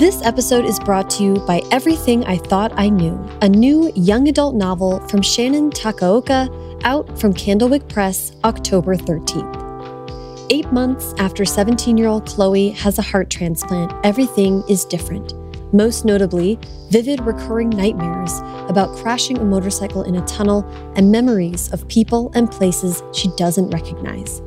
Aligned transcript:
This 0.00 0.22
episode 0.22 0.64
is 0.64 0.80
brought 0.80 1.10
to 1.10 1.22
you 1.22 1.34
by 1.46 1.60
Everything 1.70 2.24
I 2.24 2.38
Thought 2.38 2.72
I 2.74 2.88
Knew, 2.88 3.22
a 3.42 3.48
new 3.50 3.92
young 3.94 4.28
adult 4.28 4.54
novel 4.54 5.06
from 5.08 5.20
Shannon 5.20 5.68
Takaoka, 5.68 6.48
out 6.84 7.20
from 7.20 7.34
Candlewick 7.34 7.86
Press 7.86 8.32
October 8.42 8.96
13th. 8.96 10.46
Eight 10.48 10.72
months 10.72 11.12
after 11.18 11.44
17 11.44 11.98
year 11.98 12.08
old 12.08 12.24
Chloe 12.24 12.70
has 12.70 12.98
a 12.98 13.02
heart 13.02 13.28
transplant, 13.28 13.92
everything 14.02 14.64
is 14.70 14.86
different. 14.86 15.34
Most 15.74 16.06
notably, 16.06 16.58
vivid 16.88 17.20
recurring 17.20 17.68
nightmares 17.68 18.38
about 18.70 18.96
crashing 18.96 19.36
a 19.36 19.44
motorcycle 19.44 20.04
in 20.04 20.16
a 20.16 20.24
tunnel 20.24 20.64
and 20.96 21.12
memories 21.12 21.70
of 21.74 21.86
people 21.88 22.32
and 22.34 22.50
places 22.50 23.02
she 23.12 23.28
doesn't 23.36 23.68
recognize. 23.68 24.40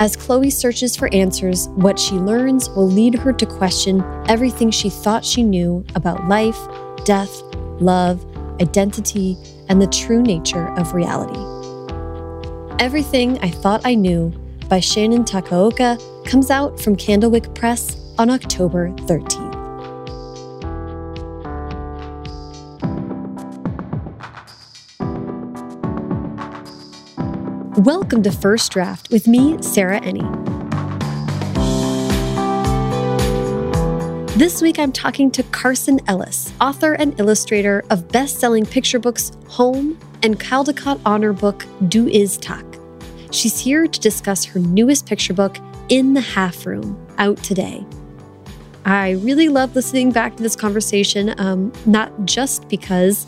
As 0.00 0.14
Chloe 0.14 0.50
searches 0.50 0.94
for 0.94 1.12
answers, 1.12 1.68
what 1.70 1.98
she 1.98 2.14
learns 2.14 2.70
will 2.70 2.86
lead 2.86 3.16
her 3.16 3.32
to 3.32 3.44
question 3.44 4.04
everything 4.28 4.70
she 4.70 4.88
thought 4.88 5.24
she 5.24 5.42
knew 5.42 5.84
about 5.96 6.28
life, 6.28 6.58
death, 7.04 7.42
love, 7.80 8.24
identity, 8.60 9.36
and 9.68 9.82
the 9.82 9.88
true 9.88 10.22
nature 10.22 10.68
of 10.78 10.94
reality. 10.94 11.40
Everything 12.78 13.38
I 13.40 13.50
Thought 13.50 13.80
I 13.84 13.96
Knew 13.96 14.30
by 14.68 14.78
Shannon 14.78 15.24
Takaoka 15.24 15.98
comes 16.24 16.48
out 16.48 16.78
from 16.78 16.94
Candlewick 16.94 17.52
Press 17.56 17.96
on 18.18 18.30
October 18.30 18.90
13th. 18.90 19.37
Welcome 27.84 28.24
to 28.24 28.32
First 28.32 28.72
Draft 28.72 29.08
with 29.08 29.28
me, 29.28 29.56
Sarah 29.62 30.00
Enni. 30.00 30.26
This 34.34 34.60
week 34.60 34.80
I'm 34.80 34.90
talking 34.90 35.30
to 35.30 35.44
Carson 35.44 36.00
Ellis, 36.08 36.52
author 36.60 36.94
and 36.94 37.18
illustrator 37.20 37.84
of 37.90 38.08
best 38.08 38.40
selling 38.40 38.66
picture 38.66 38.98
books 38.98 39.30
Home 39.46 39.96
and 40.24 40.40
Caldecott 40.40 41.00
Honor 41.06 41.32
book 41.32 41.66
Du 41.86 42.08
Iz 42.08 42.36
Tak. 42.38 42.64
She's 43.30 43.60
here 43.60 43.86
to 43.86 44.00
discuss 44.00 44.44
her 44.46 44.58
newest 44.58 45.06
picture 45.06 45.32
book, 45.32 45.56
In 45.88 46.14
the 46.14 46.20
Half 46.20 46.66
Room, 46.66 47.06
out 47.18 47.36
today. 47.44 47.86
I 48.86 49.10
really 49.10 49.48
love 49.48 49.76
listening 49.76 50.10
back 50.10 50.36
to 50.36 50.42
this 50.42 50.56
conversation, 50.56 51.32
um, 51.38 51.72
not 51.86 52.10
just 52.24 52.68
because, 52.68 53.24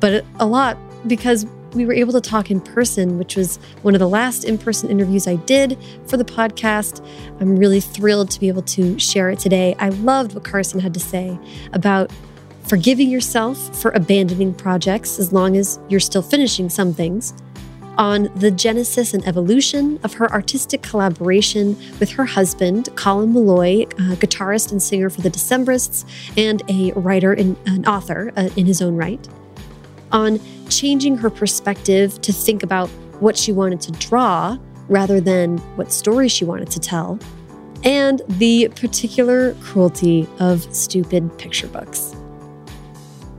but 0.00 0.24
a 0.40 0.46
lot 0.46 0.78
because 1.06 1.46
we 1.74 1.84
were 1.86 1.92
able 1.92 2.12
to 2.12 2.20
talk 2.20 2.50
in 2.50 2.60
person, 2.60 3.18
which 3.18 3.36
was 3.36 3.56
one 3.82 3.94
of 3.94 4.00
the 4.00 4.08
last 4.08 4.44
in 4.44 4.58
person 4.58 4.90
interviews 4.90 5.26
I 5.26 5.36
did 5.36 5.78
for 6.06 6.16
the 6.16 6.24
podcast. 6.24 7.04
I'm 7.40 7.56
really 7.56 7.80
thrilled 7.80 8.30
to 8.30 8.40
be 8.40 8.48
able 8.48 8.62
to 8.62 8.98
share 8.98 9.30
it 9.30 9.38
today. 9.38 9.74
I 9.78 9.88
loved 9.90 10.34
what 10.34 10.44
Carson 10.44 10.80
had 10.80 10.94
to 10.94 11.00
say 11.00 11.38
about 11.72 12.10
forgiving 12.68 13.10
yourself 13.10 13.80
for 13.80 13.90
abandoning 13.90 14.54
projects 14.54 15.18
as 15.18 15.32
long 15.32 15.56
as 15.56 15.78
you're 15.88 16.00
still 16.00 16.22
finishing 16.22 16.68
some 16.70 16.94
things, 16.94 17.34
on 17.96 18.28
the 18.36 18.50
genesis 18.50 19.14
and 19.14 19.26
evolution 19.26 19.98
of 20.02 20.14
her 20.14 20.30
artistic 20.32 20.82
collaboration 20.82 21.76
with 22.00 22.10
her 22.10 22.24
husband, 22.24 22.88
Colin 22.96 23.32
Meloy, 23.32 23.86
guitarist 24.16 24.72
and 24.72 24.82
singer 24.82 25.10
for 25.10 25.20
the 25.20 25.30
Decemberists, 25.30 26.04
and 26.36 26.62
a 26.68 26.92
writer 26.92 27.32
and 27.32 27.56
an 27.66 27.86
author 27.86 28.32
uh, 28.36 28.48
in 28.56 28.66
his 28.66 28.82
own 28.82 28.96
right, 28.96 29.28
on 30.14 30.40
changing 30.70 31.18
her 31.18 31.28
perspective 31.28 32.18
to 32.22 32.32
think 32.32 32.62
about 32.62 32.88
what 33.20 33.36
she 33.36 33.52
wanted 33.52 33.80
to 33.82 33.92
draw 33.92 34.56
rather 34.88 35.20
than 35.20 35.58
what 35.76 35.92
story 35.92 36.28
she 36.28 36.44
wanted 36.44 36.70
to 36.70 36.80
tell, 36.80 37.18
and 37.84 38.22
the 38.28 38.68
particular 38.76 39.54
cruelty 39.54 40.26
of 40.38 40.62
stupid 40.74 41.36
picture 41.38 41.66
books. 41.66 42.16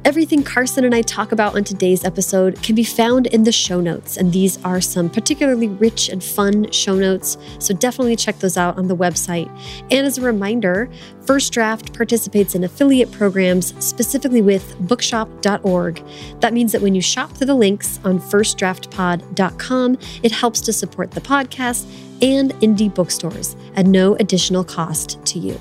Everything 0.05 0.43
Carson 0.43 0.85
and 0.85 0.93
I 0.93 1.01
talk 1.01 1.31
about 1.31 1.55
on 1.55 1.63
today's 1.63 2.05
episode 2.05 2.61
can 2.61 2.75
be 2.75 2.83
found 2.83 3.25
in 3.25 3.43
the 3.43 3.51
show 3.51 3.81
notes, 3.81 4.17
and 4.17 4.31
these 4.31 4.63
are 4.63 4.79
some 4.79 5.09
particularly 5.09 5.67
rich 5.67 6.09
and 6.09 6.23
fun 6.23 6.69
show 6.69 6.93
notes, 6.93 7.39
so 7.57 7.73
definitely 7.73 8.15
check 8.15 8.37
those 8.37 8.55
out 8.55 8.77
on 8.77 8.87
the 8.87 8.95
website. 8.95 9.49
And 9.89 10.05
as 10.05 10.19
a 10.19 10.21
reminder, 10.21 10.91
First 11.25 11.51
Draft 11.53 11.91
participates 11.91 12.53
in 12.53 12.63
affiliate 12.63 13.11
programs 13.11 13.73
specifically 13.83 14.43
with 14.43 14.77
bookshop.org. 14.87 16.03
That 16.39 16.53
means 16.53 16.71
that 16.73 16.83
when 16.83 16.93
you 16.93 17.01
shop 17.01 17.31
through 17.31 17.47
the 17.47 17.55
links 17.55 17.99
on 18.03 18.19
firstdraftpod.com, 18.19 19.97
it 20.21 20.31
helps 20.31 20.61
to 20.61 20.71
support 20.71 21.09
the 21.11 21.21
podcast 21.21 21.91
and 22.21 22.53
indie 22.61 22.93
bookstores 22.93 23.55
at 23.75 23.87
no 23.87 24.13
additional 24.17 24.63
cost 24.63 25.25
to 25.25 25.39
you. 25.39 25.59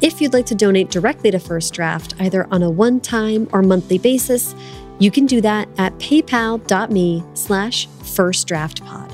If 0.00 0.20
you'd 0.20 0.32
like 0.32 0.46
to 0.46 0.54
donate 0.54 0.90
directly 0.90 1.32
to 1.32 1.40
First 1.40 1.74
Draft, 1.74 2.14
either 2.20 2.46
on 2.52 2.62
a 2.62 2.70
one-time 2.70 3.48
or 3.52 3.62
monthly 3.62 3.98
basis, 3.98 4.54
you 5.00 5.10
can 5.10 5.26
do 5.26 5.40
that 5.40 5.68
at 5.76 5.92
paypal.me 5.98 7.24
slash 7.34 7.88
firstdraftpod. 7.88 9.12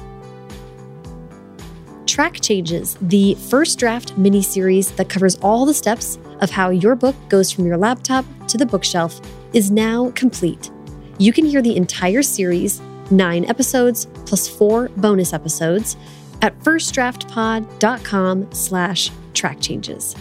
Track 2.06 2.40
Changes, 2.40 2.98
the 3.00 3.34
First 3.34 3.78
Draft 3.78 4.18
mini-series 4.18 4.92
that 4.92 5.08
covers 5.08 5.36
all 5.36 5.64
the 5.64 5.72
steps 5.72 6.18
of 6.40 6.50
how 6.50 6.68
your 6.68 6.94
book 6.94 7.16
goes 7.30 7.50
from 7.50 7.64
your 7.64 7.78
laptop 7.78 8.26
to 8.48 8.58
the 8.58 8.66
bookshelf, 8.66 9.22
is 9.54 9.70
now 9.70 10.10
complete. 10.10 10.70
You 11.18 11.32
can 11.32 11.46
hear 11.46 11.62
the 11.62 11.76
entire 11.76 12.22
series, 12.22 12.82
nine 13.10 13.46
episodes 13.46 14.06
plus 14.26 14.46
four 14.46 14.90
bonus 14.90 15.32
episodes, 15.32 15.96
at 16.42 16.58
firstdraftpod.com 16.60 18.52
slash 18.52 19.10
track 19.32 19.60
changes. 19.60 20.14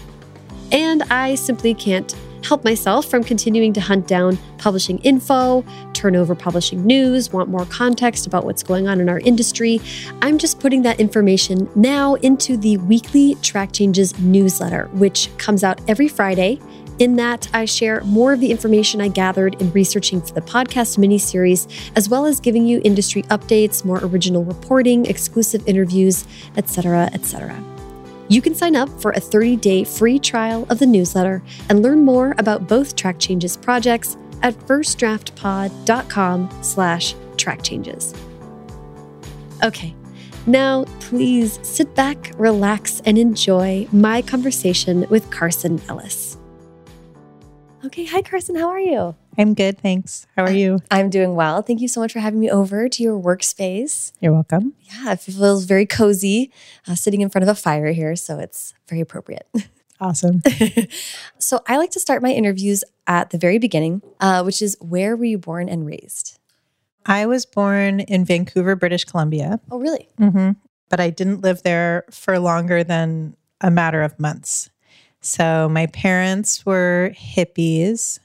And 0.73 1.03
I 1.03 1.35
simply 1.35 1.75
can't 1.75 2.13
help 2.43 2.63
myself 2.63 3.05
from 3.05 3.23
continuing 3.23 3.71
to 3.73 3.79
hunt 3.79 4.07
down 4.07 4.37
publishing 4.57 4.97
info, 4.99 5.63
turn 5.93 6.15
over 6.15 6.35
publishing 6.35 6.85
news, 6.85 7.31
want 7.31 7.49
more 7.49 7.65
context 7.67 8.27
about 8.27 8.43
what's 8.43 8.63
going 8.63 8.87
on 8.87 8.99
in 8.99 9.07
our 9.07 9.19
industry. 9.19 9.79
I'm 10.21 10.37
just 10.37 10.59
putting 10.59 10.81
that 10.81 10.99
information 10.99 11.69
now 11.75 12.15
into 12.15 12.57
the 12.57 12.77
weekly 12.77 13.35
Track 13.35 13.71
Changes 13.71 14.17
newsletter, 14.19 14.89
which 14.93 15.29
comes 15.37 15.63
out 15.63 15.79
every 15.87 16.07
Friday. 16.07 16.59
In 16.99 17.15
that, 17.15 17.49
I 17.53 17.65
share 17.65 18.01
more 18.01 18.33
of 18.33 18.39
the 18.39 18.51
information 18.51 19.01
I 19.01 19.07
gathered 19.07 19.59
in 19.61 19.71
researching 19.71 20.21
for 20.21 20.33
the 20.33 20.41
podcast 20.41 20.97
miniseries, 20.97 21.67
as 21.95 22.07
well 22.07 22.25
as 22.25 22.39
giving 22.39 22.67
you 22.67 22.81
industry 22.83 23.23
updates, 23.23 23.83
more 23.83 23.99
original 24.03 24.43
reporting, 24.43 25.05
exclusive 25.05 25.67
interviews, 25.67 26.25
etc., 26.55 27.09
etc. 27.13 27.72
You 28.29 28.41
can 28.41 28.55
sign 28.55 28.75
up 28.75 28.89
for 29.01 29.11
a 29.11 29.19
30-day 29.19 29.83
free 29.83 30.17
trial 30.19 30.65
of 30.69 30.79
the 30.79 30.85
newsletter 30.85 31.43
and 31.69 31.81
learn 31.81 31.99
more 32.05 32.35
about 32.37 32.67
both 32.67 32.95
Track 32.95 33.19
Changes 33.19 33.57
projects 33.57 34.17
at 34.41 34.53
firstdraftpod.com 34.59 36.49
slash 36.61 37.15
track 37.37 37.63
changes. 37.63 38.13
Okay, 39.63 39.95
now 40.45 40.85
please 40.99 41.59
sit 41.63 41.95
back, 41.95 42.31
relax, 42.37 43.01
and 43.05 43.17
enjoy 43.17 43.87
my 43.91 44.21
conversation 44.21 45.07
with 45.09 45.29
Carson 45.31 45.81
Ellis. 45.87 46.37
Okay, 47.85 48.05
hi 48.05 48.21
Carson, 48.21 48.55
how 48.55 48.69
are 48.69 48.79
you? 48.79 49.15
I'm 49.37 49.53
good, 49.53 49.79
thanks. 49.79 50.27
How 50.35 50.43
are 50.43 50.51
you? 50.51 50.79
I'm 50.91 51.09
doing 51.09 51.35
well. 51.35 51.61
Thank 51.61 51.81
you 51.81 51.87
so 51.87 51.99
much 51.99 52.13
for 52.13 52.19
having 52.19 52.39
me 52.39 52.49
over 52.49 52.87
to 52.87 53.03
your 53.03 53.19
workspace. 53.19 54.11
You're 54.19 54.33
welcome. 54.33 54.73
Yeah, 54.81 55.13
it 55.13 55.19
feels 55.19 55.65
very 55.65 55.85
cozy 55.85 56.51
uh, 56.87 56.95
sitting 56.95 57.21
in 57.21 57.29
front 57.29 57.43
of 57.43 57.49
a 57.49 57.59
fire 57.59 57.91
here, 57.91 58.15
so 58.15 58.39
it's 58.39 58.73
very 58.87 59.01
appropriate. 59.01 59.47
Awesome. 59.99 60.41
so 61.37 61.61
I 61.65 61.77
like 61.77 61.91
to 61.91 61.99
start 61.99 62.21
my 62.21 62.31
interviews 62.31 62.83
at 63.07 63.29
the 63.29 63.37
very 63.37 63.57
beginning, 63.57 64.01
uh, 64.19 64.43
which 64.43 64.61
is 64.61 64.75
where 64.81 65.15
were 65.15 65.23
you 65.23 65.37
born 65.37 65.69
and 65.69 65.85
raised? 65.85 66.39
I 67.05 67.25
was 67.25 67.45
born 67.45 68.01
in 68.01 68.25
Vancouver, 68.25 68.75
British 68.75 69.05
Columbia. 69.05 69.61
Oh, 69.71 69.79
really? 69.79 70.09
Mm-hmm. 70.19 70.51
But 70.89 70.99
I 70.99 71.09
didn't 71.09 71.41
live 71.41 71.63
there 71.63 72.03
for 72.11 72.37
longer 72.37 72.83
than 72.83 73.37
a 73.61 73.71
matter 73.71 74.01
of 74.01 74.19
months. 74.19 74.69
So 75.21 75.69
my 75.69 75.85
parents 75.87 76.65
were 76.65 77.13
hippies. 77.15 78.19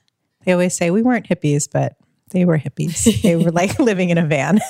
They 0.44 0.52
always 0.52 0.74
say 0.74 0.90
we 0.90 1.02
weren't 1.02 1.28
hippies, 1.28 1.68
but 1.70 1.96
they 2.30 2.44
were 2.44 2.58
hippies. 2.58 3.22
they 3.22 3.36
were 3.36 3.50
like 3.50 3.78
living 3.78 4.10
in 4.10 4.18
a 4.18 4.26
van. 4.26 4.60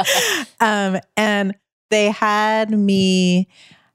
um, 0.60 0.98
and 1.16 1.54
they 1.90 2.10
had 2.10 2.70
me. 2.70 3.48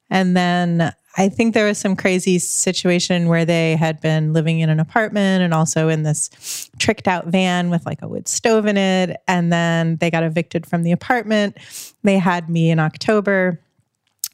And 0.09 0.37
then 0.37 0.93
I 1.19 1.29
think 1.29 1.53
there 1.53 1.65
was 1.65 1.79
some 1.79 1.95
crazy 1.95 2.37
situation 2.37 3.27
where 3.27 3.43
they 3.43 3.75
had 3.75 3.99
been 4.01 4.33
living 4.33 4.59
in 4.59 4.69
an 4.69 4.79
apartment 4.79 5.41
and 5.41 5.51
also 5.51 5.89
in 5.89 6.03
this 6.03 6.69
tricked 6.77 7.07
out 7.07 7.25
van 7.25 7.71
with 7.71 7.85
like 7.87 8.03
a 8.03 8.07
wood 8.07 8.27
stove 8.27 8.67
in 8.67 8.77
it. 8.77 9.17
And 9.27 9.51
then 9.51 9.97
they 9.97 10.11
got 10.11 10.23
evicted 10.23 10.67
from 10.67 10.83
the 10.83 10.91
apartment. 10.91 11.57
They 12.03 12.19
had 12.19 12.49
me 12.49 12.69
in 12.69 12.79
October. 12.79 13.59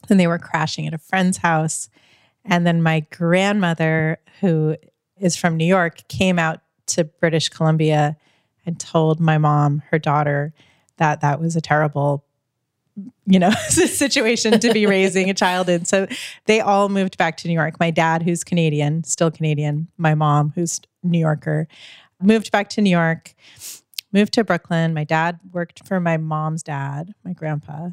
Then 0.08 0.18
they 0.18 0.26
were 0.26 0.38
crashing 0.38 0.86
at 0.86 0.92
a 0.92 0.98
friend's 0.98 1.38
house. 1.38 1.88
And 2.44 2.66
then 2.66 2.82
my 2.82 3.00
grandmother, 3.10 4.18
who 4.40 4.76
is 5.18 5.36
from 5.36 5.56
New 5.56 5.64
York, 5.64 6.06
came 6.08 6.38
out 6.38 6.60
to 6.88 7.04
British 7.04 7.48
Columbia 7.48 8.16
and 8.66 8.78
told 8.78 9.20
my 9.20 9.38
mom, 9.38 9.82
her 9.90 9.98
daughter, 9.98 10.52
that 10.96 11.20
that 11.20 11.40
was 11.40 11.56
a 11.56 11.60
terrible 11.60 12.24
you 13.26 13.38
know, 13.38 13.50
situation 13.68 14.60
to 14.60 14.72
be 14.72 14.86
raising 14.86 15.28
a 15.28 15.34
child 15.34 15.68
in. 15.68 15.84
So 15.84 16.06
they 16.46 16.60
all 16.60 16.88
moved 16.88 17.18
back 17.18 17.36
to 17.38 17.48
New 17.48 17.54
York. 17.54 17.80
My 17.80 17.90
dad, 17.90 18.22
who's 18.22 18.44
Canadian, 18.44 19.04
still 19.04 19.30
Canadian, 19.30 19.88
my 19.96 20.14
mom, 20.14 20.52
who's 20.54 20.80
New 21.02 21.18
Yorker, 21.18 21.66
moved 22.22 22.52
back 22.52 22.68
to 22.70 22.80
New 22.80 22.90
York, 22.90 23.34
moved 24.12 24.32
to 24.34 24.44
Brooklyn. 24.44 24.94
My 24.94 25.04
dad 25.04 25.40
worked 25.52 25.86
for 25.86 25.98
my 26.00 26.16
mom's 26.16 26.62
dad, 26.62 27.14
my 27.24 27.32
grandpa. 27.32 27.90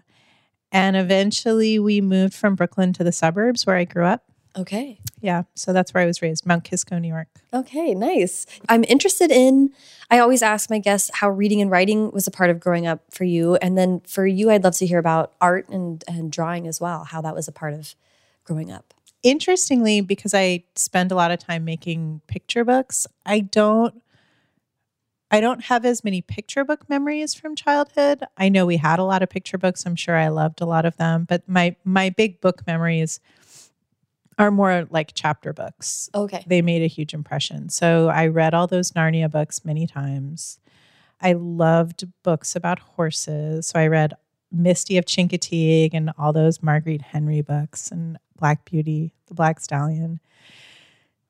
And 0.71 0.95
eventually 0.95 1.79
we 1.79 1.99
moved 1.99 2.33
from 2.33 2.55
Brooklyn 2.55 2.93
to 2.93 3.03
the 3.03 3.11
suburbs 3.11 3.65
where 3.65 3.75
I 3.75 3.83
grew 3.83 4.05
up. 4.05 4.30
Okay. 4.57 4.99
Yeah. 5.21 5.43
So 5.55 5.71
that's 5.71 5.93
where 5.93 6.03
I 6.03 6.05
was 6.05 6.21
raised, 6.21 6.45
Mount 6.45 6.63
Kisco, 6.63 6.97
New 6.99 7.07
York. 7.07 7.27
Okay, 7.53 7.93
nice. 7.93 8.45
I'm 8.67 8.83
interested 8.85 9.31
in, 9.31 9.71
I 10.09 10.19
always 10.19 10.41
ask 10.41 10.69
my 10.69 10.79
guests 10.79 11.09
how 11.13 11.29
reading 11.29 11.61
and 11.61 11.71
writing 11.71 12.11
was 12.11 12.27
a 12.27 12.31
part 12.31 12.49
of 12.49 12.59
growing 12.59 12.85
up 12.85 13.01
for 13.11 13.23
you. 13.23 13.55
And 13.55 13.77
then 13.77 14.01
for 14.01 14.27
you, 14.27 14.49
I'd 14.51 14.63
love 14.63 14.75
to 14.77 14.85
hear 14.85 14.99
about 14.99 15.33
art 15.39 15.69
and, 15.69 16.03
and 16.07 16.31
drawing 16.31 16.67
as 16.67 16.81
well, 16.81 17.05
how 17.05 17.21
that 17.21 17.35
was 17.35 17.47
a 17.47 17.51
part 17.51 17.73
of 17.73 17.95
growing 18.43 18.71
up. 18.71 18.93
Interestingly, 19.23 20.01
because 20.01 20.33
I 20.33 20.63
spend 20.75 21.11
a 21.11 21.15
lot 21.15 21.31
of 21.31 21.39
time 21.39 21.63
making 21.63 22.21
picture 22.27 22.65
books, 22.65 23.07
I 23.25 23.39
don't. 23.39 24.01
I 25.33 25.39
don't 25.39 25.63
have 25.65 25.85
as 25.85 26.03
many 26.03 26.21
picture 26.21 26.65
book 26.65 26.89
memories 26.89 27.33
from 27.33 27.55
childhood. 27.55 28.25
I 28.37 28.49
know 28.49 28.65
we 28.65 28.75
had 28.75 28.99
a 28.99 29.05
lot 29.05 29.23
of 29.23 29.29
picture 29.29 29.57
books. 29.57 29.85
I'm 29.85 29.95
sure 29.95 30.17
I 30.17 30.27
loved 30.27 30.59
a 30.59 30.65
lot 30.65 30.85
of 30.85 30.97
them, 30.97 31.23
but 31.23 31.47
my 31.47 31.77
my 31.85 32.09
big 32.09 32.41
book 32.41 32.67
memories 32.67 33.21
are 34.41 34.51
more 34.51 34.87
like 34.89 35.11
chapter 35.13 35.53
books. 35.53 36.09
Okay. 36.15 36.43
They 36.47 36.61
made 36.61 36.81
a 36.81 36.87
huge 36.87 37.13
impression. 37.13 37.69
So 37.69 38.09
I 38.09 38.27
read 38.27 38.53
all 38.53 38.67
those 38.67 38.91
Narnia 38.91 39.29
books 39.29 39.63
many 39.63 39.87
times. 39.87 40.59
I 41.21 41.33
loved 41.33 42.05
books 42.23 42.55
about 42.55 42.79
horses. 42.79 43.67
So 43.67 43.79
I 43.79 43.87
read 43.87 44.13
Misty 44.51 44.97
of 44.97 45.05
Chincoteague 45.05 45.91
and 45.93 46.11
all 46.17 46.33
those 46.33 46.63
Marguerite 46.63 47.01
Henry 47.03 47.41
books 47.41 47.91
and 47.91 48.17
Black 48.37 48.65
Beauty, 48.65 49.13
the 49.27 49.35
Black 49.35 49.59
Stallion. 49.59 50.19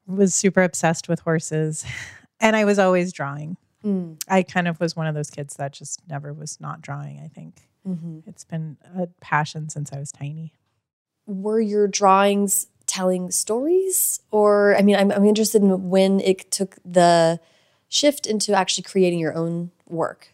Was 0.07 0.33
super 0.33 0.63
obsessed 0.63 1.07
with 1.09 1.19
horses. 1.21 1.85
And 2.43 2.55
I 2.55 2.65
was 2.65 2.79
always 2.79 3.13
drawing. 3.13 3.55
Mm. 3.85 4.19
I 4.27 4.41
kind 4.41 4.67
of 4.67 4.79
was 4.79 4.95
one 4.95 5.05
of 5.05 5.13
those 5.13 5.29
kids 5.29 5.57
that 5.57 5.73
just 5.73 6.01
never 6.09 6.33
was 6.33 6.59
not 6.59 6.81
drawing, 6.81 7.19
I 7.19 7.27
think. 7.27 7.61
hmm 7.85 8.21
It's 8.25 8.43
been 8.43 8.77
a 8.97 9.05
passion 9.19 9.69
since 9.69 9.93
I 9.93 9.99
was 9.99 10.11
tiny. 10.11 10.51
Were 11.27 11.61
your 11.61 11.87
drawings 11.87 12.65
telling 12.91 13.31
stories? 13.31 14.19
Or, 14.31 14.75
I 14.75 14.81
mean, 14.81 14.97
I'm, 14.97 15.11
I'm 15.11 15.25
interested 15.25 15.61
in 15.61 15.89
when 15.89 16.19
it 16.19 16.51
took 16.51 16.75
the 16.83 17.39
shift 17.87 18.27
into 18.27 18.53
actually 18.53 18.83
creating 18.83 19.19
your 19.19 19.33
own 19.33 19.71
work. 19.87 20.33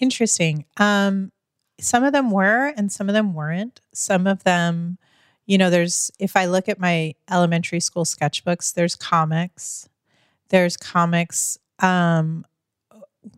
Interesting. 0.00 0.64
Um, 0.78 1.30
some 1.78 2.02
of 2.02 2.12
them 2.12 2.32
were, 2.32 2.72
and 2.76 2.90
some 2.90 3.08
of 3.08 3.14
them 3.14 3.34
weren't. 3.34 3.80
Some 3.92 4.26
of 4.26 4.42
them, 4.42 4.98
you 5.46 5.56
know, 5.56 5.70
there's, 5.70 6.10
if 6.18 6.34
I 6.36 6.46
look 6.46 6.68
at 6.68 6.80
my 6.80 7.14
elementary 7.30 7.80
school 7.80 8.04
sketchbooks, 8.04 8.74
there's 8.74 8.96
comics. 8.96 9.88
There's 10.48 10.76
comics 10.76 11.58
um, 11.78 12.44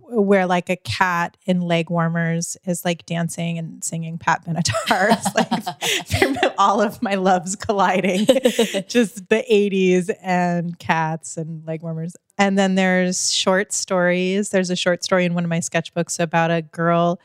where 0.08 0.46
like 0.46 0.70
a 0.70 0.76
cat 0.76 1.36
in 1.46 1.60
leg 1.60 1.90
warmers 1.90 2.56
is 2.64 2.84
like 2.84 3.06
dancing 3.06 3.58
and 3.58 3.82
singing 3.82 4.18
Pat 4.18 4.44
Benatar. 4.44 5.16
It's 5.80 6.34
like 6.34 6.54
all 6.58 6.80
of 6.80 7.02
my 7.02 7.14
loves 7.14 7.56
colliding. 7.56 8.26
Just 8.88 9.28
the 9.28 9.44
80s 9.50 10.10
and 10.22 10.78
cats 10.78 11.36
and 11.36 11.66
leg 11.66 11.82
warmers. 11.82 12.16
And 12.38 12.58
then 12.58 12.74
there's 12.74 13.32
short 13.32 13.72
stories. 13.72 14.50
There's 14.50 14.70
a 14.70 14.76
short 14.76 15.04
story 15.04 15.24
in 15.24 15.34
one 15.34 15.44
of 15.44 15.50
my 15.50 15.60
sketchbooks 15.60 16.20
about 16.20 16.50
a 16.50 16.62
girl 16.62 17.20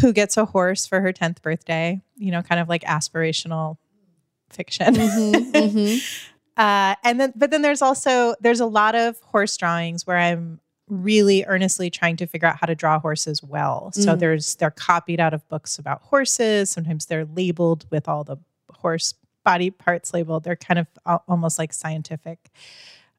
who 0.00 0.12
gets 0.12 0.36
a 0.36 0.44
horse 0.44 0.86
for 0.86 1.00
her 1.00 1.12
10th 1.12 1.42
birthday, 1.42 2.00
you 2.16 2.30
know, 2.30 2.42
kind 2.42 2.60
of 2.60 2.68
like 2.68 2.82
aspirational 2.82 3.78
fiction. 4.50 4.94
Mhm, 4.94 5.52
mhm. 5.52 6.26
Uh, 6.56 6.94
and 7.04 7.20
then, 7.20 7.32
but 7.36 7.50
then 7.50 7.62
there's 7.62 7.82
also 7.82 8.34
there's 8.40 8.60
a 8.60 8.66
lot 8.66 8.94
of 8.94 9.20
horse 9.20 9.56
drawings 9.56 10.06
where 10.06 10.16
I'm 10.16 10.60
really 10.88 11.44
earnestly 11.46 11.90
trying 11.90 12.16
to 12.16 12.26
figure 12.26 12.46
out 12.48 12.56
how 12.60 12.66
to 12.66 12.74
draw 12.74 12.98
horses 12.98 13.42
well. 13.42 13.90
So 13.92 14.14
Mm. 14.14 14.18
there's 14.20 14.54
they're 14.56 14.70
copied 14.70 15.18
out 15.20 15.34
of 15.34 15.46
books 15.48 15.78
about 15.78 16.02
horses. 16.02 16.70
Sometimes 16.70 17.06
they're 17.06 17.24
labeled 17.24 17.86
with 17.90 18.08
all 18.08 18.22
the 18.24 18.36
horse 18.72 19.14
body 19.44 19.70
parts 19.70 20.12
labeled. 20.14 20.44
They're 20.44 20.56
kind 20.56 20.78
of 20.78 20.86
almost 21.28 21.58
like 21.58 21.72
scientific 21.72 22.50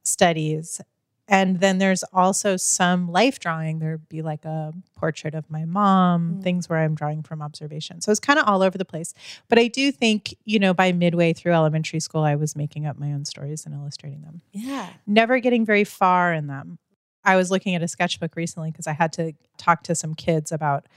studies. 0.04 0.82
And 1.30 1.60
then 1.60 1.78
there's 1.78 2.04
also 2.14 2.56
some 2.56 3.12
life 3.12 3.38
drawing. 3.40 3.80
There'd 3.80 4.08
be 4.08 4.22
like 4.22 4.46
a 4.46 4.74
portrait 4.96 5.36
of 5.36 5.50
my 5.50 5.66
mom, 5.66 6.36
Mm. 6.40 6.44
things 6.44 6.70
where 6.70 6.80
I'm 6.80 6.96
drawing 6.96 7.22
from 7.22 7.42
observation. 7.42 8.00
So 8.00 8.12
it's 8.12 8.20
kind 8.22 8.40
of 8.40 8.48
all 8.48 8.62
over 8.62 8.78
the 8.78 8.86
place. 8.86 9.14
But 9.50 9.60
I 9.60 9.68
do 9.68 9.92
think, 9.92 10.34
you 10.46 10.58
know, 10.58 10.74
by 10.74 10.94
midway 10.94 11.34
through 11.34 11.52
elementary 11.52 12.00
school, 12.00 12.24
I 12.24 12.36
was 12.36 12.56
making 12.56 12.86
up 12.86 12.98
my 12.98 13.12
own 13.12 13.26
stories 13.26 13.66
and 13.66 13.76
illustrating 13.76 14.22
them, 14.22 14.42
Yeah. 14.54 14.88
never 15.06 15.40
getting 15.40 15.66
very 15.66 15.84
far 15.84 16.34
in 16.34 16.48
them. 16.48 16.80
I 17.28 17.36
was 17.36 17.52
looking 17.52 17.76
at 17.76 17.84
a 17.84 17.88
sketchbook 17.88 18.36
recently 18.36 18.72
because 18.72 18.88
I 18.88 18.94
had 18.94 19.12
to 19.14 19.34
talk 19.58 19.84
to 19.84 19.94
some 19.94 20.16
kids 20.16 20.52
about 20.52 20.88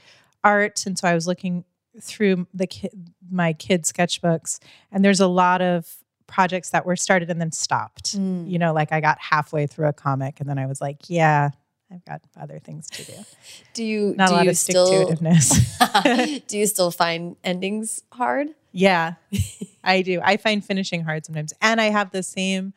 art. 0.43 0.85
And 0.85 0.97
so 0.97 1.07
I 1.07 1.13
was 1.13 1.27
looking 1.27 1.65
through 2.01 2.47
the 2.53 2.65
ki- 2.67 2.89
my 3.29 3.51
kids' 3.51 3.91
sketchbooks, 3.91 4.59
and 4.91 5.03
there's 5.03 5.19
a 5.19 5.27
lot 5.27 5.61
of 5.61 5.97
projects 6.27 6.69
that 6.69 6.85
were 6.85 6.95
started 6.95 7.29
and 7.29 7.41
then 7.41 7.51
stopped. 7.51 8.17
Mm. 8.17 8.49
You 8.49 8.57
know, 8.57 8.73
like 8.73 8.93
I 8.93 9.01
got 9.01 9.19
halfway 9.19 9.67
through 9.67 9.89
a 9.89 9.93
comic 9.93 10.39
and 10.39 10.49
then 10.49 10.57
I 10.57 10.65
was 10.65 10.79
like, 10.79 11.09
yeah, 11.09 11.49
I've 11.91 12.05
got 12.05 12.21
other 12.39 12.59
things 12.59 12.89
to 12.91 13.03
do. 13.03 13.13
Do 13.73 13.83
you 13.83 14.15
Not 14.17 14.29
do 14.29 14.33
a 14.33 14.37
lot 14.37 14.43
you 14.45 14.49
of 14.51 14.57
stick 14.57 14.73
still 14.73 15.07
to 15.07 16.41
do 16.47 16.57
you 16.57 16.67
still 16.67 16.91
find 16.91 17.35
endings 17.43 18.01
hard? 18.13 18.47
Yeah, 18.71 19.15
I 19.83 20.01
do. 20.01 20.21
I 20.23 20.37
find 20.37 20.63
finishing 20.63 21.03
hard 21.03 21.25
sometimes, 21.25 21.53
and 21.61 21.81
I 21.81 21.89
have 21.89 22.11
the 22.11 22.23
same 22.23 22.73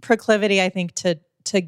proclivity. 0.00 0.62
I 0.62 0.68
think 0.68 0.94
to 0.96 1.18
to 1.46 1.62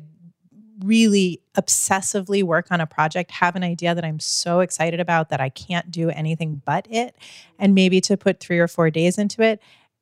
really 0.84 1.40
obsessively 1.56 2.42
work 2.42 2.68
on 2.70 2.80
a 2.80 2.86
project, 2.86 3.30
have 3.30 3.56
an 3.56 3.62
idea 3.62 3.94
that 3.94 4.04
I'm 4.04 4.20
so 4.20 4.60
excited 4.60 5.00
about 5.00 5.28
that 5.30 5.40
I 5.40 5.48
can't 5.48 5.90
do 5.90 6.10
anything 6.10 6.62
but 6.64 6.86
it, 6.90 7.16
and 7.58 7.74
maybe 7.74 8.00
to 8.02 8.16
put 8.16 8.40
three 8.40 8.58
or 8.58 8.68
four 8.68 8.90
days 8.90 9.18
into 9.18 9.42
it. 9.42 9.60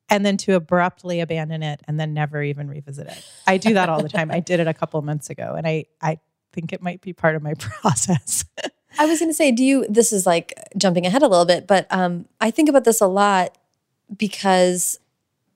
And 0.09 0.25
then 0.25 0.35
to 0.37 0.55
abruptly 0.55 1.21
abandon 1.21 1.63
it 1.63 1.79
and 1.87 1.97
then 1.97 2.13
never 2.13 2.43
even 2.43 2.67
revisit 2.67 3.07
it. 3.07 3.25
I 3.47 3.55
do 3.55 3.73
that 3.75 3.87
all 3.87 4.03
the 4.03 4.09
time. 4.09 4.29
I 4.29 4.41
did 4.41 4.59
it 4.59 4.67
a 4.67 4.73
couple 4.73 4.97
of 4.99 5.05
months 5.05 5.29
ago, 5.29 5.55
and 5.57 5.65
I 5.65 5.85
I 6.01 6.19
think 6.51 6.73
it 6.73 6.81
might 6.81 6.99
be 6.99 7.13
part 7.13 7.37
of 7.37 7.41
my 7.41 7.53
process. 7.59 8.43
I 8.99 9.05
was 9.05 9.19
going 9.19 9.29
to 9.29 9.33
say, 9.33 9.51
do 9.53 9.63
you? 9.63 9.85
This 9.87 10.11
is 10.11 10.25
like 10.25 10.53
jumping 10.77 11.05
ahead 11.05 11.21
a 11.21 11.27
little 11.27 11.45
bit, 11.45 11.65
but 11.65 11.87
um, 11.91 12.25
I 12.41 12.51
think 12.51 12.67
about 12.67 12.83
this 12.83 12.99
a 12.99 13.07
lot 13.07 13.57
because 14.15 14.99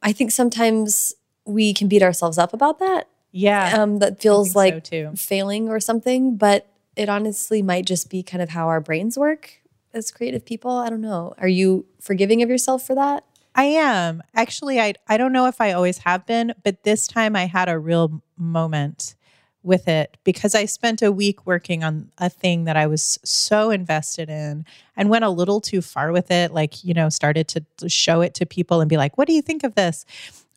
I 0.01 0.13
think 0.13 0.31
sometimes 0.31 1.13
we 1.45 1.74
can 1.74 1.88
beat 1.88 2.01
ourselves 2.01 2.38
up 2.38 2.54
about 2.54 2.80
that. 2.80 3.10
Yeah, 3.38 3.82
Um, 3.82 4.00
that 4.00 4.22
feels 4.22 4.54
think 4.54 4.86
so 4.88 4.96
like 4.96 5.18
failing 5.20 5.68
or 5.68 5.82
something, 5.82 6.38
but 6.38 6.68
it 6.96 7.10
honestly 7.10 7.62
might 7.62 7.86
just 7.86 8.10
be 8.10 8.24
kind 8.24 8.42
of 8.42 8.50
how 8.50 8.68
our 8.68 8.80
brains 8.80 9.18
work 9.18 9.60
as 9.94 10.10
creative 10.10 10.46
people. 10.46 10.72
I 10.72 10.89
don't 10.89 11.01
know. 11.01 11.34
Are 11.38 11.48
you 11.50 11.86
forgiving 12.00 12.42
of 12.42 12.50
yourself 12.50 12.88
for 12.88 12.96
that? 12.96 13.25
I 13.54 13.65
am. 13.65 14.24
Actually, 14.34 14.80
I 14.80 14.94
I 15.10 15.18
don't 15.18 15.34
know 15.34 15.48
if 15.48 15.60
I 15.60 15.74
always 15.74 15.98
have 16.00 16.25
been, 16.25 16.54
but 16.63 16.84
this 16.84 17.08
time 17.08 17.36
I 17.36 17.46
had 17.48 17.68
a 17.68 17.77
real 17.77 18.22
moment 18.38 19.15
with 19.63 19.89
it 19.89 20.15
because 20.24 20.56
I 20.56 20.63
spent 20.63 21.01
a 21.01 21.12
week 21.12 21.46
working 21.46 21.84
on 21.84 22.12
a 22.18 22.30
thing 22.30 22.63
that 22.65 22.77
I 22.77 22.88
was 22.88 23.20
so 23.25 23.70
invested 23.70 24.30
in 24.30 24.63
and 24.96 25.10
went 25.10 25.25
a 25.25 25.30
little 25.30 25.60
too 25.60 25.82
far 25.82 26.12
with 26.13 26.32
it, 26.32 26.54
like, 26.54 26.86
you 26.86 26.94
know, 26.94 27.10
started 27.10 27.50
to 27.50 27.65
to 27.77 27.89
show 27.89 28.22
it 28.22 28.34
to 28.36 28.46
people 28.46 28.80
and 28.80 28.89
be 28.89 28.96
like, 28.96 29.18
"What 29.18 29.27
do 29.27 29.34
you 29.34 29.42
think 29.42 29.65
of 29.65 29.75
this?" 29.75 30.06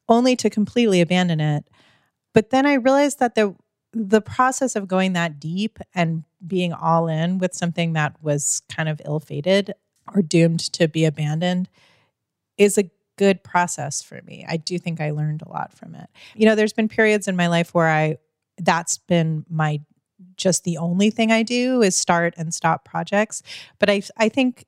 only 0.09 0.35
to 0.37 0.49
completely 0.49 1.01
abandon 1.01 1.41
it. 1.41 1.65
But 2.35 2.51
then 2.51 2.67
I 2.67 2.75
realized 2.75 3.19
that 3.19 3.35
the 3.35 3.55
the 3.93 4.21
process 4.21 4.77
of 4.77 4.87
going 4.87 5.15
that 5.15 5.41
deep 5.41 5.79
and 5.95 6.25
being 6.47 6.73
all 6.75 7.09
in 7.09 7.39
with 7.39 7.55
something 7.55 7.95
that 7.95 8.23
was 8.23 8.61
kind 8.69 8.87
of 8.89 9.01
ill-fated 9.07 9.73
or 10.15 10.21
doomed 10.21 10.61
to 10.61 10.87
be 10.87 11.07
abandoned 11.07 11.71
is 12.59 12.77
a 12.77 12.91
good 13.17 13.43
process 13.43 14.03
for 14.03 14.21
me. 14.27 14.45
I 14.49 14.59
do 14.59 14.79
think 14.79 15.01
I 15.01 15.11
learned 15.11 15.43
a 15.43 15.49
lot 15.49 15.73
from 15.73 15.95
it. 15.95 16.09
You 16.35 16.47
know, 16.47 16.55
there's 16.55 16.75
been 16.75 16.89
periods 16.89 17.29
in 17.29 17.37
my 17.37 17.49
life 17.49 17.75
where 17.75 17.89
I 17.89 18.19
that's 18.59 18.99
been 18.99 19.45
my 19.49 19.81
just 20.37 20.65
the 20.65 20.79
only 20.79 21.11
thing 21.11 21.31
I 21.33 21.43
do 21.43 21.83
is 21.83 21.97
start 21.97 22.35
and 22.37 22.53
stop 22.53 22.85
projects, 22.85 23.43
but 23.79 23.89
I 23.89 24.03
I 24.17 24.29
think 24.29 24.67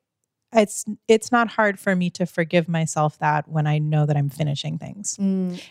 it's 0.53 0.85
it's 1.07 1.31
not 1.31 1.47
hard 1.49 1.79
for 1.79 1.95
me 1.95 2.09
to 2.11 2.25
forgive 2.25 2.67
myself 2.67 3.17
that 3.19 3.47
when 3.47 3.67
I 3.67 3.77
know 3.79 4.05
that 4.05 4.17
I'm 4.17 4.29
finishing 4.29 4.77
things. 4.77 5.17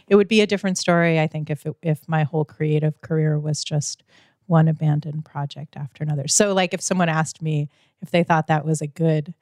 It 0.09 0.17
would 0.17 0.29
be 0.29 0.41
a 0.41 0.47
different 0.47 0.79
story 0.79 1.21
I 1.21 1.27
think 1.27 1.51
if 1.51 1.67
it, 1.67 1.75
if 1.83 2.09
my 2.09 2.23
whole 2.25 2.45
creative 2.45 3.01
career 3.03 3.39
was 3.39 3.63
just 3.65 4.03
one 4.47 4.67
abandoned 4.69 5.25
project 5.25 5.77
after 5.77 6.03
another. 6.03 6.27
So 6.29 6.53
like 6.55 6.75
if 6.75 6.81
someone 6.81 7.09
asked 7.09 7.41
me 7.43 7.69
if 8.03 8.11
they 8.11 8.25
thought 8.25 8.47
that 8.49 8.65
was 8.65 8.81
a 8.81 8.87
good 8.87 9.35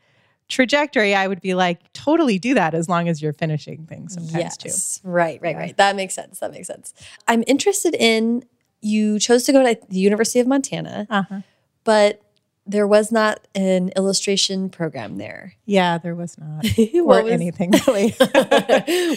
trajectory, 0.48 1.14
I 1.14 1.26
would 1.28 1.40
be 1.40 1.54
like, 1.54 1.92
totally 1.92 2.38
do 2.38 2.54
that 2.54 2.74
as 2.74 2.88
long 2.88 3.08
as 3.08 3.20
you're 3.20 3.32
finishing 3.34 3.86
things 3.86 4.14
sometimes 4.14 4.56
too. 4.56 4.68
yes. 4.68 5.00
Right, 5.04 5.38
right, 5.42 5.54
Yeah. 5.54 5.58
right. 5.58 5.76
That 5.76 5.94
makes 5.96 6.14
sense. 6.14 6.40
That 6.40 6.50
makes 6.52 6.66
sense. 6.66 6.94
I'm 7.26 7.44
interested 7.46 7.94
in 7.94 8.44
you 8.80 9.18
chose 9.18 9.44
to 9.44 9.52
go 9.52 9.62
to 9.62 9.78
the 9.88 9.98
University 9.98 10.40
of 10.40 10.46
Montana, 10.46 11.06
Uh-huh. 11.10 11.40
but 11.84 12.22
there 12.68 12.86
was 12.86 13.10
not 13.10 13.40
an 13.54 13.88
illustration 13.96 14.68
program 14.68 15.16
there. 15.16 15.54
Yeah, 15.64 15.96
there 15.96 16.14
was 16.14 16.36
not. 16.38 16.66
or 16.78 17.02
was- 17.02 17.32
anything 17.32 17.72
really. 17.86 18.10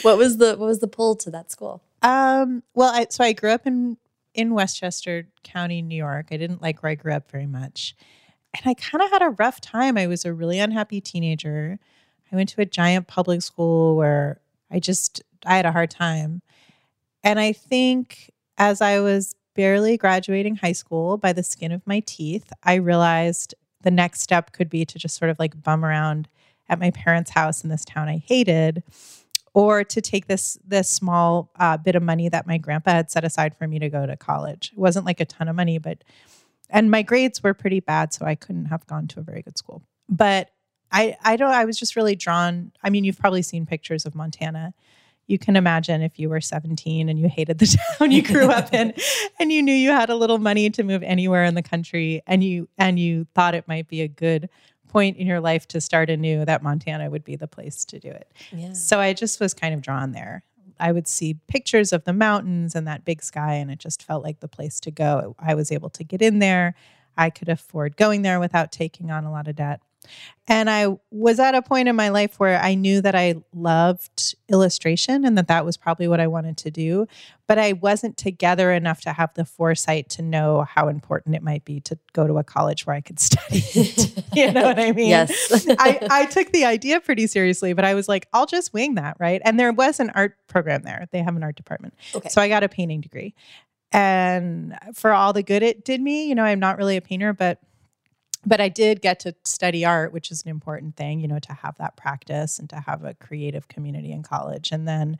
what 0.02 0.18
was 0.18 0.38
the 0.38 0.56
what 0.58 0.68
was 0.68 0.80
the 0.80 0.88
pull 0.88 1.16
to 1.18 1.30
that 1.32 1.52
school? 1.52 1.84
Um, 2.02 2.64
well, 2.74 2.92
I, 2.94 3.08
so 3.10 3.24
I 3.24 3.34
grew 3.34 3.52
up 3.52 3.68
in 3.68 3.98
in 4.34 4.54
Westchester 4.54 5.28
County, 5.44 5.82
New 5.82 5.96
York. 5.98 6.28
I 6.32 6.38
didn't 6.38 6.62
like 6.62 6.82
where 6.82 6.94
I 6.94 6.96
grew 6.96 7.14
up 7.14 7.30
very 7.30 7.46
much, 7.46 7.96
and 8.54 8.64
I 8.66 8.74
kind 8.74 9.04
of 9.04 9.12
had 9.12 9.22
a 9.22 9.30
rough 9.32 9.60
time. 9.60 9.98
I 9.98 10.08
was 10.08 10.24
a 10.24 10.34
really 10.34 10.58
unhappy 10.58 11.02
teenager. 11.02 11.78
I 12.32 12.36
went 12.36 12.50
to 12.50 12.62
a 12.62 12.66
giant 12.66 13.08
public 13.08 13.42
school 13.42 13.98
where 13.98 14.40
I 14.72 14.80
just 14.80 15.22
I 15.46 15.58
had 15.58 15.66
a 15.66 15.74
hard 15.74 15.92
time, 15.92 16.42
and 17.22 17.38
I 17.38 17.52
think 17.52 18.32
as 18.58 18.82
I 18.82 19.02
was 19.02 19.36
barely 19.56 19.98
graduating 19.98 20.58
high 20.58 20.72
school 20.72 21.18
by 21.18 21.34
the 21.34 21.44
skin 21.44 21.72
of 21.72 21.86
my 21.86 22.02
teeth, 22.02 22.52
I 22.64 22.76
realized 22.76 23.56
the 23.82 23.92
next 23.92 24.22
step 24.22 24.52
could 24.52 24.70
be 24.70 24.86
to 24.86 25.00
just 25.00 25.18
sort 25.18 25.32
of 25.32 25.40
like 25.40 25.62
bum 25.62 25.84
around 25.84 26.28
at 26.70 26.80
my 26.80 26.92
parents' 26.92 27.32
house 27.32 27.64
in 27.64 27.70
this 27.70 27.84
town 27.84 28.08
I 28.08 28.18
hated 28.18 28.84
or 29.54 29.84
to 29.84 30.02
take 30.02 30.28
this 30.28 30.58
this 30.66 30.90
small 30.90 31.52
uh, 31.60 31.78
bit 31.78 31.96
of 31.96 32.04
money 32.04 32.30
that 32.30 32.48
my 32.48 32.58
grandpa 32.58 32.92
had 32.92 33.12
set 33.12 33.24
aside 33.24 33.56
for 33.58 33.68
me 33.68 33.80
to 33.80 33.90
go 33.90 34.06
to 34.06 34.16
college. 34.16 34.72
It 34.74 34.80
wasn't 34.80 35.06
like 35.06 35.20
a 35.20 35.26
ton 35.26 35.48
of 35.48 35.56
money, 35.56 35.78
but 35.78 36.04
and 36.70 36.90
my 36.90 37.02
grades 37.02 37.44
were 37.44 37.54
pretty 37.54 37.82
bad, 37.82 38.14
so 38.14 38.26
I 38.26 38.36
couldn't 38.36 38.66
have 38.66 38.88
gone 38.88 39.08
to 39.10 39.20
a 39.20 39.24
very 39.24 39.42
good 39.42 39.58
school. 39.58 39.84
But 40.08 40.52
I 40.92 41.18
I 41.22 41.36
don't 41.36 41.52
I 41.52 41.66
was 41.66 41.78
just 41.78 41.96
really 41.96 42.16
drawn. 42.16 42.72
I 42.82 42.90
mean, 42.90 43.04
you've 43.04 43.20
probably 43.20 43.42
seen 43.42 43.66
pictures 43.66 44.06
of 44.06 44.16
Montana. 44.16 44.74
You 45.32 45.40
can 45.40 45.56
imagine 45.56 46.02
if 46.02 46.20
you 46.20 46.30
were 46.30 46.42
17 46.42 47.10
and 47.10 47.18
you 47.18 47.30
hated 47.30 47.58
the 47.58 47.78
town 47.98 48.12
you 48.12 48.22
grew 48.22 48.50
up 48.50 48.74
in 48.74 48.94
and 49.40 49.52
you 49.52 49.64
knew 49.64 49.74
you 49.74 49.92
had 49.92 50.10
a 50.10 50.16
little 50.16 50.38
money 50.38 50.70
to 50.70 50.84
move 50.84 51.02
anywhere 51.04 51.46
in 51.46 51.56
the 51.56 51.64
country 51.64 52.22
and 52.28 52.44
you 52.44 52.68
and 52.78 53.00
you 53.00 53.26
thought 53.34 53.56
it 53.56 53.68
might 53.68 53.88
be 53.88 54.02
a 54.02 54.08
good 54.08 54.50
point 54.90 55.18
in 55.18 55.26
your 55.26 55.40
life 55.40 55.68
to 55.70 55.80
start 55.80 56.10
anew 56.10 56.44
that 56.46 56.62
Montana 56.62 57.10
would 57.10 57.24
be 57.24 57.36
the 57.36 57.48
place 57.48 57.86
to 57.86 58.00
do 58.00 58.10
it. 58.10 58.30
Yeah. 58.52 58.74
So 58.74 59.00
I 59.00 59.14
just 59.14 59.40
was 59.40 59.54
kind 59.54 59.74
of 59.74 59.82
drawn 59.82 60.12
there. 60.12 60.44
I 60.82 60.92
would 60.92 61.08
see 61.08 61.38
pictures 61.48 61.94
of 61.94 62.04
the 62.04 62.14
mountains 62.14 62.76
and 62.76 62.88
that 62.88 63.06
big 63.06 63.22
sky, 63.24 63.54
and 63.54 63.72
it 63.72 63.80
just 63.80 64.04
felt 64.04 64.24
like 64.24 64.40
the 64.40 64.48
place 64.48 64.80
to 64.82 64.92
go. 64.92 65.36
I 65.40 65.54
was 65.54 65.72
able 65.72 65.90
to 65.92 66.04
get 66.04 66.22
in 66.22 66.40
there. 66.40 66.76
I 67.18 67.30
could 67.30 67.50
afford 67.50 67.98
going 67.98 68.22
there 68.22 68.40
without 68.40 68.72
taking 68.72 69.12
on 69.12 69.26
a 69.26 69.32
lot 69.32 69.48
of 69.48 69.56
debt. 69.56 69.82
And 70.48 70.70
I 70.70 70.88
was 71.12 71.40
at 71.40 71.56
a 71.56 71.62
point 71.62 71.88
in 71.88 71.96
my 71.96 72.10
life 72.10 72.40
where 72.40 72.60
I 72.60 72.74
knew 72.74 73.02
that 73.02 73.16
I 73.16 73.36
loved 73.54 74.36
illustration 74.50 75.24
and 75.24 75.38
that 75.38 75.48
that 75.48 75.64
was 75.64 75.78
probably 75.78 76.08
what 76.08 76.20
I 76.20 76.28
wanted 76.28 76.58
to 76.58 76.72
do. 76.72 77.08
But 77.48 77.60
I 77.60 77.74
wasn't 77.74 78.18
together 78.18 78.72
enough 78.72 79.02
to 79.02 79.14
have 79.14 79.34
the 79.36 79.46
foresight 79.46 80.10
to 80.10 80.22
know 80.22 80.64
how 80.64 80.88
important 80.88 81.36
it 81.36 81.44
might 81.44 81.64
be 81.64 81.80
to 81.82 81.98
go 82.14 82.26
to 82.28 82.38
a 82.38 82.44
college 82.44 82.86
where 82.86 82.96
I 82.96 83.02
could 83.02 83.20
study. 83.20 83.64
it. 83.76 84.24
you 84.34 84.52
know 84.52 84.64
what 84.64 84.80
I 84.80 84.92
mean? 84.92 85.10
Yes. 85.10 85.66
I, 85.70 86.08
I 86.10 86.26
took 86.26 86.52
the 86.52 86.66
idea 86.66 87.00
pretty 87.00 87.28
seriously, 87.28 87.74
but 87.74 87.86
I 87.86 87.94
was 87.94 88.10
like, 88.10 88.28
I'll 88.34 88.48
just 88.48 88.74
wing 88.74 88.96
that, 88.96 89.18
right? 89.20 89.42
And 89.46 89.60
there 89.60 89.72
was 89.72 90.00
an 90.00 90.10
art 90.16 90.36
program 90.48 90.82
there. 90.82 91.08
They 91.12 91.20
have 91.20 91.36
an 91.36 91.44
art 91.44 91.56
department. 91.56 91.94
Okay. 92.16 92.30
So 92.30 92.42
I 92.42 92.50
got 92.50 92.64
a 92.64 92.70
painting 92.70 93.02
degree. 93.02 93.36
And 93.92 94.78
for 94.94 95.12
all 95.12 95.34
the 95.34 95.44
good 95.44 95.64
it 95.64 95.84
did 95.84 96.02
me, 96.02 96.28
you 96.28 96.36
know, 96.36 96.44
I'm 96.44 96.60
not 96.60 96.78
really 96.78 96.98
a 96.98 97.02
painter, 97.02 97.34
but 97.34 97.60
but 98.46 98.60
I 98.60 98.70
did 98.70 99.02
get 99.02 99.20
to 99.22 99.36
study 99.46 99.86
art, 99.86 100.14
which 100.14 100.32
is 100.32 100.42
an 100.44 100.50
important 100.50 100.96
thing, 100.96 101.20
you 101.20 101.28
know, 101.28 101.40
to 101.40 101.54
have 101.54 101.78
that 101.78 101.96
practice 101.96 102.58
and 102.58 102.68
to 102.72 102.80
have 102.80 103.04
a 103.04 103.14
creative 103.14 103.68
community 103.68 104.12
in 104.12 104.24
college. 104.24 104.72
And 104.72 104.88
then 104.88 105.18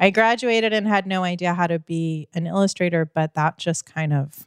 I 0.00 0.10
graduated 0.10 0.72
and 0.72 0.86
had 0.86 1.06
no 1.06 1.24
idea 1.24 1.52
how 1.54 1.66
to 1.66 1.78
be 1.78 2.28
an 2.34 2.46
illustrator, 2.46 3.04
but 3.04 3.34
that 3.34 3.58
just 3.58 3.84
kind 3.84 4.12
of 4.12 4.46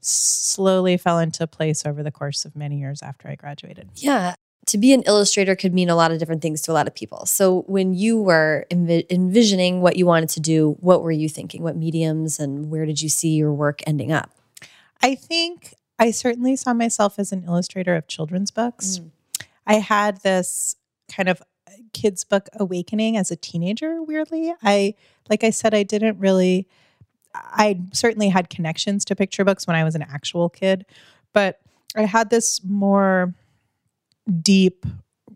slowly 0.00 0.96
fell 0.96 1.18
into 1.18 1.46
place 1.46 1.86
over 1.86 2.02
the 2.02 2.10
course 2.10 2.44
of 2.44 2.56
many 2.56 2.78
years 2.78 3.02
after 3.02 3.28
I 3.28 3.34
graduated. 3.34 3.90
Yeah. 3.94 4.34
To 4.66 4.78
be 4.78 4.92
an 4.92 5.02
illustrator 5.02 5.54
could 5.54 5.74
mean 5.74 5.90
a 5.90 5.94
lot 5.94 6.10
of 6.10 6.18
different 6.18 6.42
things 6.42 6.62
to 6.62 6.72
a 6.72 6.74
lot 6.74 6.86
of 6.86 6.94
people. 6.94 7.26
So, 7.26 7.62
when 7.66 7.94
you 7.94 8.20
were 8.20 8.66
envi- 8.70 9.06
envisioning 9.10 9.80
what 9.80 9.96
you 9.96 10.06
wanted 10.06 10.30
to 10.30 10.40
do, 10.40 10.76
what 10.80 11.02
were 11.02 11.12
you 11.12 11.28
thinking? 11.28 11.62
What 11.62 11.76
mediums 11.76 12.40
and 12.40 12.70
where 12.70 12.86
did 12.86 13.02
you 13.02 13.08
see 13.08 13.34
your 13.34 13.52
work 13.52 13.82
ending 13.86 14.10
up? 14.12 14.30
I 15.02 15.14
think 15.14 15.74
I 15.98 16.10
certainly 16.10 16.56
saw 16.56 16.72
myself 16.72 17.18
as 17.18 17.30
an 17.32 17.44
illustrator 17.44 17.94
of 17.94 18.08
children's 18.08 18.50
books. 18.50 18.98
Mm. 18.98 19.10
I 19.66 19.74
had 19.74 20.22
this 20.22 20.76
kind 21.10 21.28
of 21.28 21.42
kids 21.92 22.24
book 22.24 22.48
awakening 22.54 23.16
as 23.16 23.30
a 23.30 23.36
teenager 23.36 24.02
weirdly. 24.02 24.54
I 24.62 24.94
like 25.28 25.44
I 25.44 25.50
said 25.50 25.74
I 25.74 25.82
didn't 25.82 26.18
really 26.18 26.68
I 27.34 27.80
certainly 27.92 28.28
had 28.28 28.50
connections 28.50 29.04
to 29.06 29.16
picture 29.16 29.44
books 29.44 29.66
when 29.66 29.76
I 29.76 29.84
was 29.84 29.94
an 29.94 30.02
actual 30.02 30.48
kid, 30.48 30.86
but 31.32 31.60
I 31.96 32.02
had 32.02 32.30
this 32.30 32.60
more 32.64 33.34
deep 34.40 34.86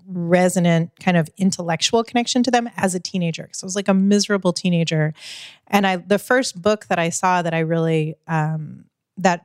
resonant 0.06 0.90
kind 1.00 1.16
of 1.16 1.28
intellectual 1.36 2.02
connection 2.02 2.42
to 2.42 2.50
them 2.50 2.70
as 2.76 2.94
a 2.94 3.00
teenager. 3.00 3.48
So 3.52 3.64
I 3.64 3.66
was 3.66 3.76
like 3.76 3.88
a 3.88 3.94
miserable 3.94 4.52
teenager 4.54 5.12
and 5.66 5.86
I 5.86 5.96
the 5.96 6.18
first 6.18 6.60
book 6.62 6.86
that 6.86 6.98
I 6.98 7.10
saw 7.10 7.42
that 7.42 7.52
I 7.52 7.58
really 7.58 8.14
um 8.26 8.86
that 9.18 9.44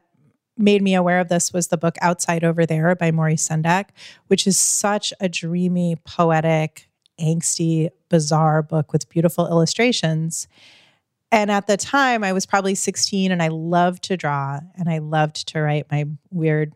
made 0.58 0.82
me 0.82 0.96
aware 0.96 1.20
of 1.20 1.30
this 1.30 1.52
was 1.52 1.68
the 1.68 1.78
book 1.78 1.96
Outside 2.02 2.44
Over 2.44 2.66
There 2.66 2.96
by 2.96 3.12
Maurice 3.12 3.48
Sendak, 3.48 3.90
which 4.28 4.46
is 4.48 4.58
such 4.58 5.14
a 5.20 5.28
dreamy, 5.28 5.98
poetic, 6.06 6.88
angsty, 7.20 7.90
bizarre 8.10 8.62
book 8.62 8.94
with 8.94 9.10
beautiful 9.10 9.48
illustrations. 9.48 10.48
And 11.32 11.50
at 11.50 11.66
the 11.66 11.78
time, 11.78 12.24
I 12.24 12.34
was 12.34 12.46
probably 12.46 12.76
16 12.76 13.32
and 13.32 13.42
I 13.42 13.48
loved 13.48 14.04
to 14.04 14.18
draw 14.18 14.60
and 14.76 14.90
I 14.90 15.00
loved 15.00 15.48
to 15.50 15.62
write 15.62 15.88
my 15.92 16.06
weird, 16.30 16.76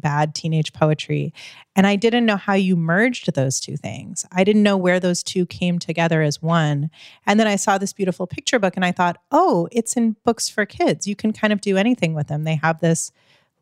bad 0.00 0.34
teenage 0.34 0.72
poetry. 0.72 1.32
And 1.74 1.86
I 1.86 1.96
didn't 1.96 2.26
know 2.26 2.36
how 2.36 2.54
you 2.54 2.76
merged 2.76 3.32
those 3.34 3.60
two 3.60 3.76
things. 3.76 4.24
I 4.32 4.44
didn't 4.44 4.62
know 4.62 4.76
where 4.76 5.00
those 5.00 5.22
two 5.22 5.46
came 5.46 5.78
together 5.78 6.22
as 6.22 6.42
one. 6.42 6.90
And 7.26 7.40
then 7.40 7.46
I 7.46 7.56
saw 7.56 7.78
this 7.78 7.92
beautiful 7.92 8.26
picture 8.26 8.58
book 8.58 8.76
and 8.76 8.84
I 8.84 8.92
thought, 8.92 9.18
oh, 9.32 9.68
it's 9.72 9.96
in 9.96 10.16
books 10.24 10.48
for 10.48 10.66
kids. 10.66 11.06
You 11.06 11.16
can 11.16 11.32
kind 11.32 11.52
of 11.52 11.60
do 11.60 11.76
anything 11.76 12.14
with 12.14 12.28
them. 12.28 12.44
They 12.44 12.56
have 12.56 12.80
this 12.80 13.12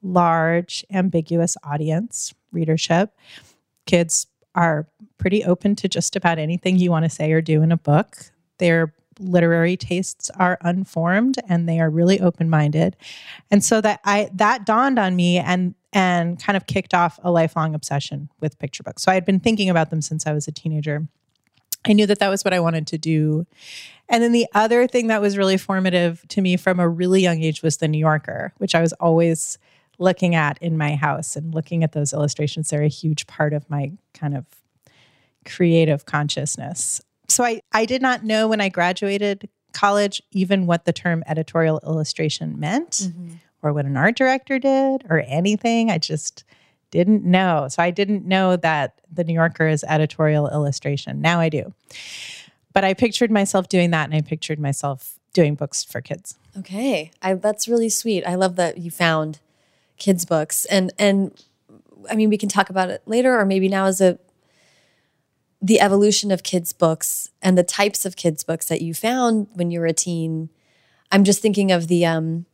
large, 0.03 0.85
ambiguous 0.93 1.57
audience, 1.65 2.35
readership. 2.53 3.17
Kids 3.87 4.27
are 4.55 4.87
pretty 5.19 5.45
open 5.45 5.75
to 5.77 5.89
just 5.89 6.15
about 6.15 6.39
anything 6.39 6.79
you 6.79 6.91
want 6.91 7.05
to 7.05 7.11
say 7.11 7.33
or 7.33 7.41
do 7.41 7.63
in 7.63 7.73
a 7.73 7.77
book. 7.77 8.17
Their 8.59 8.95
literary 9.19 9.77
tastes 9.77 10.31
are 10.31 10.59
unformed 10.61 11.39
and 11.49 11.69
they 11.69 11.81
are 11.81 11.91
really 11.91 12.21
open-minded. 12.21 12.97
And 13.51 13.65
so 13.65 13.81
that 13.81 14.01
I 14.05 14.31
that 14.35 14.67
dawned 14.67 14.99
on 14.99 15.17
me 15.17 15.39
and 15.39 15.75
and 15.93 16.43
kind 16.43 16.57
of 16.57 16.67
kicked 16.67 16.93
off 16.93 17.21
a 17.23 17.31
lifelong 17.31 17.75
obsession 17.75 18.29
with 18.41 18.59
picture 18.59 18.83
books. 18.83 19.03
So 19.03 19.13
I 19.13 19.15
had 19.15 19.25
been 19.25 19.41
thinking 19.41 19.71
about 19.71 19.91
them 19.91 20.03
since 20.03 20.27
I 20.27 20.33
was 20.33 20.49
a 20.49 20.53
teenager. 20.53 21.07
I 21.87 21.93
knew 21.93 22.07
that 22.07 22.19
that 22.19 22.29
was 22.29 22.45
what 22.45 22.55
I 22.55 22.61
wanted 22.61 22.87
to 22.89 22.99
do. 22.99 23.47
And 24.09 24.23
then 24.23 24.33
the 24.33 24.47
other 24.55 24.87
thing 24.87 25.07
that 25.09 25.21
was 25.21 25.39
really 25.39 25.57
formative 25.57 26.25
to 26.29 26.41
me 26.41 26.57
from 26.57 26.81
a 26.81 26.89
really 26.89 27.21
young 27.23 27.43
age 27.43 27.63
was 27.63 27.77
the 27.77 27.89
New 27.89 27.99
Yorker, 27.99 28.53
which 28.59 28.75
I 28.75 28.81
was 28.81 28.93
always 28.95 29.59
looking 29.99 30.35
at 30.35 30.59
in 30.61 30.77
my 30.77 30.95
house 30.97 31.37
and 31.37 31.55
looking 31.55 31.85
at 31.85 31.93
those 31.93 32.13
illustrations. 32.13 32.71
They're 32.71 32.83
a 32.83 32.89
huge 32.89 33.27
part 33.27 33.53
of 33.53 33.69
my 33.71 33.93
kind 34.13 34.37
of 34.37 34.47
creative 35.45 36.07
consciousness. 36.07 37.01
So 37.29 37.45
I, 37.45 37.63
I 37.73 37.85
did 37.87 38.03
not 38.03 38.25
know 38.25 38.49
when 38.49 38.61
I 38.61 38.69
graduated 38.69 39.49
college 39.73 40.23
even 40.31 40.67
what 40.67 40.85
the 40.85 40.93
term 40.93 41.25
editorial 41.27 41.81
illustration 41.85 42.59
meant 42.61 42.91
mm-hmm. 42.91 43.35
or 43.63 43.73
what 43.73 43.87
an 43.87 43.97
art 43.97 44.17
director 44.17 44.59
did 44.59 45.05
or 45.09 45.25
anything. 45.27 45.91
I 45.91 45.99
just 45.99 46.45
didn't 46.91 47.25
know. 47.25 47.67
So 47.69 47.83
I 47.83 47.91
didn't 47.91 48.25
know 48.25 48.57
that 48.57 49.01
the 49.13 49.25
New 49.25 49.35
Yorker 49.35 49.67
is 49.67 49.85
editorial 49.89 50.49
illustration. 50.49 51.21
Now 51.21 51.41
I 51.41 51.49
do. 51.49 51.75
But 52.73 52.85
I 52.85 52.95
pictured 52.95 53.31
myself 53.31 53.69
doing 53.69 53.91
that 53.91 54.05
and 54.05 54.15
I 54.15 54.21
pictured 54.21 54.61
myself 54.61 55.19
doing 55.33 55.55
books 55.57 55.85
for 55.85 56.01
kids. 56.01 56.39
Okay, 56.59 57.11
I, 57.21 57.35
that's 57.35 57.69
really 57.69 57.91
sweet. 57.91 58.25
I 58.25 58.37
love 58.37 58.57
that 58.57 58.79
you 58.79 58.91
found 58.91 59.41
kids' 59.99 60.25
books, 60.25 60.65
and 60.67 60.93
and 60.99 61.45
I 62.09 62.15
mean 62.15 62.31
we 62.31 62.39
can 62.39 62.49
talk 62.49 62.71
about 62.71 62.89
it 62.89 63.03
later, 63.07 63.39
or 63.39 63.45
maybe 63.45 63.69
now 63.69 63.87
as 63.87 64.01
a 64.01 64.19
the 65.65 65.81
evolution 65.81 66.31
of 66.31 66.43
kids' 66.43 66.75
books 66.75 67.31
and 67.41 67.57
the 67.57 67.63
types 67.63 68.05
of 68.05 68.17
kids' 68.17 68.45
books 68.45 68.67
that 68.67 68.83
you 68.83 68.93
found 68.93 69.47
when 69.55 69.71
you 69.71 69.81
were 69.81 69.87
a 69.87 69.95
teen. 69.95 70.51
I'm 71.11 71.25
just 71.25 71.41
thinking 71.41 71.73
of 71.73 71.89
the 71.89 72.05
um. 72.05 72.45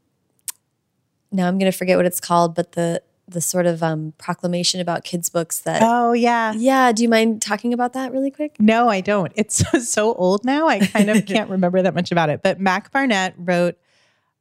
Now 1.33 1.49
I'm 1.49 1.59
going 1.59 1.71
to 1.71 1.77
forget 1.77 1.97
what 1.97 2.07
it's 2.07 2.21
called, 2.21 2.55
but 2.55 2.73
the 2.73 3.03
the 3.27 3.41
sort 3.41 3.67
of 3.67 3.83
um, 3.83 4.13
proclamation 4.19 4.81
about 4.81 5.05
kids' 5.05 5.29
books 5.29 5.61
that. 5.61 5.83
Oh, 5.83 6.13
yeah. 6.13 6.53
Yeah, 6.57 6.93
do 6.93 7.03
you 7.03 7.09
mind 7.09 7.43
talking 7.43 7.73
about 7.73 7.93
that 7.93 8.13
really 8.13 8.31
quick? 8.31 8.57
No, 8.59 8.89
I 8.89 9.01
don't. 9.01 9.33
It's 9.37 9.57
so, 9.57 9.79
so 9.81 10.15
old 10.15 10.45
now. 10.45 10.69
I 10.69 10.85
kind 10.87 11.11
of 11.11 11.27
can't 11.27 11.51
remember 11.51 11.83
that 11.83 11.95
much 11.95 12.11
about 12.13 12.31
it. 12.31 12.43
But 12.43 12.61
Mac 12.61 12.91
Barnett 12.91 13.35
wrote 13.37 13.79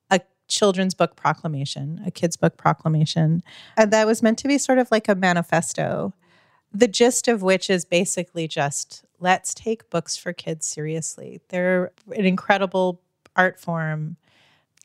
a 0.09 0.21
children's 0.47 0.93
book 0.93 1.15
proclamation, 1.15 2.01
a 2.05 2.11
kids' 2.11 2.35
book 2.35 2.57
proclamation, 2.57 3.43
and 3.77 3.91
that 3.91 4.07
was 4.07 4.21
meant 4.21 4.39
to 4.39 4.47
be 4.47 4.57
sort 4.57 4.79
of 4.79 4.89
like 4.91 5.07
a 5.07 5.15
manifesto. 5.15 6.13
The 6.73 6.87
gist 6.87 7.27
of 7.27 7.41
which 7.41 7.69
is 7.69 7.85
basically 7.85 8.47
just 8.47 9.03
let's 9.19 9.53
take 9.53 9.89
books 9.89 10.15
for 10.15 10.33
kids 10.33 10.67
seriously. 10.67 11.41
They're 11.49 11.91
an 12.15 12.25
incredible 12.25 13.01
art 13.35 13.59
form 13.59 14.17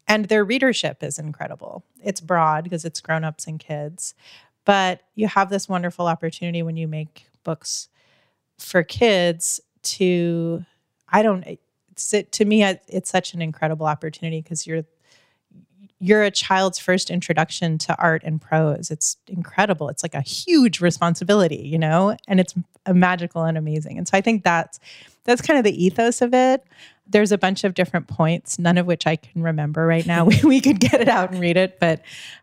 and 0.08 0.26
their 0.26 0.44
readership 0.44 1.02
is 1.02 1.18
incredible. 1.18 1.84
It's 2.02 2.20
broad 2.20 2.64
because 2.64 2.84
it's 2.84 3.00
grown-ups 3.00 3.46
and 3.46 3.58
kids, 3.58 4.14
But 4.64 5.02
you 5.14 5.28
have 5.28 5.50
this 5.50 5.68
wonderful 5.68 6.06
opportunity 6.06 6.62
when 6.62 6.76
you 6.76 6.88
make 6.88 7.26
books 7.44 7.88
for 8.58 8.82
kids 8.82 9.60
to, 9.82 10.64
I 11.08 11.22
don't, 11.22 11.58
to 11.96 12.44
me, 12.44 12.64
it's 12.64 13.10
such 13.10 13.34
an 13.34 13.42
incredible 13.42 13.86
opportunity 13.86 14.40
because 14.40 14.66
you're 14.66 14.84
you're 16.00 16.22
a 16.22 16.30
child's 16.30 16.78
first 16.78 17.10
introduction 17.10 17.78
to 17.78 17.96
art 17.98 18.22
and 18.24 18.40
prose. 18.40 18.90
It's 18.90 19.16
incredible. 19.26 19.88
It's 19.88 20.02
like 20.02 20.14
a 20.14 20.20
huge 20.20 20.80
responsibility, 20.80 21.62
you 21.64 21.78
know, 21.78 22.16
and 22.28 22.40
it's 22.40 22.54
magical 22.92 23.44
and 23.44 23.56
amazing. 23.56 23.98
And 23.98 24.06
so 24.06 24.16
I 24.16 24.20
think 24.20 24.44
that's 24.44 24.80
that's 25.24 25.40
kind 25.40 25.58
of 25.58 25.64
the 25.64 25.84
ethos 25.84 26.20
of 26.20 26.34
it. 26.34 26.64
There's 27.06 27.32
a 27.32 27.38
bunch 27.38 27.64
of 27.64 27.74
different 27.74 28.08
points, 28.08 28.58
none 28.58 28.78
of 28.78 28.86
which 28.86 29.06
I 29.06 29.16
can 29.16 29.42
remember 29.42 29.86
right 29.86 30.06
now. 30.06 30.24
we, 30.26 30.40
we 30.42 30.60
could 30.60 30.80
get 30.80 31.00
it 31.00 31.08
out 31.08 31.30
and 31.30 31.40
read 31.40 31.56
it, 31.56 31.78
but 31.80 32.02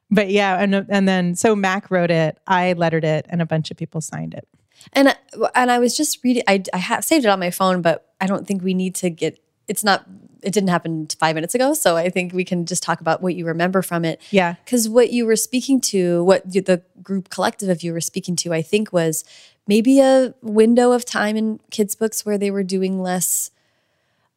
but 0.09 0.29
yeah, 0.29 0.57
and 0.59 0.75
and 0.89 1.07
then 1.07 1.35
so 1.35 1.55
Mac 1.55 1.89
wrote 1.91 2.11
it, 2.11 2.37
I 2.47 2.73
lettered 2.73 3.03
it, 3.05 3.25
and 3.29 3.41
a 3.41 3.45
bunch 3.45 3.71
of 3.71 3.77
people 3.77 4.01
signed 4.01 4.33
it. 4.33 4.47
And 4.93 5.15
and 5.55 5.71
I 5.71 5.79
was 5.79 5.95
just 5.95 6.23
reading. 6.23 6.43
I 6.47 6.63
I 6.73 6.77
have 6.77 7.03
saved 7.03 7.25
it 7.25 7.29
on 7.29 7.39
my 7.39 7.51
phone, 7.51 7.81
but 7.81 8.09
I 8.19 8.27
don't 8.27 8.47
think 8.47 8.63
we 8.63 8.73
need 8.73 8.95
to 8.95 9.09
get. 9.09 9.37
It's 9.71 9.85
not 9.85 10.05
it 10.43 10.53
didn't 10.53 10.69
happen 10.69 11.07
five 11.19 11.35
minutes 11.35 11.55
ago. 11.55 11.73
So 11.73 11.95
I 11.95 12.09
think 12.09 12.33
we 12.33 12.43
can 12.43 12.65
just 12.65 12.83
talk 12.83 12.99
about 12.99 13.21
what 13.21 13.35
you 13.35 13.45
remember 13.45 13.81
from 13.81 14.03
it. 14.03 14.19
Yeah. 14.31 14.55
Because 14.65 14.89
what 14.89 15.11
you 15.11 15.25
were 15.25 15.35
speaking 15.35 15.79
to, 15.81 16.23
what 16.23 16.51
the 16.51 16.81
group 17.01 17.29
collective 17.29 17.69
of 17.69 17.83
you 17.83 17.93
were 17.93 18.01
speaking 18.01 18.35
to, 18.37 18.53
I 18.53 18.61
think 18.61 18.91
was 18.91 19.23
maybe 19.67 19.99
a 19.99 20.33
window 20.41 20.91
of 20.91 21.05
time 21.05 21.37
in 21.37 21.59
kids' 21.69 21.95
books 21.95 22.25
where 22.25 22.37
they 22.37 22.51
were 22.51 22.63
doing 22.63 23.01
less, 23.01 23.51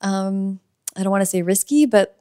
um, 0.02 0.60
I 0.96 1.02
don't 1.02 1.10
want 1.10 1.22
to 1.22 1.26
say 1.26 1.42
risky, 1.42 1.86
but 1.86 2.18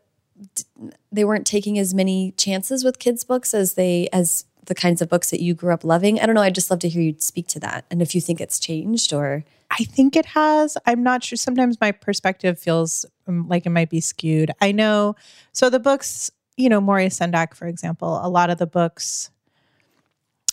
they 1.11 1.25
weren't 1.25 1.45
taking 1.45 1.77
as 1.77 1.93
many 1.93 2.31
chances 2.37 2.83
with 2.83 2.99
kids' 2.99 3.23
books 3.23 3.53
as 3.53 3.73
they, 3.73 4.07
as 4.13 4.45
the 4.65 4.75
kinds 4.75 5.01
of 5.01 5.09
books 5.09 5.29
that 5.31 5.41
you 5.41 5.53
grew 5.53 5.73
up 5.73 5.83
loving. 5.83 6.19
I 6.19 6.25
don't 6.25 6.35
know. 6.35 6.41
I'd 6.41 6.55
just 6.55 6.69
love 6.69 6.79
to 6.79 6.89
hear 6.89 7.01
you 7.01 7.15
speak 7.19 7.47
to 7.49 7.59
that. 7.61 7.85
And 7.91 8.01
if 8.01 8.15
you 8.15 8.21
think 8.21 8.41
it's 8.41 8.59
changed 8.59 9.13
or. 9.13 9.43
I 9.71 9.85
think 9.85 10.15
it 10.15 10.27
has. 10.27 10.77
I'm 10.85 11.01
not 11.01 11.23
sure. 11.23 11.35
Sometimes 11.35 11.81
my 11.81 11.91
perspective 11.91 12.59
feels 12.59 13.07
um, 13.27 13.47
like 13.47 13.65
it 13.65 13.71
might 13.71 13.89
be 13.89 14.01
skewed. 14.01 14.51
I 14.61 14.71
know. 14.71 15.15
So 15.51 15.71
the 15.71 15.79
books, 15.79 16.29
you 16.57 16.69
know, 16.69 16.79
Maurice 16.79 17.17
Sendak, 17.17 17.55
for 17.55 17.65
example, 17.65 18.19
a 18.21 18.29
lot 18.29 18.51
of 18.51 18.59
the 18.59 18.67
books 18.67 19.31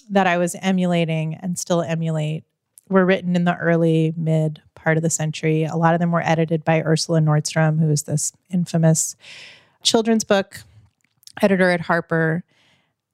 that 0.08 0.26
I 0.26 0.38
was 0.38 0.56
emulating 0.62 1.34
and 1.34 1.58
still 1.58 1.82
emulate 1.82 2.44
were 2.88 3.04
written 3.06 3.36
in 3.36 3.44
the 3.44 3.56
early 3.56 4.12
mid 4.16 4.60
part 4.74 4.96
of 4.96 5.02
the 5.02 5.10
century. 5.10 5.64
A 5.64 5.76
lot 5.76 5.94
of 5.94 6.00
them 6.00 6.10
were 6.10 6.22
edited 6.22 6.64
by 6.64 6.82
Ursula 6.82 7.20
Nordstrom, 7.20 7.78
who 7.78 7.90
is 7.90 8.02
this 8.04 8.32
infamous 8.50 9.16
children's 9.82 10.24
book 10.24 10.62
editor 11.40 11.70
at 11.70 11.80
Harper 11.80 12.42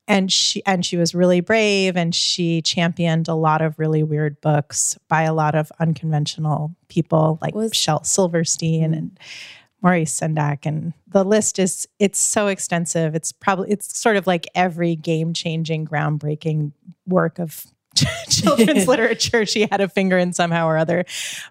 and 0.08 0.32
she 0.32 0.64
and 0.64 0.84
she 0.84 0.96
was 0.96 1.14
really 1.14 1.40
brave 1.40 1.96
and 1.96 2.14
she 2.14 2.62
championed 2.62 3.28
a 3.28 3.34
lot 3.34 3.62
of 3.62 3.78
really 3.78 4.02
weird 4.02 4.40
books 4.40 4.98
by 5.08 5.22
a 5.22 5.34
lot 5.34 5.54
of 5.54 5.72
unconventional 5.80 6.74
people 6.88 7.38
like 7.42 7.54
was, 7.54 7.74
Shel 7.74 8.04
Silverstein 8.04 8.92
mm. 8.92 8.98
and 8.98 9.18
Maurice 9.82 10.20
Sendak 10.20 10.64
and 10.64 10.92
the 11.08 11.24
list 11.24 11.58
is 11.58 11.86
it's 11.98 12.18
so 12.18 12.48
extensive 12.48 13.14
it's 13.14 13.32
probably 13.32 13.70
it's 13.70 13.98
sort 13.98 14.16
of 14.16 14.26
like 14.26 14.46
every 14.54 14.96
game-changing 14.96 15.86
groundbreaking 15.86 16.72
work 17.06 17.38
of 17.38 17.66
children's 18.28 18.86
literature 18.88 19.46
she 19.46 19.66
had 19.70 19.80
a 19.80 19.88
finger 19.88 20.18
in 20.18 20.32
somehow 20.32 20.66
or 20.66 20.76
other. 20.76 21.04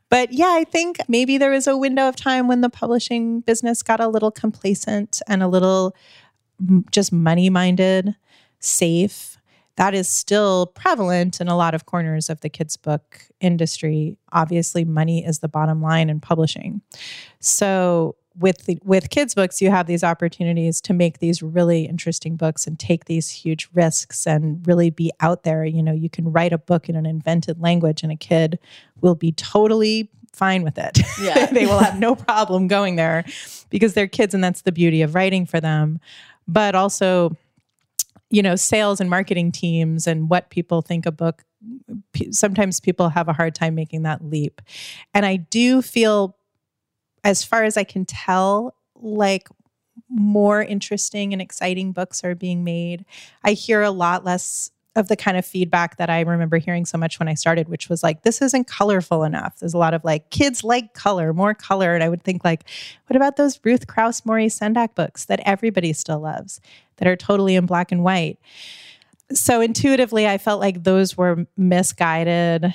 But 0.09 0.31
yeah, 0.31 0.53
I 0.57 0.63
think 0.63 0.97
maybe 1.07 1.39
there 1.39 1.49
was 1.49 1.65
a 1.65 1.75
window 1.75 2.07
of 2.07 2.15
time 2.15 2.47
when 2.47 2.61
the 2.61 2.69
publishing 2.69 3.41
business 3.41 3.81
got 3.81 3.99
a 3.99 4.07
little 4.07 4.29
complacent 4.29 5.21
and 5.27 5.41
a 5.41 5.47
little 5.47 5.95
just 6.91 7.11
money 7.11 7.49
minded 7.49 8.15
safe. 8.65 9.37
That 9.77 9.93
is 9.93 10.07
still 10.07 10.67
prevalent 10.67 11.41
in 11.41 11.49
a 11.49 11.57
lot 11.57 11.75
of 11.75 11.85
corners 11.85 12.29
of 12.29 12.39
the 12.39 12.49
kids' 12.49 12.77
book 12.77 13.27
industry. 13.41 14.17
Obviously, 14.31 14.85
money 14.85 15.25
is 15.25 15.39
the 15.39 15.49
bottom 15.49 15.81
line 15.81 16.09
in 16.09 16.21
publishing. 16.21 16.81
So, 17.39 18.15
with 18.37 18.65
the, 18.65 18.77
with 18.83 19.09
kids 19.09 19.33
books 19.33 19.61
you 19.61 19.71
have 19.71 19.87
these 19.87 20.03
opportunities 20.03 20.81
to 20.81 20.93
make 20.93 21.19
these 21.19 21.41
really 21.41 21.85
interesting 21.85 22.35
books 22.35 22.67
and 22.67 22.77
take 22.77 23.05
these 23.05 23.29
huge 23.29 23.69
risks 23.73 24.27
and 24.27 24.65
really 24.67 24.89
be 24.89 25.11
out 25.21 25.43
there 25.43 25.63
you 25.63 25.81
know 25.81 25.93
you 25.93 26.09
can 26.09 26.31
write 26.31 26.51
a 26.51 26.57
book 26.57 26.89
in 26.89 26.95
an 26.95 27.05
invented 27.05 27.61
language 27.61 28.03
and 28.03 28.11
a 28.11 28.15
kid 28.15 28.59
will 29.01 29.15
be 29.15 29.31
totally 29.31 30.09
fine 30.33 30.63
with 30.63 30.77
it 30.77 30.99
yeah. 31.21 31.45
they 31.53 31.65
will 31.65 31.79
have 31.79 31.97
no 31.97 32.13
problem 32.13 32.67
going 32.67 32.97
there 32.97 33.23
because 33.69 33.93
they're 33.93 34.07
kids 34.07 34.33
and 34.33 34.43
that's 34.43 34.63
the 34.63 34.71
beauty 34.71 35.01
of 35.01 35.15
writing 35.15 35.45
for 35.45 35.61
them 35.61 35.99
but 36.47 36.75
also 36.75 37.35
you 38.35 38.43
know 38.43 38.57
sales 38.57 38.99
and 38.99 39.09
marketing 39.09 39.49
teams 39.49 40.07
and 40.07 40.29
what 40.29 40.49
people 40.49 40.81
think 40.81 41.05
a 41.05 41.11
book 41.11 41.45
sometimes 42.31 42.81
people 42.81 43.07
have 43.07 43.29
a 43.29 43.33
hard 43.33 43.55
time 43.55 43.73
making 43.73 44.03
that 44.03 44.21
leap 44.21 44.61
and 45.13 45.25
i 45.25 45.37
do 45.37 45.81
feel 45.81 46.35
as 47.23 47.45
far 47.45 47.63
as 47.63 47.77
i 47.77 47.83
can 47.85 48.03
tell 48.03 48.75
like 48.93 49.47
more 50.09 50.61
interesting 50.61 51.31
and 51.31 51.41
exciting 51.41 51.93
books 51.93 52.25
are 52.25 52.35
being 52.35 52.65
made 52.65 53.05
i 53.45 53.53
hear 53.53 53.81
a 53.81 53.89
lot 53.89 54.25
less 54.25 54.69
of 54.95 55.09
the 55.09 55.15
kind 55.15 55.35
of 55.35 55.45
feedback 55.45 55.97
that 55.97 56.09
I 56.09 56.21
remember 56.21 56.57
hearing 56.57 56.85
so 56.85 56.97
much 56.97 57.19
when 57.19 57.27
I 57.27 57.33
started, 57.33 57.67
which 57.67 57.89
was 57.89 58.01
like, 58.01 58.21
this 58.21 58.41
isn't 58.41 58.67
colorful 58.67 59.23
enough. 59.25 59.59
There's 59.59 59.73
a 59.73 59.77
lot 59.77 59.93
of 59.93 60.05
like, 60.05 60.29
kids 60.29 60.63
like 60.63 60.93
color, 60.93 61.33
more 61.33 61.53
color. 61.53 61.93
And 61.93 62.03
I 62.03 62.07
would 62.07 62.23
think, 62.23 62.45
like, 62.45 62.63
what 63.07 63.17
about 63.17 63.35
those 63.35 63.59
Ruth 63.63 63.87
Krauss, 63.87 64.25
Maurice 64.25 64.57
Sendak 64.57 64.95
books 64.95 65.25
that 65.25 65.41
everybody 65.43 65.91
still 65.91 66.19
loves 66.19 66.61
that 66.97 67.07
are 67.07 67.15
totally 67.15 67.55
in 67.55 67.65
black 67.65 67.91
and 67.91 68.03
white? 68.03 68.39
So 69.33 69.61
intuitively, 69.61 70.27
I 70.27 70.37
felt 70.37 70.59
like 70.59 70.83
those 70.83 71.17
were 71.17 71.47
misguided 71.57 72.73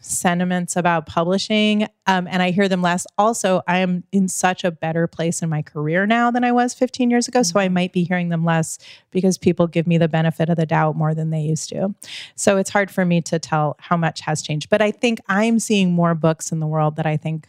sentiments 0.00 0.76
about 0.76 1.06
publishing 1.06 1.82
um, 2.06 2.26
and 2.28 2.40
i 2.40 2.50
hear 2.50 2.68
them 2.68 2.80
less 2.80 3.06
also 3.16 3.62
i 3.66 3.78
am 3.78 4.04
in 4.12 4.28
such 4.28 4.62
a 4.62 4.70
better 4.70 5.06
place 5.06 5.42
in 5.42 5.48
my 5.48 5.60
career 5.60 6.06
now 6.06 6.30
than 6.30 6.44
i 6.44 6.52
was 6.52 6.72
15 6.72 7.10
years 7.10 7.26
ago 7.26 7.42
so 7.42 7.58
i 7.58 7.66
mm-hmm. 7.66 7.74
might 7.74 7.92
be 7.92 8.04
hearing 8.04 8.28
them 8.28 8.44
less 8.44 8.78
because 9.10 9.36
people 9.36 9.66
give 9.66 9.86
me 9.86 9.98
the 9.98 10.08
benefit 10.08 10.48
of 10.48 10.56
the 10.56 10.66
doubt 10.66 10.96
more 10.96 11.14
than 11.14 11.30
they 11.30 11.40
used 11.40 11.68
to 11.68 11.94
so 12.36 12.56
it's 12.56 12.70
hard 12.70 12.90
for 12.90 13.04
me 13.04 13.20
to 13.20 13.38
tell 13.38 13.76
how 13.80 13.96
much 13.96 14.20
has 14.20 14.40
changed 14.40 14.70
but 14.70 14.80
i 14.80 14.90
think 14.90 15.18
i'm 15.28 15.58
seeing 15.58 15.92
more 15.92 16.14
books 16.14 16.52
in 16.52 16.60
the 16.60 16.66
world 16.66 16.96
that 16.96 17.06
i 17.06 17.16
think 17.16 17.48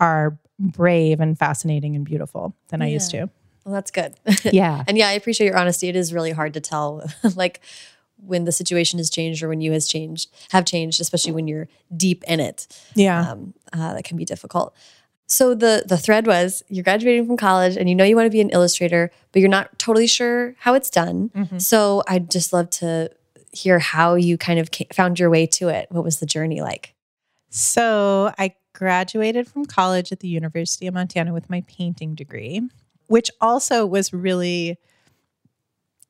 are 0.00 0.36
brave 0.58 1.20
and 1.20 1.38
fascinating 1.38 1.94
and 1.94 2.04
beautiful 2.04 2.54
than 2.68 2.80
yeah. 2.80 2.86
i 2.86 2.88
used 2.88 3.10
to 3.10 3.30
well 3.64 3.74
that's 3.74 3.90
good. 3.90 4.14
Yeah. 4.44 4.84
And 4.88 4.98
yeah 4.98 5.08
i 5.08 5.12
appreciate 5.12 5.46
your 5.46 5.56
honesty. 5.56 5.88
It 5.88 5.96
is 5.96 6.12
really 6.12 6.32
hard 6.32 6.54
to 6.54 6.60
tell 6.60 7.08
like 7.34 7.60
when 8.16 8.44
the 8.44 8.52
situation 8.52 8.98
has 8.98 9.10
changed 9.10 9.42
or 9.42 9.48
when 9.48 9.60
you 9.60 9.72
has 9.72 9.86
changed 9.86 10.30
have 10.50 10.64
changed 10.64 11.00
especially 11.00 11.32
when 11.32 11.48
you're 11.48 11.68
deep 11.96 12.24
in 12.26 12.40
it. 12.40 12.66
Yeah. 12.94 13.30
Um, 13.30 13.54
uh, 13.72 13.94
that 13.94 14.04
can 14.04 14.16
be 14.16 14.24
difficult. 14.24 14.74
So 15.26 15.54
the 15.54 15.84
the 15.86 15.96
thread 15.96 16.26
was 16.26 16.62
you're 16.68 16.84
graduating 16.84 17.26
from 17.26 17.36
college 17.36 17.76
and 17.76 17.88
you 17.88 17.94
know 17.94 18.04
you 18.04 18.16
want 18.16 18.26
to 18.26 18.30
be 18.30 18.40
an 18.40 18.50
illustrator 18.50 19.10
but 19.32 19.40
you're 19.40 19.48
not 19.48 19.78
totally 19.78 20.06
sure 20.06 20.54
how 20.58 20.74
it's 20.74 20.90
done. 20.90 21.30
Mm 21.34 21.48
-hmm. 21.50 21.60
so 21.60 22.02
i'd 22.08 22.30
just 22.30 22.52
love 22.52 22.68
to 22.68 23.08
hear 23.52 23.78
how 23.78 24.16
you 24.16 24.36
kind 24.36 24.58
of 24.60 24.68
found 24.92 25.18
your 25.18 25.30
way 25.30 25.46
to 25.46 25.68
it. 25.68 25.86
What 25.90 26.04
was 26.04 26.18
the 26.18 26.26
journey 26.26 26.60
like? 26.62 26.94
So 27.50 28.30
i 28.38 28.54
graduated 28.74 29.46
from 29.46 29.64
college 29.64 30.12
at 30.12 30.20
the 30.20 30.28
university 30.28 30.88
of 30.88 30.94
montana 30.94 31.32
with 31.32 31.48
my 31.48 31.62
painting 31.78 32.16
degree 32.16 32.60
which 33.06 33.30
also 33.40 33.86
was 33.86 34.12
really 34.12 34.78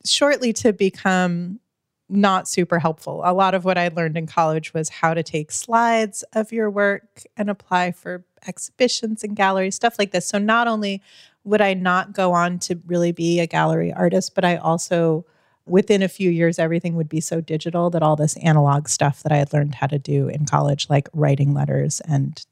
shortly 0.05 0.53
to 0.53 0.73
become 0.73 1.61
not 2.09 2.47
super 2.47 2.79
helpful. 2.79 3.23
A 3.25 3.33
lot 3.33 3.55
of 3.55 3.65
what 3.65 3.79
I 3.79 3.89
learned 3.89 4.17
in 4.17 4.27
college 4.27 4.75
was 4.75 4.89
how 4.89 5.15
to 5.15 5.23
take 5.23 5.51
slides 5.51 6.23
of 6.35 6.53
your 6.53 6.71
work 6.71 7.23
and 7.37 7.49
apply 7.49 7.93
for 7.93 8.25
exhibitions 8.47 9.25
and 9.25 9.35
galleries, 9.35 9.75
stuff 9.75 9.99
like 9.99 10.13
this. 10.13 10.29
So 10.29 10.39
not 10.39 10.69
only 10.69 11.03
would 11.45 11.61
I 11.61 11.75
not 11.75 12.13
go 12.13 12.33
on 12.33 12.59
to 12.61 12.81
really 12.87 13.13
be 13.13 13.41
a 13.41 13.47
gallery 13.47 13.93
artist, 13.93 14.35
but 14.35 14.45
I 14.45 14.57
also 14.57 15.25
within 15.67 16.03
a 16.03 16.09
few 16.09 16.31
years 16.31 16.59
everything 16.59 16.95
would 16.95 17.09
be 17.09 17.21
so 17.21 17.41
digital 17.41 17.89
that 17.91 18.03
all 18.03 18.17
this 18.17 18.37
analog 18.39 18.89
stuff 18.89 19.23
that 19.23 19.33
I 19.33 19.37
had 19.37 19.53
learned 19.53 19.75
how 19.75 19.87
to 19.87 19.99
do 19.99 20.29
in 20.29 20.45
college 20.45 20.91
like 20.91 21.09
writing 21.15 21.55
letters 21.55 22.01
and 22.01 22.45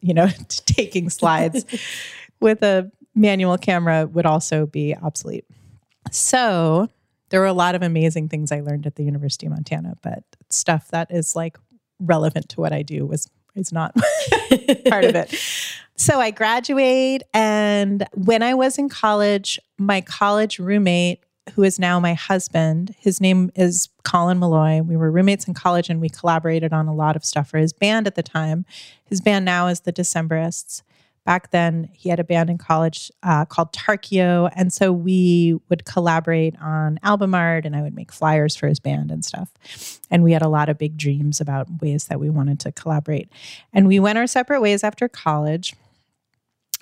you 0.00 0.14
know 0.14 0.28
taking 0.48 1.10
slides 1.10 1.66
with 2.40 2.62
a 2.62 2.90
manual 3.16 3.58
camera 3.58 4.06
would 4.06 4.26
also 4.26 4.66
be 4.66 4.94
obsolete. 4.94 5.44
So, 6.12 6.88
there 7.30 7.40
were 7.40 7.46
a 7.46 7.52
lot 7.52 7.74
of 7.74 7.82
amazing 7.82 8.28
things 8.28 8.52
I 8.52 8.60
learned 8.60 8.86
at 8.86 8.94
the 8.94 9.02
University 9.02 9.46
of 9.46 9.52
Montana, 9.52 9.94
but 10.02 10.22
stuff 10.48 10.88
that 10.88 11.10
is 11.10 11.34
like 11.34 11.58
relevant 11.98 12.48
to 12.50 12.60
what 12.60 12.72
I 12.72 12.82
do 12.82 13.04
was 13.04 13.28
is 13.56 13.72
not 13.72 13.94
part 14.88 15.04
of 15.04 15.16
it. 15.16 15.34
So 15.96 16.20
I 16.20 16.30
graduate 16.30 17.22
and 17.32 18.06
when 18.12 18.42
I 18.42 18.54
was 18.54 18.78
in 18.78 18.88
college, 18.88 19.58
my 19.78 20.02
college 20.02 20.58
roommate 20.58 21.20
who 21.54 21.62
is 21.62 21.78
now 21.78 22.00
my 22.00 22.14
husband, 22.14 22.94
his 22.98 23.20
name 23.20 23.50
is 23.54 23.88
Colin 24.02 24.38
Meloy. 24.38 24.84
We 24.84 24.96
were 24.96 25.10
roommates 25.10 25.46
in 25.46 25.54
college 25.54 25.88
and 25.88 26.00
we 26.00 26.08
collaborated 26.08 26.72
on 26.72 26.88
a 26.88 26.94
lot 26.94 27.16
of 27.16 27.24
stuff 27.24 27.48
for 27.48 27.58
his 27.58 27.72
band 27.72 28.06
at 28.06 28.16
the 28.16 28.22
time. 28.22 28.66
His 29.04 29.20
band 29.20 29.44
now 29.44 29.68
is 29.68 29.80
the 29.80 29.92
Decemberists. 29.92 30.82
Back 31.26 31.50
then 31.50 31.90
he 31.92 32.08
had 32.08 32.20
a 32.20 32.24
band 32.24 32.48
in 32.48 32.56
college 32.56 33.10
uh, 33.24 33.44
called 33.44 33.72
Tarkio. 33.72 34.48
And 34.54 34.72
so 34.72 34.92
we 34.92 35.58
would 35.68 35.84
collaborate 35.84 36.54
on 36.62 37.00
album 37.02 37.34
art 37.34 37.66
and 37.66 37.74
I 37.74 37.82
would 37.82 37.94
make 37.94 38.12
flyers 38.12 38.54
for 38.54 38.68
his 38.68 38.78
band 38.78 39.10
and 39.10 39.24
stuff. 39.24 39.52
And 40.08 40.22
we 40.22 40.32
had 40.32 40.40
a 40.40 40.48
lot 40.48 40.68
of 40.68 40.78
big 40.78 40.96
dreams 40.96 41.40
about 41.40 41.82
ways 41.82 42.04
that 42.06 42.20
we 42.20 42.30
wanted 42.30 42.60
to 42.60 42.72
collaborate. 42.72 43.28
And 43.72 43.88
we 43.88 43.98
went 43.98 44.18
our 44.18 44.28
separate 44.28 44.60
ways 44.60 44.84
after 44.84 45.08
college. 45.08 45.74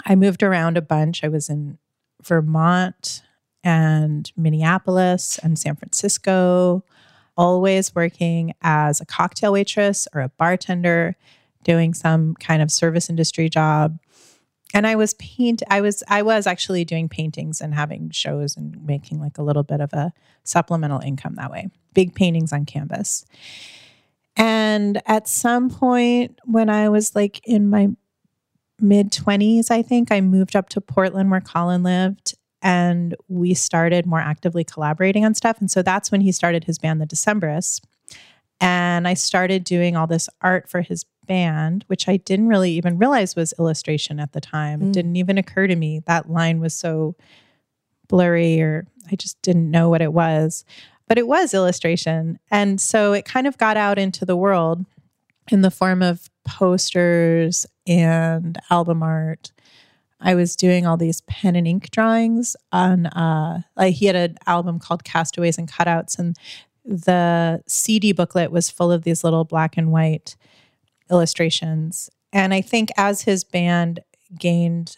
I 0.04 0.14
moved 0.14 0.42
around 0.42 0.76
a 0.76 0.82
bunch. 0.82 1.24
I 1.24 1.28
was 1.28 1.48
in 1.48 1.78
Vermont 2.22 3.22
and 3.64 4.30
Minneapolis 4.36 5.38
and 5.42 5.58
San 5.58 5.74
Francisco, 5.74 6.84
always 7.34 7.94
working 7.94 8.52
as 8.60 9.00
a 9.00 9.06
cocktail 9.06 9.54
waitress 9.54 10.06
or 10.14 10.20
a 10.20 10.28
bartender, 10.28 11.16
doing 11.62 11.94
some 11.94 12.34
kind 12.34 12.60
of 12.60 12.70
service 12.70 13.08
industry 13.08 13.48
job 13.48 13.98
and 14.74 14.88
I 14.88 14.96
was 14.96 15.14
paint 15.14 15.62
I 15.70 15.80
was 15.80 16.02
I 16.08 16.20
was 16.22 16.46
actually 16.46 16.84
doing 16.84 17.08
paintings 17.08 17.60
and 17.60 17.74
having 17.74 18.10
shows 18.10 18.56
and 18.56 18.84
making 18.84 19.20
like 19.20 19.38
a 19.38 19.42
little 19.42 19.62
bit 19.62 19.80
of 19.80 19.92
a 19.92 20.12
supplemental 20.42 21.00
income 21.00 21.36
that 21.36 21.50
way. 21.50 21.70
Big 21.94 22.14
paintings 22.14 22.52
on 22.52 22.66
canvas. 22.66 23.24
And 24.36 25.00
at 25.06 25.28
some 25.28 25.70
point 25.70 26.40
when 26.44 26.68
I 26.68 26.88
was 26.88 27.14
like 27.14 27.40
in 27.44 27.70
my 27.70 27.88
mid 28.80 29.12
20s, 29.12 29.70
I 29.70 29.80
think 29.80 30.10
I 30.10 30.20
moved 30.20 30.56
up 30.56 30.68
to 30.70 30.80
Portland 30.80 31.30
where 31.30 31.40
Colin 31.40 31.84
lived 31.84 32.34
and 32.60 33.14
we 33.28 33.54
started 33.54 34.06
more 34.06 34.18
actively 34.18 34.64
collaborating 34.64 35.24
on 35.24 35.34
stuff 35.34 35.60
and 35.60 35.70
so 35.70 35.82
that's 35.82 36.10
when 36.10 36.20
he 36.20 36.32
started 36.32 36.64
his 36.64 36.78
band 36.78 37.00
The 37.00 37.06
Decemberists. 37.06 37.80
And 38.60 39.06
I 39.06 39.14
started 39.14 39.62
doing 39.62 39.96
all 39.96 40.06
this 40.06 40.28
art 40.40 40.68
for 40.68 40.80
his 40.80 41.04
band, 41.26 41.84
which 41.88 42.08
I 42.08 42.16
didn't 42.16 42.48
really 42.48 42.72
even 42.72 42.98
realize 42.98 43.36
was 43.36 43.54
illustration 43.58 44.20
at 44.20 44.32
the 44.32 44.40
time. 44.40 44.80
Mm. 44.80 44.88
It 44.88 44.92
didn't 44.92 45.16
even 45.16 45.38
occur 45.38 45.66
to 45.66 45.76
me. 45.76 46.00
That 46.06 46.30
line 46.30 46.60
was 46.60 46.74
so 46.74 47.16
blurry, 48.08 48.60
or 48.60 48.86
I 49.10 49.16
just 49.16 49.40
didn't 49.42 49.70
know 49.70 49.88
what 49.88 50.02
it 50.02 50.12
was. 50.12 50.64
But 51.06 51.18
it 51.18 51.26
was 51.26 51.52
illustration. 51.52 52.38
And 52.50 52.80
so 52.80 53.12
it 53.12 53.24
kind 53.24 53.46
of 53.46 53.58
got 53.58 53.76
out 53.76 53.98
into 53.98 54.24
the 54.24 54.36
world 54.36 54.84
in 55.50 55.60
the 55.60 55.70
form 55.70 56.02
of 56.02 56.30
posters 56.44 57.66
and 57.86 58.58
album 58.70 59.02
art. 59.02 59.52
I 60.20 60.34
was 60.34 60.56
doing 60.56 60.86
all 60.86 60.96
these 60.96 61.20
pen 61.22 61.54
and 61.54 61.68
ink 61.68 61.90
drawings 61.90 62.56
on 62.72 63.06
uh 63.06 63.62
like 63.76 63.94
he 63.94 64.06
had 64.06 64.16
an 64.16 64.38
album 64.46 64.78
called 64.78 65.04
Castaways 65.04 65.58
and 65.58 65.70
Cutouts 65.70 66.18
and 66.18 66.36
the 66.84 67.62
CD 67.66 68.12
booklet 68.12 68.50
was 68.50 68.70
full 68.70 68.92
of 68.92 69.04
these 69.04 69.24
little 69.24 69.44
black 69.44 69.76
and 69.76 69.90
white 69.90 70.36
illustrations. 71.10 72.10
And 72.32 72.52
I 72.52 72.60
think 72.60 72.90
as 72.96 73.22
his 73.22 73.44
band 73.44 74.00
gained 74.38 74.96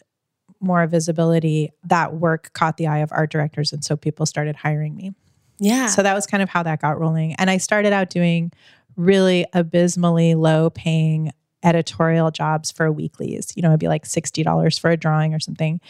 more 0.60 0.86
visibility, 0.86 1.70
that 1.84 2.14
work 2.14 2.52
caught 2.54 2.76
the 2.76 2.86
eye 2.86 2.98
of 2.98 3.12
art 3.12 3.30
directors. 3.30 3.72
And 3.72 3.84
so 3.84 3.96
people 3.96 4.26
started 4.26 4.56
hiring 4.56 4.96
me. 4.96 5.12
Yeah. 5.58 5.86
So 5.88 6.02
that 6.02 6.14
was 6.14 6.26
kind 6.26 6.42
of 6.42 6.48
how 6.48 6.62
that 6.62 6.80
got 6.80 6.98
rolling. 6.98 7.34
And 7.34 7.50
I 7.50 7.58
started 7.58 7.92
out 7.92 8.10
doing 8.10 8.52
really 8.96 9.46
abysmally 9.52 10.34
low 10.34 10.70
paying 10.70 11.32
editorial 11.62 12.30
jobs 12.30 12.70
for 12.70 12.90
weeklies. 12.92 13.52
You 13.56 13.62
know, 13.62 13.68
it'd 13.68 13.80
be 13.80 13.88
like 13.88 14.04
$60 14.04 14.80
for 14.80 14.90
a 14.90 14.96
drawing 14.96 15.34
or 15.34 15.40
something. 15.40 15.80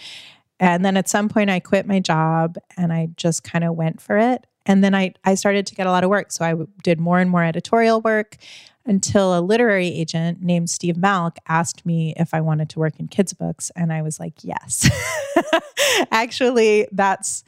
And 0.59 0.85
then 0.85 0.97
at 0.97 1.09
some 1.09 1.29
point 1.29 1.51
I 1.51 1.61
quit 1.61 1.87
my 1.87 2.01
job 2.01 2.57
and 2.77 2.93
I 2.93 3.09
just 3.17 3.45
kind 3.45 3.65
of 3.65 3.75
went 3.75 4.01
for 4.01 4.17
it. 4.17 4.47
And 4.65 4.83
then 4.83 4.95
I 4.95 5.13
I 5.25 5.35
started 5.35 5.67
to 5.67 5.75
get 5.75 5.87
a 5.87 5.91
lot 5.91 6.03
of 6.03 6.11
work. 6.11 6.33
So 6.33 6.45
I 6.45 6.51
w- 6.51 6.69
did 6.83 6.99
more 6.99 7.21
and 7.21 7.31
more 7.31 7.45
editorial 7.45 8.01
work 8.01 8.37
until 8.87 9.37
a 9.37 9.41
literary 9.41 9.89
agent 9.89 10.43
named 10.43 10.71
Steve 10.71 10.97
Malk 10.97 11.37
asked 11.49 11.85
me 11.85 12.15
if 12.17 12.33
I 12.33 12.41
wanted 12.41 12.71
to 12.71 12.79
work 12.79 12.99
in 12.99 13.09
kids' 13.09 13.33
books. 13.33 13.71
And 13.77 13.93
I 13.93 14.03
was 14.03 14.19
like, 14.19 14.35
yes. 14.43 14.89
Actually, 16.11 16.89
that's, 16.93 17.45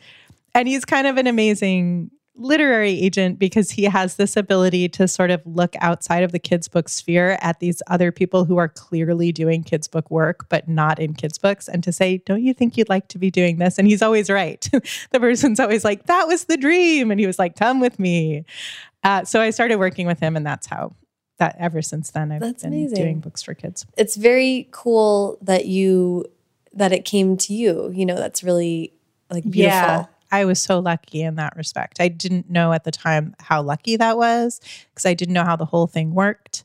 and 0.54 0.68
he's 0.68 0.84
kind 0.84 1.06
of 1.06 1.16
an 1.16 1.26
amazing 1.26 2.10
literary 2.38 2.92
agent 3.00 3.38
because 3.38 3.72
he 3.72 3.84
has 3.84 4.16
this 4.16 4.36
ability 4.36 4.88
to 4.88 5.08
sort 5.08 5.30
of 5.30 5.42
look 5.44 5.74
outside 5.80 6.22
of 6.22 6.30
the 6.30 6.38
kids 6.38 6.68
book 6.68 6.88
sphere 6.88 7.36
at 7.40 7.58
these 7.58 7.82
other 7.88 8.12
people 8.12 8.44
who 8.44 8.56
are 8.56 8.68
clearly 8.68 9.32
doing 9.32 9.64
kids 9.64 9.88
book 9.88 10.08
work 10.08 10.48
but 10.48 10.68
not 10.68 11.00
in 11.00 11.14
kids 11.14 11.36
books 11.36 11.66
and 11.66 11.82
to 11.82 11.90
say 11.90 12.18
don't 12.18 12.42
you 12.44 12.54
think 12.54 12.76
you'd 12.76 12.88
like 12.88 13.08
to 13.08 13.18
be 13.18 13.28
doing 13.28 13.58
this 13.58 13.76
and 13.76 13.88
he's 13.88 14.02
always 14.02 14.30
right 14.30 14.68
the 15.10 15.18
person's 15.18 15.58
always 15.58 15.84
like 15.84 16.06
that 16.06 16.28
was 16.28 16.44
the 16.44 16.56
dream 16.56 17.10
and 17.10 17.18
he 17.18 17.26
was 17.26 17.40
like 17.40 17.56
come 17.56 17.80
with 17.80 17.98
me 17.98 18.44
uh, 19.02 19.24
so 19.24 19.40
i 19.40 19.50
started 19.50 19.76
working 19.76 20.06
with 20.06 20.20
him 20.20 20.36
and 20.36 20.46
that's 20.46 20.68
how 20.68 20.94
that 21.38 21.56
ever 21.58 21.82
since 21.82 22.10
then 22.10 22.30
I've 22.30 22.40
That's 22.40 22.62
been 22.62 22.72
amazing. 22.72 22.96
doing 22.96 23.20
books 23.20 23.42
for 23.42 23.54
kids. 23.54 23.86
It's 23.96 24.16
very 24.16 24.68
cool 24.70 25.38
that 25.42 25.66
you 25.66 26.24
that 26.74 26.92
it 26.92 27.04
came 27.04 27.36
to 27.38 27.54
you. 27.54 27.90
You 27.92 28.06
know, 28.06 28.16
that's 28.16 28.42
really 28.42 28.92
like 29.30 29.44
beautiful. 29.44 29.78
Yeah. 29.78 30.06
I 30.30 30.44
was 30.44 30.60
so 30.60 30.78
lucky 30.78 31.22
in 31.22 31.36
that 31.36 31.56
respect. 31.56 32.00
I 32.00 32.08
didn't 32.08 32.50
know 32.50 32.72
at 32.72 32.84
the 32.84 32.90
time 32.90 33.34
how 33.40 33.62
lucky 33.62 33.96
that 33.96 34.18
was 34.18 34.60
because 34.90 35.06
I 35.06 35.14
didn't 35.14 35.34
know 35.34 35.44
how 35.44 35.56
the 35.56 35.64
whole 35.64 35.86
thing 35.86 36.14
worked. 36.14 36.64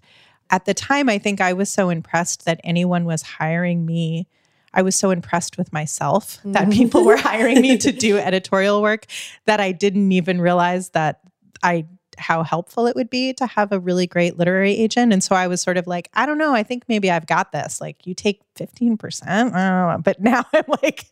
At 0.50 0.66
the 0.66 0.74
time, 0.74 1.10
I 1.10 1.18
think 1.18 1.40
I 1.40 1.54
was 1.54 1.70
so 1.70 1.90
impressed 1.90 2.46
that 2.46 2.60
anyone 2.64 3.06
was 3.06 3.22
hiring 3.22 3.86
me. 3.86 4.28
I 4.74 4.82
was 4.82 4.96
so 4.96 5.12
impressed 5.12 5.58
with 5.58 5.72
myself 5.72 6.40
mm. 6.44 6.54
that 6.54 6.70
people 6.72 7.06
were 7.06 7.16
hiring 7.16 7.62
me 7.62 7.78
to 7.78 7.92
do 7.92 8.18
editorial 8.20 8.82
work 8.82 9.06
that 9.46 9.60
I 9.60 9.72
didn't 9.72 10.12
even 10.12 10.42
realize 10.42 10.90
that 10.90 11.22
I 11.62 11.86
how 12.18 12.44
helpful 12.44 12.88
it 12.88 12.96
would 12.96 13.10
be 13.10 13.34
to 13.34 13.46
have 13.46 13.72
a 13.72 13.80
really 13.80 14.08
great 14.08 14.38
literary 14.38 14.74
agent. 14.74 15.14
And 15.14 15.24
so 15.24 15.36
I 15.36 15.48
was 15.48 15.62
sort 15.62 15.78
of 15.78 15.88
like, 15.88 16.10
I 16.14 16.26
don't 16.26 16.38
know, 16.38 16.54
I 16.54 16.64
think 16.64 16.84
maybe 16.88 17.10
I've 17.12 17.28
got 17.28 17.52
this. 17.52 17.82
Like, 17.82 18.06
you 18.06 18.14
take 18.14 18.42
15%. 18.56 20.04
But 20.04 20.22
now 20.22 20.46
I'm 20.54 20.66
like, 20.82 21.06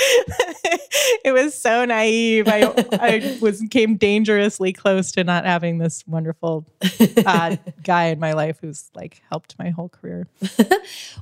it 1.24 1.32
was 1.32 1.54
so 1.54 1.84
naive. 1.84 2.48
I, 2.48 2.72
I 2.92 3.38
was 3.42 3.62
came 3.70 3.96
dangerously 3.96 4.72
close 4.72 5.12
to 5.12 5.24
not 5.24 5.44
having 5.44 5.78
this 5.78 6.06
wonderful 6.06 6.66
uh, 7.26 7.56
guy 7.82 8.06
in 8.06 8.18
my 8.18 8.32
life 8.32 8.58
who's 8.60 8.90
like 8.94 9.20
helped 9.28 9.58
my 9.58 9.70
whole 9.70 9.88
career. 9.88 10.26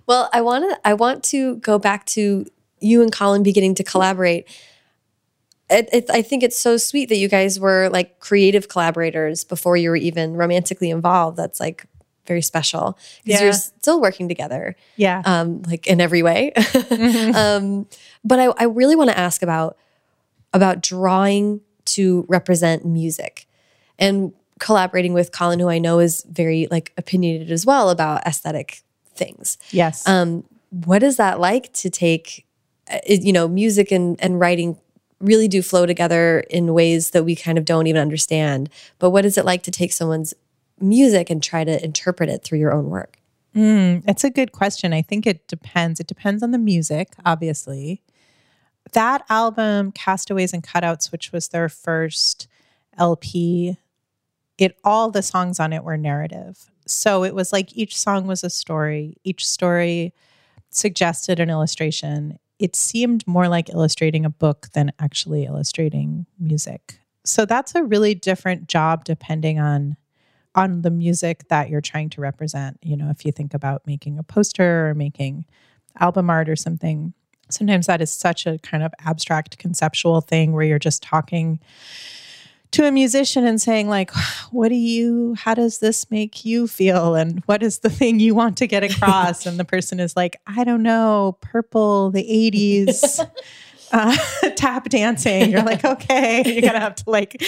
well, 0.07 0.31
I 0.33 0.40
want 0.40 0.64
to 0.70 0.81
I 0.88 0.94
want 0.94 1.24
to 1.24 1.57
go 1.57 1.79
back 1.79 2.07
to 2.07 2.46
you 2.81 3.03
and 3.03 3.11
Colin 3.11 3.42
beginning 3.42 3.74
to 3.77 3.85
collaborate 3.85 4.48
it, 5.70 5.88
it, 5.92 6.11
I 6.11 6.22
think 6.22 6.42
it's 6.42 6.59
so 6.59 6.76
sweet 6.76 7.09
that 7.11 7.16
you 7.16 7.28
guys 7.28 7.61
were 7.61 7.88
like 7.90 8.20
creative 8.20 8.68
collaborators 8.68 9.44
before 9.44 9.76
you 9.76 9.90
were 9.90 9.96
even 9.96 10.35
romantically 10.35 10.90
involved. 10.90 11.37
That's 11.37 11.61
like 11.61 11.85
very 12.26 12.42
special 12.42 12.98
because 13.24 13.40
yeah. 13.40 13.44
you're 13.46 13.52
still 13.52 14.00
working 14.00 14.28
together. 14.28 14.76
Yeah. 14.96 15.22
Um, 15.24 15.62
like 15.62 15.87
in 15.87 16.00
every 16.00 16.22
way. 16.22 16.52
mm-hmm. 16.57 17.35
um, 17.35 17.87
but 18.24 18.38
I, 18.38 18.46
I 18.59 18.64
really 18.64 18.96
want 18.96 19.11
to 19.11 19.18
ask 19.18 19.42
about 19.42 19.76
about 20.54 20.83
drawing 20.83 21.61
to 21.85 22.24
represent 22.28 22.85
music 22.85 23.46
and 23.98 24.33
collaborating 24.61 25.12
with 25.12 25.33
Colin, 25.33 25.59
who 25.59 25.68
I 25.68 25.78
know 25.78 25.98
is 25.98 26.24
very 26.28 26.68
like 26.70 26.92
opinionated 26.96 27.50
as 27.50 27.66
well 27.66 27.90
about 27.90 28.26
aesthetic 28.26 28.83
things. 29.14 29.59
Yes. 29.70 30.07
Um, 30.07 30.44
what 30.70 31.02
is 31.02 31.16
that 31.16 31.40
like 31.40 31.72
to 31.74 31.90
take, 31.90 32.46
uh, 32.90 32.98
you 33.07 33.33
know, 33.33 33.48
music 33.48 33.90
and 33.90 34.20
and 34.20 34.38
writing 34.38 34.78
really 35.20 35.48
do 35.48 35.62
flow 35.62 35.87
together 35.87 36.40
in 36.50 36.74
ways 36.74 37.11
that 37.11 37.24
we 37.24 37.35
kind 37.35 37.59
of 37.59 37.64
don't 37.64 37.87
even 37.87 38.00
understand. 38.00 38.70
But 38.98 39.11
what 39.11 39.24
is 39.24 39.37
it 39.37 39.44
like 39.44 39.62
to 39.64 39.70
take 39.70 39.92
someone's 39.92 40.35
music 40.81 41.31
and 41.31 41.42
try 41.42 41.64
to 41.64 41.85
interpret 41.85 42.28
it 42.28 42.44
through 42.44 42.59
your 42.59 42.72
own 42.72 42.87
work? 42.87 43.18
Mm, 43.54 44.04
it's 44.07 44.24
a 44.24 44.31
good 44.31 44.52
question. 44.52 44.92
I 44.92 45.02
think 45.02 45.26
it 45.26 45.46
depends. 45.48 45.98
It 45.98 46.07
depends 46.07 46.42
on 46.42 46.52
the 46.52 46.59
music, 46.59 47.14
obviously. 47.24 48.02
That 48.92 49.24
album, 49.28 49.92
Castaways 49.92 50.52
and 50.52 50.62
Cutouts, 50.62 51.11
which 51.11 51.33
was 51.33 51.48
their 51.48 51.68
first 51.68 52.46
LP, 52.96 53.76
it 54.59 54.76
all 54.85 55.11
the 55.11 55.22
songs 55.22 55.61
on 55.61 55.72
it 55.72 55.85
were 55.85 55.96
narrative. 55.96 56.70
So 56.87 57.24
it 57.24 57.35
was 57.35 57.52
like 57.52 57.76
each 57.76 57.98
song 57.98 58.26
was 58.26 58.42
a 58.42 58.50
story. 58.50 59.16
Each 59.24 59.46
story 59.46 60.14
suggested 60.70 61.40
an 61.40 61.50
illustration 61.50 62.38
it 62.58 62.74
seemed 62.74 63.26
more 63.26 63.48
like 63.48 63.68
illustrating 63.70 64.24
a 64.24 64.30
book 64.30 64.68
than 64.74 64.92
actually 64.98 65.44
illustrating 65.44 66.26
music. 66.38 67.00
So 67.24 67.44
that's 67.44 67.74
a 67.74 67.84
really 67.84 68.14
different 68.14 68.68
job 68.68 69.04
depending 69.04 69.58
on 69.58 69.96
on 70.54 70.82
the 70.82 70.90
music 70.90 71.46
that 71.48 71.68
you're 71.68 71.80
trying 71.80 72.10
to 72.10 72.20
represent. 72.20 72.78
You 72.82 72.96
know, 72.96 73.10
if 73.10 73.24
you 73.24 73.30
think 73.30 73.54
about 73.54 73.86
making 73.86 74.18
a 74.18 74.22
poster 74.22 74.88
or 74.88 74.94
making 74.94 75.44
album 76.00 76.30
art 76.30 76.48
or 76.48 76.56
something, 76.56 77.12
sometimes 77.50 77.86
that 77.86 78.00
is 78.00 78.12
such 78.12 78.46
a 78.46 78.58
kind 78.58 78.82
of 78.82 78.92
abstract 79.04 79.58
conceptual 79.58 80.20
thing 80.20 80.52
where 80.52 80.64
you're 80.64 80.78
just 80.78 81.02
talking 81.02 81.60
to 82.72 82.85
a 82.85 82.92
musician 82.92 83.46
and 83.46 83.61
saying 83.61 83.88
like 83.88 84.11
what 84.50 84.68
do 84.68 84.74
you 84.74 85.35
how 85.35 85.54
does 85.54 85.78
this 85.78 86.11
make 86.11 86.44
you 86.44 86.66
feel? 86.66 87.14
And 87.14 87.42
what 87.46 87.62
is 87.62 87.81
the 87.81 87.90
thing 87.90 88.20
you 88.20 88.35
want 88.35 88.57
to 88.59 88.66
get 88.66 88.83
across? 88.83 89.46
And 89.46 89.59
the 89.59 89.64
person 89.64 90.00
is 90.00 90.16
like 90.16 90.40
i 90.46 90.64
don't 90.64 90.83
know 90.83 91.37
purple 91.40 92.11
the 92.11 92.24
80s 92.24 93.26
uh, 93.92 94.16
tap 94.57 94.88
dancing. 94.88 95.50
You're 95.50 95.62
like 95.62 95.85
okay 95.85 96.42
you're 96.46 96.62
gonna 96.62 96.81
have 96.81 96.96
to 96.96 97.11
like 97.11 97.42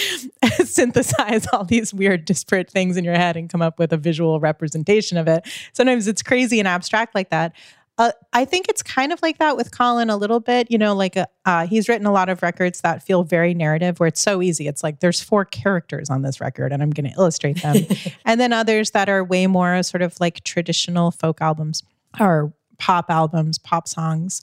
synthesize 0.63 1.47
all 1.53 1.65
these 1.65 1.93
weird 1.93 2.25
disparate 2.25 2.69
things 2.69 2.97
in 2.97 3.03
your 3.03 3.15
head 3.15 3.37
and 3.37 3.49
come 3.49 3.61
up 3.61 3.79
with 3.79 3.93
a 3.93 3.97
visual 3.97 4.39
representation 4.39 5.17
of 5.17 5.27
it. 5.27 5.47
Sometimes 5.73 6.07
it's 6.07 6.21
crazy 6.21 6.59
and 6.59 6.67
abstract 6.67 7.15
like 7.15 7.29
that 7.29 7.53
uh, 8.01 8.11
I 8.33 8.45
think 8.45 8.67
it's 8.67 8.81
kind 8.81 9.13
of 9.13 9.21
like 9.21 9.37
that 9.37 9.55
with 9.55 9.77
Colin 9.77 10.09
a 10.09 10.17
little 10.17 10.39
bit. 10.39 10.71
You 10.71 10.79
know, 10.79 10.95
like 10.95 11.15
a, 11.15 11.27
uh, 11.45 11.67
he's 11.67 11.87
written 11.87 12.07
a 12.07 12.11
lot 12.11 12.29
of 12.29 12.41
records 12.41 12.81
that 12.81 13.03
feel 13.03 13.23
very 13.23 13.53
narrative, 13.53 13.99
where 13.99 14.07
it's 14.07 14.21
so 14.21 14.41
easy. 14.41 14.67
It's 14.67 14.83
like 14.83 15.01
there's 15.01 15.21
four 15.21 15.45
characters 15.45 16.09
on 16.09 16.23
this 16.23 16.41
record, 16.41 16.73
and 16.73 16.81
I'm 16.81 16.89
going 16.89 17.11
to 17.11 17.15
illustrate 17.15 17.61
them. 17.61 17.85
and 18.25 18.41
then 18.41 18.53
others 18.53 18.91
that 18.91 19.07
are 19.07 19.23
way 19.23 19.45
more 19.45 19.83
sort 19.83 20.01
of 20.01 20.19
like 20.19 20.43
traditional 20.43 21.11
folk 21.11 21.41
albums 21.41 21.83
or 22.19 22.51
pop 22.79 23.05
albums, 23.09 23.59
pop 23.59 23.87
songs. 23.87 24.41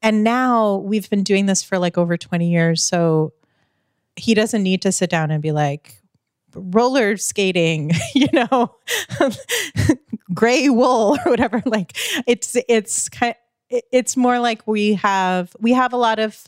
And 0.00 0.22
now 0.22 0.76
we've 0.76 1.10
been 1.10 1.24
doing 1.24 1.46
this 1.46 1.60
for 1.60 1.78
like 1.78 1.98
over 1.98 2.16
20 2.16 2.48
years. 2.48 2.84
So 2.84 3.32
he 4.14 4.32
doesn't 4.32 4.62
need 4.62 4.80
to 4.82 4.92
sit 4.92 5.10
down 5.10 5.32
and 5.32 5.42
be 5.42 5.50
like, 5.50 6.00
roller 6.54 7.16
skating, 7.16 7.90
you 8.14 8.28
know, 8.32 8.76
gray 10.34 10.68
wool 10.68 11.18
or 11.24 11.30
whatever. 11.30 11.62
Like 11.64 11.96
it's 12.26 12.56
it's 12.68 13.08
kind 13.08 13.34
it's 13.70 14.16
more 14.16 14.38
like 14.38 14.66
we 14.66 14.94
have 14.94 15.54
we 15.58 15.72
have 15.72 15.92
a 15.92 15.96
lot 15.96 16.18
of 16.18 16.42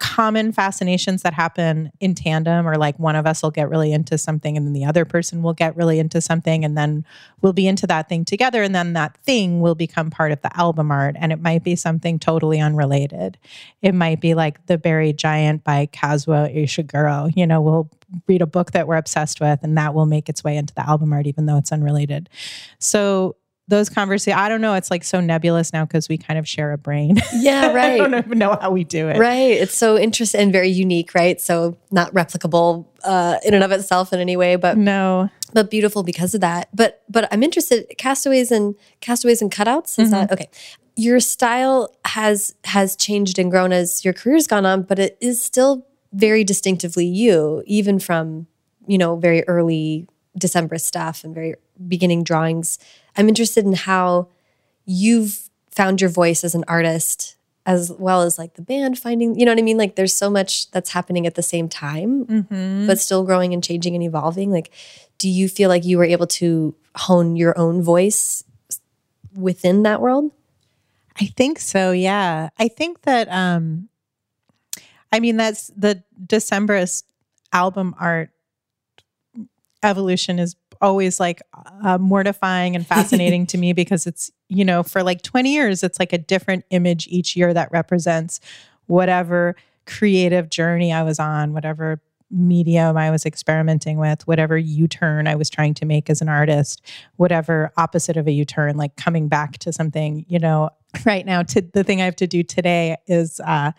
common 0.00 0.50
fascinations 0.50 1.22
that 1.22 1.34
happen 1.34 1.92
in 2.00 2.14
tandem 2.14 2.66
or 2.66 2.76
like 2.76 2.98
one 2.98 3.14
of 3.14 3.26
us 3.26 3.42
will 3.42 3.50
get 3.50 3.68
really 3.68 3.92
into 3.92 4.16
something 4.16 4.56
and 4.56 4.66
then 4.66 4.72
the 4.72 4.84
other 4.84 5.04
person 5.04 5.42
will 5.42 5.52
get 5.52 5.76
really 5.76 5.98
into 5.98 6.22
something 6.22 6.64
and 6.64 6.76
then 6.76 7.04
we'll 7.42 7.52
be 7.52 7.68
into 7.68 7.86
that 7.86 8.08
thing 8.08 8.24
together 8.24 8.62
and 8.62 8.74
then 8.74 8.94
that 8.94 9.16
thing 9.18 9.60
will 9.60 9.74
become 9.74 10.10
part 10.10 10.32
of 10.32 10.40
the 10.40 10.56
album 10.58 10.90
art 10.90 11.16
and 11.18 11.32
it 11.32 11.40
might 11.40 11.62
be 11.62 11.76
something 11.76 12.18
totally 12.18 12.58
unrelated. 12.58 13.38
It 13.82 13.94
might 13.94 14.20
be 14.20 14.32
like 14.32 14.64
the 14.66 14.78
buried 14.78 15.18
giant 15.18 15.64
by 15.64 15.86
kazuo 15.86 16.52
ishiguro. 16.52 17.30
You 17.36 17.46
know 17.46 17.60
we'll 17.60 17.90
read 18.26 18.42
a 18.42 18.46
book 18.46 18.72
that 18.72 18.88
we're 18.88 18.96
obsessed 18.96 19.40
with 19.40 19.60
and 19.62 19.76
that 19.76 19.94
will 19.94 20.06
make 20.06 20.28
its 20.28 20.42
way 20.42 20.56
into 20.56 20.74
the 20.74 20.88
album 20.88 21.12
art 21.12 21.26
even 21.26 21.44
though 21.44 21.58
it's 21.58 21.72
unrelated. 21.72 22.30
So 22.78 23.36
those 23.70 23.88
conversations 23.88 24.38
i 24.38 24.48
don't 24.48 24.60
know 24.60 24.74
it's 24.74 24.90
like 24.90 25.02
so 25.04 25.20
nebulous 25.20 25.72
now 25.72 25.84
because 25.84 26.08
we 26.08 26.18
kind 26.18 26.38
of 26.38 26.46
share 26.46 26.72
a 26.72 26.78
brain 26.78 27.16
Yeah, 27.34 27.72
right. 27.72 28.00
i 28.00 28.08
don't 28.08 28.14
even 28.26 28.38
know 28.38 28.58
how 28.60 28.70
we 28.70 28.84
do 28.84 29.08
it 29.08 29.18
Right. 29.18 29.52
It's 29.52 29.76
so 29.76 29.96
interesting 29.98 30.40
and 30.40 30.52
very 30.52 30.68
unique, 30.68 31.14
right? 31.14 31.40
So 31.40 31.76
not 31.90 32.12
replicable 32.12 32.86
uh, 33.04 33.36
in 33.44 33.54
and 33.54 33.62
of 33.62 33.70
itself 33.72 34.12
in 34.12 34.18
any 34.20 34.36
way, 34.36 34.56
but 34.56 34.76
no 34.78 35.30
but 35.52 35.70
beautiful 35.70 36.02
because 36.02 36.34
of 36.34 36.40
that. 36.40 36.68
But 36.74 37.02
but 37.08 37.28
I'm 37.32 37.42
interested. 37.42 37.86
Castaways 37.98 38.50
and 38.50 38.74
castaways 39.00 39.42
and 39.42 39.50
cutouts. 39.50 39.98
Is 39.98 40.10
that 40.10 40.32
okay? 40.32 40.48
Your 40.96 41.20
style 41.20 41.94
has 42.04 42.54
has 42.64 42.96
changed 42.96 43.38
and 43.38 43.50
grown 43.50 43.72
as 43.72 44.04
your 44.04 44.14
career's 44.14 44.46
gone 44.46 44.66
on, 44.66 44.82
but 44.82 44.98
it 44.98 45.16
is 45.20 45.42
still 45.42 45.86
very 46.12 46.44
distinctively 46.44 47.06
you, 47.06 47.62
even 47.66 47.98
from 47.98 48.46
you 48.86 48.98
know 48.98 49.16
very 49.16 49.42
early 49.48 50.08
December 50.38 50.78
stuff 50.78 51.24
and 51.24 51.34
very 51.34 51.54
beginning 51.88 52.24
drawings. 52.24 52.78
I'm 53.16 53.28
interested 53.28 53.64
in 53.64 53.74
how 53.74 54.28
you've 54.84 55.48
found 55.70 56.00
your 56.00 56.10
voice 56.10 56.44
as 56.44 56.54
an 56.54 56.64
artist 56.68 57.36
as 57.66 57.92
well 57.98 58.22
as 58.22 58.38
like 58.38 58.54
the 58.54 58.62
band 58.62 58.98
finding 58.98 59.38
you 59.38 59.44
know 59.44 59.52
what 59.52 59.58
i 59.58 59.62
mean 59.62 59.76
like 59.76 59.94
there's 59.94 60.16
so 60.16 60.30
much 60.30 60.70
that's 60.72 60.90
happening 60.90 61.26
at 61.26 61.34
the 61.34 61.42
same 61.42 61.68
time 61.68 62.24
Mm-hmm. 62.24 62.86
but 62.86 62.98
still 62.98 63.22
growing 63.22 63.52
and 63.52 63.62
changing 63.62 63.94
and 63.94 64.02
evolving 64.02 64.50
like 64.50 64.70
do 65.18 65.28
you 65.28 65.46
feel 65.48 65.68
like 65.68 65.84
you 65.84 65.98
were 65.98 66.04
able 66.04 66.26
to 66.26 66.74
hone 66.96 67.36
your 67.36 67.56
own 67.58 67.82
voice 67.82 68.42
within 69.36 69.82
that 69.84 70.00
world 70.00 70.32
I 71.20 71.26
think 71.26 71.58
so, 71.58 71.90
yeah. 71.92 72.48
I 72.58 72.68
think 72.68 73.02
that 73.02 73.28
um 73.28 73.88
I 75.12 75.20
mean 75.20 75.36
that's 75.36 75.68
the 75.76 76.02
Decemberist 76.26 77.04
album 77.52 77.94
art 78.00 78.30
evolution 79.82 80.38
is 80.38 80.56
always 80.80 81.20
like 81.20 81.42
uh, 81.84 81.98
mortifying 81.98 82.74
and 82.74 82.86
fascinating 82.86 83.46
to 83.46 83.58
me 83.58 83.72
because 83.74 84.06
it's 84.06 84.30
you 84.48 84.64
know 84.64 84.82
for 84.82 85.02
like 85.02 85.22
20 85.22 85.52
years 85.52 85.82
it's 85.82 85.98
like 85.98 86.12
a 86.12 86.18
different 86.18 86.64
image 86.70 87.06
each 87.08 87.36
year 87.36 87.52
that 87.52 87.70
represents 87.70 88.40
whatever 88.86 89.54
creative 89.86 90.48
journey 90.50 90.92
I 90.92 91.02
was 91.02 91.18
on, 91.18 91.52
whatever 91.52 92.00
medium 92.30 92.96
I 92.96 93.10
was 93.10 93.26
experimenting 93.26 93.98
with, 93.98 94.26
whatever 94.26 94.56
U 94.56 94.86
turn 94.86 95.26
I 95.26 95.34
was 95.34 95.50
trying 95.50 95.74
to 95.74 95.84
make 95.84 96.08
as 96.08 96.20
an 96.20 96.28
artist, 96.28 96.80
whatever 97.16 97.72
opposite 97.76 98.16
of 98.16 98.28
a 98.28 98.32
U 98.32 98.44
turn, 98.44 98.76
like 98.76 98.96
coming 98.96 99.28
back 99.28 99.58
to 99.58 99.72
something, 99.72 100.24
you 100.28 100.38
know, 100.38 100.70
right 101.04 101.26
now, 101.26 101.42
to, 101.42 101.60
the 101.60 101.84
thing 101.84 102.00
I 102.00 102.04
have 102.04 102.16
to 102.16 102.26
do 102.26 102.42
today 102.42 102.96
is 103.06 103.40
uh, 103.40 103.72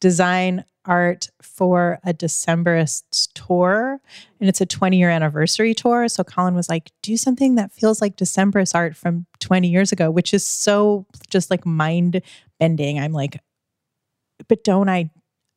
design 0.00 0.64
art 0.88 1.28
for 1.42 2.00
a 2.04 2.12
Decemberists 2.12 3.28
tour. 3.34 4.00
And 4.40 4.48
it's 4.48 4.60
a 4.60 4.66
20 4.66 4.96
year 4.96 5.10
anniversary 5.10 5.74
tour. 5.74 6.08
So 6.08 6.24
Colin 6.24 6.54
was 6.54 6.68
like, 6.68 6.90
do 7.02 7.16
something 7.16 7.54
that 7.56 7.72
feels 7.72 8.00
like 8.00 8.16
Decemberist 8.16 8.74
art 8.74 8.96
from 8.96 9.26
20 9.40 9.68
years 9.68 9.92
ago, 9.92 10.10
which 10.10 10.34
is 10.34 10.44
so 10.44 11.06
just 11.30 11.50
like 11.50 11.64
mind 11.66 12.22
bending. 12.58 12.98
I'm 12.98 13.12
like, 13.12 13.40
but 14.48 14.64
don't 14.64 14.88
I 14.88 15.10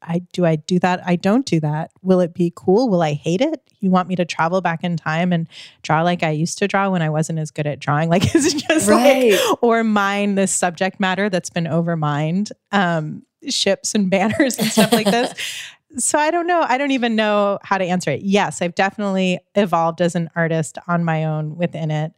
I 0.04 0.20
do 0.34 0.46
I 0.46 0.56
do 0.56 0.80
that? 0.80 1.02
I 1.06 1.16
don't 1.16 1.46
do 1.46 1.60
that. 1.60 1.92
Will 2.02 2.20
it 2.20 2.34
be 2.34 2.52
cool? 2.56 2.90
Will 2.90 3.02
I 3.02 3.14
hate 3.14 3.42
it? 3.42 3.62
You 3.80 3.90
want 3.92 4.08
me 4.08 4.16
to 4.16 4.26
travel 4.26 4.62
back 4.62 4.84
in 4.84 4.96
time 4.98 5.32
and 5.34 5.48
draw 5.84 6.02
like 6.02 6.24
I 6.24 6.30
used 6.32 6.58
to 6.60 6.68
draw 6.68 6.90
when 6.90 7.02
I 7.02 7.10
wasn't 7.10 7.40
as 7.40 7.52
good 7.52 7.68
at 7.68 7.80
drawing? 7.80 8.10
Like 8.12 8.34
is 8.36 8.54
it 8.54 8.64
just 8.68 8.90
Right. 8.90 9.32
like 9.34 9.64
or 9.64 9.84
mine 9.84 10.36
this 10.36 10.52
subject 10.52 11.00
matter 11.00 11.30
that's 11.30 11.50
been 11.50 11.66
overmined, 11.66 12.52
um, 12.72 13.24
ships 13.48 13.96
and 13.96 14.10
banners 14.12 14.58
and 14.58 14.68
stuff 14.68 14.92
like 14.92 15.06
this. 15.08 15.34
So 15.98 16.18
I 16.18 16.32
don't 16.32 16.48
know. 16.48 16.62
I 16.66 16.78
don't 16.78 16.92
even 16.92 17.18
know 17.18 17.60
how 17.64 17.78
to 17.78 17.84
answer 17.84 18.12
it. 18.12 18.22
Yes, 18.22 18.62
I've 18.62 18.76
definitely 18.76 19.40
evolved 19.56 20.00
as 20.00 20.16
an 20.16 20.30
artist 20.38 20.78
on 20.88 21.04
my 21.04 21.26
own 21.26 21.58
within 21.58 21.92
it. 21.92 22.14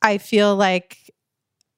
I 0.00 0.16
feel 0.16 0.56
like 0.56 1.10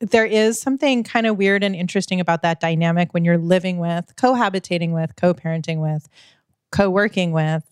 there 0.02 0.26
is 0.26 0.60
something 0.60 1.04
kind 1.04 1.26
of 1.26 1.38
weird 1.38 1.62
and 1.62 1.76
interesting 1.76 2.18
about 2.18 2.42
that 2.42 2.58
dynamic 2.58 3.14
when 3.14 3.24
you're 3.24 3.38
living 3.38 3.78
with, 3.78 4.14
cohabitating 4.16 4.92
with, 4.92 5.14
co 5.14 5.32
parenting 5.32 5.78
with, 5.78 6.08
co 6.72 6.90
working 6.90 7.30
with 7.30 7.62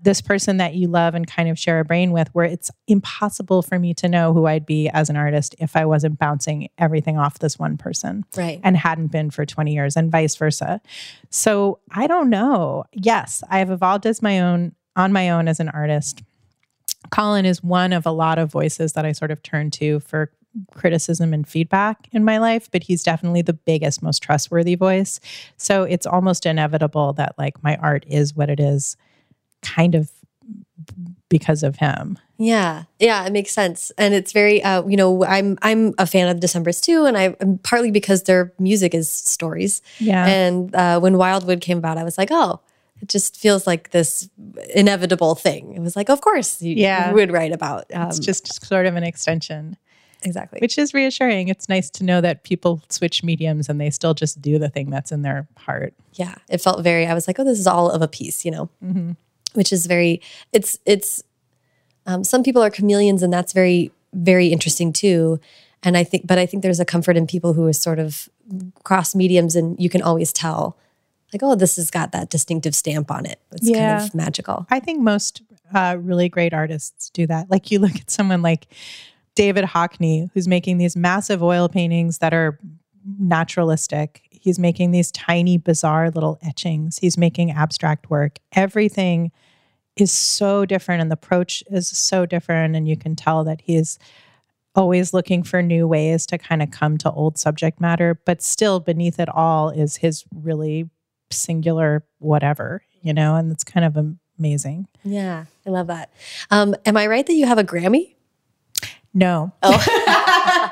this 0.00 0.20
person 0.20 0.56
that 0.56 0.74
you 0.74 0.88
love 0.88 1.14
and 1.14 1.28
kind 1.28 1.48
of 1.48 1.56
share 1.56 1.78
a 1.78 1.84
brain 1.84 2.10
with, 2.10 2.28
where 2.34 2.44
it's 2.44 2.72
impossible 2.88 3.62
for 3.62 3.78
me 3.78 3.94
to 3.94 4.08
know 4.08 4.32
who 4.32 4.46
I'd 4.46 4.66
be 4.66 4.88
as 4.88 5.08
an 5.08 5.16
artist 5.16 5.54
if 5.60 5.76
I 5.76 5.84
wasn't 5.84 6.18
bouncing 6.18 6.68
everything 6.78 7.16
off 7.16 7.38
this 7.38 7.56
one 7.56 7.76
person 7.76 8.24
right 8.36 8.60
and 8.64 8.76
hadn't 8.76 9.12
been 9.12 9.30
for 9.30 9.46
20 9.46 9.72
years 9.72 9.96
and 9.96 10.10
vice 10.10 10.34
versa. 10.34 10.80
So 11.30 11.78
I 11.92 12.08
don't 12.08 12.28
know. 12.28 12.82
Yes, 12.92 13.44
I 13.48 13.60
have 13.60 13.70
evolved 13.70 14.04
as 14.04 14.20
my 14.20 14.40
own 14.40 14.74
on 14.96 15.12
my 15.12 15.30
own 15.30 15.46
as 15.46 15.60
an 15.60 15.68
artist. 15.68 16.22
Colin 17.10 17.46
is 17.46 17.62
one 17.62 17.92
of 17.92 18.04
a 18.04 18.10
lot 18.10 18.38
of 18.38 18.50
voices 18.50 18.94
that 18.94 19.06
I 19.06 19.12
sort 19.12 19.30
of 19.30 19.42
turn 19.44 19.70
to 19.72 20.00
for 20.00 20.32
criticism 20.74 21.32
and 21.32 21.46
feedback 21.48 22.08
in 22.12 22.24
my 22.24 22.38
life, 22.38 22.70
but 22.70 22.82
he's 22.82 23.02
definitely 23.02 23.42
the 23.42 23.52
biggest, 23.54 24.02
most 24.02 24.22
trustworthy 24.22 24.74
voice. 24.74 25.18
So 25.56 25.84
it's 25.84 26.06
almost 26.06 26.46
inevitable 26.46 27.12
that 27.14 27.34
like 27.38 27.62
my 27.62 27.76
art 27.76 28.04
is 28.08 28.34
what 28.34 28.50
it 28.50 28.60
is 28.60 28.96
kind 29.62 29.94
of 29.94 30.10
because 31.28 31.62
of 31.62 31.76
him. 31.76 32.18
Yeah, 32.38 32.84
yeah, 32.98 33.24
it 33.24 33.32
makes 33.32 33.52
sense, 33.52 33.92
and 33.96 34.12
it's 34.14 34.32
very, 34.32 34.62
uh, 34.64 34.84
you 34.86 34.96
know, 34.96 35.24
I'm 35.24 35.56
I'm 35.62 35.94
a 35.96 36.06
fan 36.06 36.28
of 36.28 36.40
December's 36.40 36.80
too, 36.80 37.04
and 37.06 37.16
I 37.16 37.36
am 37.40 37.58
partly 37.58 37.90
because 37.92 38.24
their 38.24 38.52
music 38.58 38.94
is 38.94 39.08
stories. 39.08 39.80
Yeah. 40.00 40.26
And 40.26 40.74
uh, 40.74 40.98
when 40.98 41.16
Wildwood 41.16 41.60
came 41.60 41.78
about, 41.78 41.98
I 41.98 42.04
was 42.04 42.18
like, 42.18 42.30
oh, 42.32 42.60
it 43.00 43.08
just 43.08 43.36
feels 43.36 43.66
like 43.66 43.90
this 43.90 44.28
inevitable 44.74 45.34
thing. 45.36 45.72
It 45.74 45.80
was 45.80 45.94
like, 45.94 46.10
of 46.10 46.20
course, 46.20 46.60
you, 46.60 46.74
Yeah. 46.74 47.08
you 47.10 47.14
would 47.14 47.30
write 47.32 47.52
about. 47.52 47.86
Um, 47.94 48.08
it's 48.08 48.18
just 48.18 48.64
sort 48.66 48.86
of 48.86 48.96
an 48.96 49.04
extension, 49.04 49.76
exactly. 50.24 50.58
which 50.60 50.78
is 50.78 50.92
reassuring. 50.94 51.48
It's 51.48 51.68
nice 51.68 51.90
to 51.90 52.04
know 52.04 52.20
that 52.20 52.42
people 52.44 52.82
switch 52.88 53.22
mediums 53.22 53.68
and 53.68 53.80
they 53.80 53.90
still 53.90 54.14
just 54.14 54.40
do 54.42 54.58
the 54.58 54.68
thing 54.68 54.90
that's 54.90 55.12
in 55.12 55.22
their 55.22 55.46
heart. 55.56 55.94
yeah, 56.14 56.34
it 56.48 56.58
felt 56.60 56.82
very. 56.82 57.06
I 57.06 57.14
was 57.14 57.26
like, 57.26 57.38
oh, 57.38 57.44
this 57.44 57.58
is 57.58 57.66
all 57.66 57.90
of 57.90 58.02
a 58.02 58.08
piece, 58.08 58.44
you 58.44 58.50
know, 58.50 58.68
Mm-hmm. 58.84 59.12
which 59.54 59.72
is 59.72 59.86
very. 59.86 60.20
It's 60.52 60.78
it's. 60.86 61.22
Um, 62.06 62.24
some 62.24 62.42
people 62.42 62.62
are 62.62 62.70
chameleons, 62.70 63.22
and 63.22 63.32
that's 63.32 63.52
very 63.52 63.92
very 64.12 64.48
interesting 64.48 64.92
too. 64.92 65.38
And 65.84 65.96
I 65.96 66.04
think, 66.04 66.26
but 66.26 66.38
I 66.38 66.46
think 66.46 66.62
there's 66.62 66.80
a 66.80 66.84
comfort 66.84 67.16
in 67.16 67.26
people 67.26 67.54
who 67.54 67.66
are 67.66 67.72
sort 67.72 67.98
of 67.98 68.28
cross 68.84 69.14
mediums, 69.14 69.56
and 69.56 69.80
you 69.80 69.88
can 69.88 70.02
always 70.02 70.32
tell, 70.32 70.76
like, 71.32 71.42
oh, 71.42 71.54
this 71.54 71.76
has 71.76 71.90
got 71.90 72.12
that 72.12 72.28
distinctive 72.30 72.74
stamp 72.74 73.10
on 73.10 73.24
it. 73.26 73.40
It's 73.52 73.68
Yeah. 73.68 73.96
kind 73.98 74.08
of 74.08 74.14
magical. 74.14 74.66
I 74.70 74.80
think 74.80 75.00
most 75.00 75.42
uh, 75.74 75.96
really 76.00 76.28
great 76.28 76.52
artists 76.52 77.08
do 77.10 77.26
that. 77.28 77.50
Like 77.50 77.70
you 77.70 77.78
look 77.78 77.94
at 77.96 78.10
someone 78.10 78.42
like 78.42 78.66
David 79.34 79.64
Hockney, 79.64 80.30
who's 80.34 80.48
making 80.48 80.78
these 80.78 80.96
massive 80.96 81.42
oil 81.42 81.68
paintings 81.68 82.18
that 82.18 82.34
are 82.34 82.58
naturalistic. 83.18 84.22
He's 84.30 84.58
making 84.58 84.90
these 84.90 85.10
tiny, 85.10 85.56
bizarre 85.56 86.10
little 86.10 86.38
etchings. 86.42 86.98
He's 86.98 87.16
making 87.16 87.50
abstract 87.50 88.10
work. 88.10 88.38
Everything 88.52 89.32
is 89.96 90.10
so 90.10 90.64
different, 90.64 91.02
and 91.02 91.10
the 91.10 91.14
approach 91.14 91.62
is 91.70 91.88
so 91.88 92.26
different. 92.26 92.76
And 92.76 92.88
you 92.88 92.96
can 92.96 93.16
tell 93.16 93.44
that 93.44 93.62
he's 93.62 93.98
always 94.74 95.12
looking 95.12 95.42
for 95.42 95.62
new 95.62 95.86
ways 95.86 96.26
to 96.26 96.38
kind 96.38 96.62
of 96.62 96.70
come 96.70 96.96
to 96.98 97.10
old 97.10 97.38
subject 97.38 97.80
matter, 97.80 98.18
but 98.24 98.42
still 98.42 98.80
beneath 98.80 99.20
it 99.20 99.28
all 99.28 99.70
is 99.70 99.96
his 99.96 100.24
really 100.34 100.88
singular 101.30 102.04
whatever, 102.18 102.82
you 103.02 103.12
know, 103.12 103.34
and 103.36 103.52
it's 103.52 103.64
kind 103.64 103.84
of 103.84 104.14
amazing. 104.38 104.86
Yeah, 105.04 105.44
I 105.66 105.70
love 105.70 105.88
that. 105.88 106.12
Um, 106.50 106.74
am 106.86 106.96
I 106.96 107.06
right 107.06 107.26
that 107.26 107.34
you 107.34 107.46
have 107.46 107.58
a 107.58 107.64
Grammy? 107.64 108.14
No. 109.14 109.52
Oh, 109.62 109.72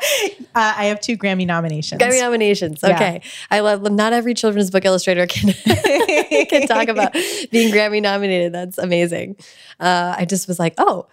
Uh, 0.52 0.74
I 0.76 0.86
have 0.86 1.00
two 1.00 1.16
Grammy 1.16 1.46
nominations. 1.46 2.00
Grammy 2.02 2.20
nominations. 2.20 2.80
Yeah. 2.82 2.96
Okay. 2.96 3.22
I 3.50 3.60
love 3.60 3.82
not 3.92 4.12
every 4.12 4.34
children's 4.34 4.70
book 4.70 4.84
illustrator 4.84 5.26
can 5.26 5.52
can 6.46 6.66
talk 6.66 6.88
about 6.88 7.12
being 7.52 7.72
Grammy 7.72 8.02
nominated. 8.02 8.52
That's 8.52 8.76
amazing. 8.76 9.36
Uh, 9.78 10.16
I 10.18 10.24
just 10.24 10.48
was 10.48 10.58
like, 10.58 10.74
oh, 10.78 11.06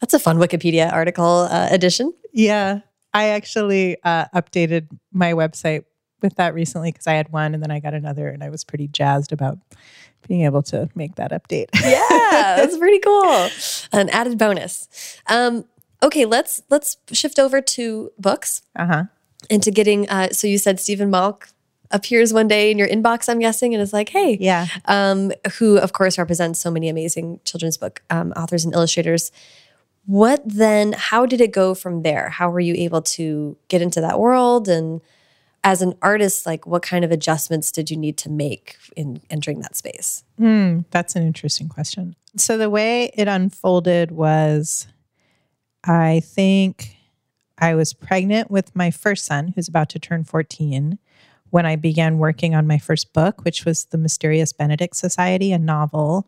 that's 0.00 0.12
a 0.12 0.18
fun 0.18 0.38
Wikipedia 0.38 0.92
article 0.92 1.46
uh, 1.50 1.68
edition. 1.70 2.12
Yeah. 2.32 2.80
I 3.12 3.28
actually 3.28 3.96
uh, 4.02 4.24
updated 4.34 4.88
my 5.12 5.34
website 5.34 5.84
with 6.20 6.34
that 6.36 6.52
recently 6.52 6.90
because 6.90 7.06
I 7.06 7.12
had 7.14 7.30
one 7.32 7.54
and 7.54 7.62
then 7.62 7.70
I 7.70 7.78
got 7.78 7.94
another 7.94 8.28
and 8.28 8.42
I 8.42 8.50
was 8.50 8.64
pretty 8.64 8.88
jazzed 8.88 9.30
about 9.30 9.58
being 10.26 10.42
able 10.42 10.62
to 10.62 10.88
make 10.96 11.14
that 11.16 11.30
update. 11.30 11.68
Yeah, 11.74 12.56
that's 12.56 12.76
pretty 12.76 12.98
cool. 12.98 13.48
An 13.92 14.08
added 14.08 14.36
bonus. 14.38 14.88
Um, 15.28 15.64
okay, 16.04 16.24
let's 16.24 16.62
let's 16.70 16.96
shift 17.12 17.38
over 17.38 17.60
to 17.60 18.10
books 18.18 18.62
Uh 18.76 18.86
huh. 18.86 19.04
and 19.50 19.62
to 19.62 19.70
getting. 19.70 20.08
Uh, 20.08 20.28
so 20.30 20.46
you 20.46 20.58
said 20.58 20.78
Steven 20.80 21.10
Malk 21.10 21.50
appears 21.90 22.32
one 22.32 22.48
day 22.48 22.70
in 22.70 22.78
your 22.78 22.88
inbox, 22.88 23.28
I'm 23.28 23.38
guessing, 23.38 23.74
and 23.74 23.82
is 23.82 23.92
like, 23.92 24.08
"Hey, 24.10 24.36
Yeah. 24.40 24.66
um, 24.86 25.32
who 25.58 25.78
of 25.78 25.92
course 25.92 26.18
represents 26.18 26.58
so 26.60 26.70
many 26.70 26.88
amazing 26.88 27.40
children's 27.44 27.76
book 27.76 28.02
um, 28.10 28.32
authors 28.36 28.64
and 28.64 28.74
illustrators. 28.74 29.30
What 30.06 30.42
then? 30.44 30.92
How 30.92 31.24
did 31.26 31.40
it 31.40 31.52
go 31.52 31.74
from 31.74 32.02
there? 32.02 32.28
How 32.28 32.50
were 32.50 32.60
you 32.60 32.74
able 32.74 33.00
to 33.16 33.56
get 33.68 33.80
into 33.80 34.00
that 34.02 34.18
world? 34.20 34.68
And 34.68 35.00
as 35.62 35.80
an 35.80 35.94
artist, 36.02 36.44
like 36.44 36.66
what 36.66 36.82
kind 36.82 37.04
of 37.06 37.10
adjustments 37.10 37.72
did 37.72 37.90
you 37.90 37.96
need 37.96 38.18
to 38.18 38.28
make 38.28 38.76
in 38.96 39.20
entering 39.30 39.60
that 39.60 39.76
space? 39.76 40.22
Hmm, 40.36 40.80
that's 40.90 41.16
an 41.16 41.22
interesting 41.26 41.68
question. 41.70 42.16
So 42.36 42.58
the 42.58 42.68
way 42.68 43.10
it 43.14 43.28
unfolded 43.28 44.10
was 44.10 44.86
I 45.86 46.20
think 46.20 46.96
I 47.58 47.74
was 47.74 47.92
pregnant 47.92 48.50
with 48.50 48.74
my 48.74 48.90
first 48.90 49.24
son, 49.24 49.52
who's 49.54 49.68
about 49.68 49.90
to 49.90 49.98
turn 49.98 50.24
14, 50.24 50.98
when 51.50 51.66
I 51.66 51.76
began 51.76 52.18
working 52.18 52.54
on 52.54 52.66
my 52.66 52.78
first 52.78 53.12
book, 53.12 53.44
which 53.44 53.64
was 53.64 53.84
The 53.84 53.98
Mysterious 53.98 54.52
Benedict 54.52 54.96
Society, 54.96 55.52
a 55.52 55.58
novel, 55.58 56.26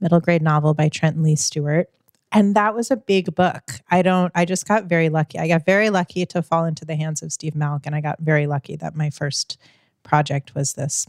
middle 0.00 0.20
grade 0.20 0.42
novel 0.42 0.72
by 0.72 0.88
Trenton 0.88 1.22
Lee 1.22 1.36
Stewart. 1.36 1.90
And 2.30 2.54
that 2.54 2.74
was 2.74 2.90
a 2.90 2.96
big 2.96 3.34
book. 3.34 3.80
I 3.90 4.00
don't, 4.00 4.32
I 4.34 4.46
just 4.46 4.66
got 4.66 4.84
very 4.84 5.10
lucky. 5.10 5.38
I 5.38 5.48
got 5.48 5.66
very 5.66 5.90
lucky 5.90 6.24
to 6.26 6.42
fall 6.42 6.64
into 6.64 6.86
the 6.86 6.96
hands 6.96 7.22
of 7.22 7.32
Steve 7.32 7.52
Malk, 7.52 7.82
and 7.84 7.94
I 7.94 8.00
got 8.00 8.20
very 8.20 8.46
lucky 8.46 8.76
that 8.76 8.96
my 8.96 9.10
first 9.10 9.58
project 10.02 10.54
was 10.54 10.72
this 10.72 11.06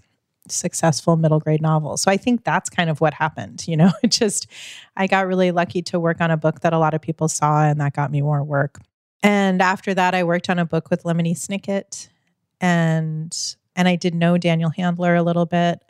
successful 0.50 1.16
middle 1.16 1.40
grade 1.40 1.62
novel. 1.62 1.98
So 1.98 2.12
I 2.12 2.18
think 2.18 2.44
that's 2.44 2.70
kind 2.70 2.90
of 2.90 3.02
what 3.02 3.14
happened. 3.14 3.68
You 3.68 3.78
know, 3.78 3.92
it 4.04 4.08
just, 4.12 4.48
I 4.96 5.08
got 5.08 5.28
really 5.28 5.52
lucky 5.52 5.82
to 5.84 6.00
work 6.00 6.22
on 6.22 6.32
a 6.32 6.38
book 6.38 6.62
that 6.62 6.74
a 6.74 6.80
lot 6.80 6.94
of 6.94 7.02
people 7.02 7.28
saw, 7.28 7.64
and 7.64 7.80
that 7.80 7.94
got 7.94 8.12
me 8.12 8.22
more 8.22 8.44
work. 8.44 8.80
And 9.22 9.62
after 9.62 9.94
that, 9.94 10.14
I 10.14 10.24
worked 10.24 10.50
on 10.50 10.60
a 10.60 10.66
book 10.66 10.90
with 10.90 11.04
Lemony 11.04 11.32
Snicket, 11.32 12.10
and 12.60 13.36
and 13.76 13.88
I 13.88 13.96
did 13.96 14.14
know 14.14 14.38
Daniel 14.38 14.70
Handler 14.70 15.16
a 15.16 15.24
little 15.24 15.46
bit. 15.46 15.82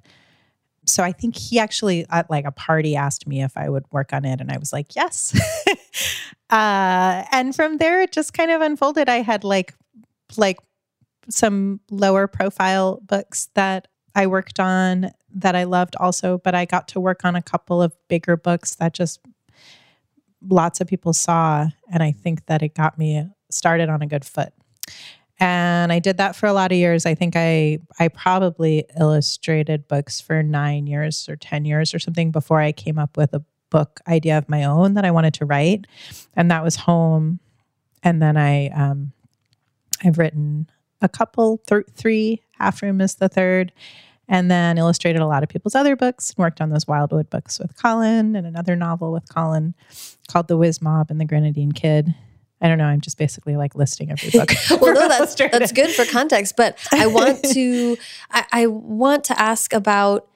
So 0.86 1.04
I 1.04 1.12
think 1.12 1.36
he 1.36 1.60
actually 1.60 2.06
at 2.10 2.30
like 2.30 2.46
a 2.46 2.52
party 2.52 2.96
asked 2.96 3.26
me 3.26 3.42
if 3.42 3.58
I 3.58 3.70
would 3.70 3.86
work 3.92 4.14
on 4.14 4.24
it, 4.24 4.40
and 4.40 4.52
I 4.52 4.58
was 4.58 4.72
like, 4.72 4.96
yes. 4.96 5.34
uh, 6.52 7.24
and 7.32 7.56
from 7.56 7.78
there, 7.78 8.02
it 8.02 8.12
just 8.12 8.34
kind 8.34 8.52
of 8.52 8.62
unfolded. 8.62 9.10
I 9.10 9.22
had 9.22 9.44
like 9.44 9.74
like 10.38 10.60
some 11.30 11.80
lower 11.90 12.28
profile 12.28 13.00
books 13.04 13.50
that 13.56 13.88
I 14.16 14.28
worked 14.28 14.60
on 14.60 15.12
that 15.36 15.56
I 15.56 15.64
loved 15.64 15.96
also, 16.00 16.38
but 16.38 16.54
I 16.54 16.66
got 16.66 16.88
to 16.90 17.00
work 17.00 17.26
on 17.26 17.36
a 17.36 17.42
couple 17.42 17.82
of 17.82 17.94
bigger 18.08 18.38
books 18.38 18.76
that 18.76 18.94
just 18.94 19.20
lots 20.48 20.82
of 20.82 20.88
people 20.88 21.14
saw. 21.14 21.68
And 21.92 22.04
I 22.04 22.12
think 22.12 22.46
that 22.46 22.62
it 22.62 22.76
got 22.76 22.98
me 22.98 23.28
started 23.50 23.90
on 23.90 24.02
a 24.02 24.08
good 24.08 24.26
foot. 24.26 24.54
And 25.40 25.92
I 25.92 26.00
did 26.00 26.18
that 26.18 26.36
for 26.36 26.46
a 26.46 26.54
lot 26.54 26.72
of 26.72 26.78
years. 26.78 27.06
I 27.06 27.16
think 27.16 27.34
I 27.36 27.80
I 28.00 28.08
probably 28.08 28.86
illustrated 29.00 29.88
books 29.88 30.22
for 30.22 30.44
nine 30.44 30.86
years 30.86 31.28
or 31.28 31.36
ten 31.36 31.66
years 31.66 31.94
or 31.94 32.00
something 32.00 32.32
before 32.32 32.62
I 32.62 32.72
came 32.72 33.00
up 33.00 33.18
with 33.18 33.34
a 33.34 33.44
book 33.70 34.00
idea 34.08 34.38
of 34.38 34.48
my 34.48 34.64
own 34.64 34.94
that 34.94 35.06
I 35.06 35.12
wanted 35.12 35.34
to 35.36 35.46
write, 35.46 35.88
and 36.36 36.52
that 36.52 36.64
was 36.64 36.76
Home. 36.76 37.40
And 38.04 38.22
then 38.22 38.38
I 38.38 38.68
um, 38.70 39.12
I've 40.04 40.20
written 40.20 40.70
a 41.04 41.10
couple, 41.10 41.60
th- 41.68 41.86
three. 41.96 42.42
Half 42.58 42.82
Room 42.82 43.02
is 43.02 43.16
the 43.16 43.28
third, 43.28 43.72
and 44.28 44.50
then 44.50 44.78
illustrated 44.78 45.22
a 45.22 45.28
lot 45.28 45.44
of 45.44 45.50
people's 45.50 45.76
other 45.76 45.96
books 45.96 46.32
and 46.32 46.38
worked 46.38 46.62
on 46.62 46.70
those 46.70 46.88
Wildwood 46.88 47.30
books 47.30 47.60
with 47.60 47.76
Colin 47.80 48.36
and 48.36 48.48
another 48.48 48.76
novel 48.76 49.12
with 49.12 49.28
Colin 49.28 49.76
called 50.28 50.48
The 50.48 50.58
Whiz 50.58 50.82
Mob 50.82 51.12
and 51.12 51.20
the 51.20 51.26
Grenadine 51.26 51.74
Kid. 51.74 52.16
I 52.62 52.70
don't 52.70 52.78
know. 52.78 52.86
I'm 52.86 53.02
just 53.02 53.18
basically 53.18 53.58
like 53.58 53.76
listing 53.76 54.10
every 54.10 54.30
book. 54.30 54.50
well, 54.82 54.94
no, 54.94 55.10
that's 55.10 55.36
that's 55.52 55.74
good 55.74 55.92
for 55.92 56.06
context. 56.06 56.56
But 56.56 56.78
I 56.94 57.08
want 57.08 57.44
to 57.54 57.98
I, 58.32 58.46
I 58.54 58.68
want 58.68 59.26
to 59.26 59.40
ask 59.40 59.74
about 59.74 60.30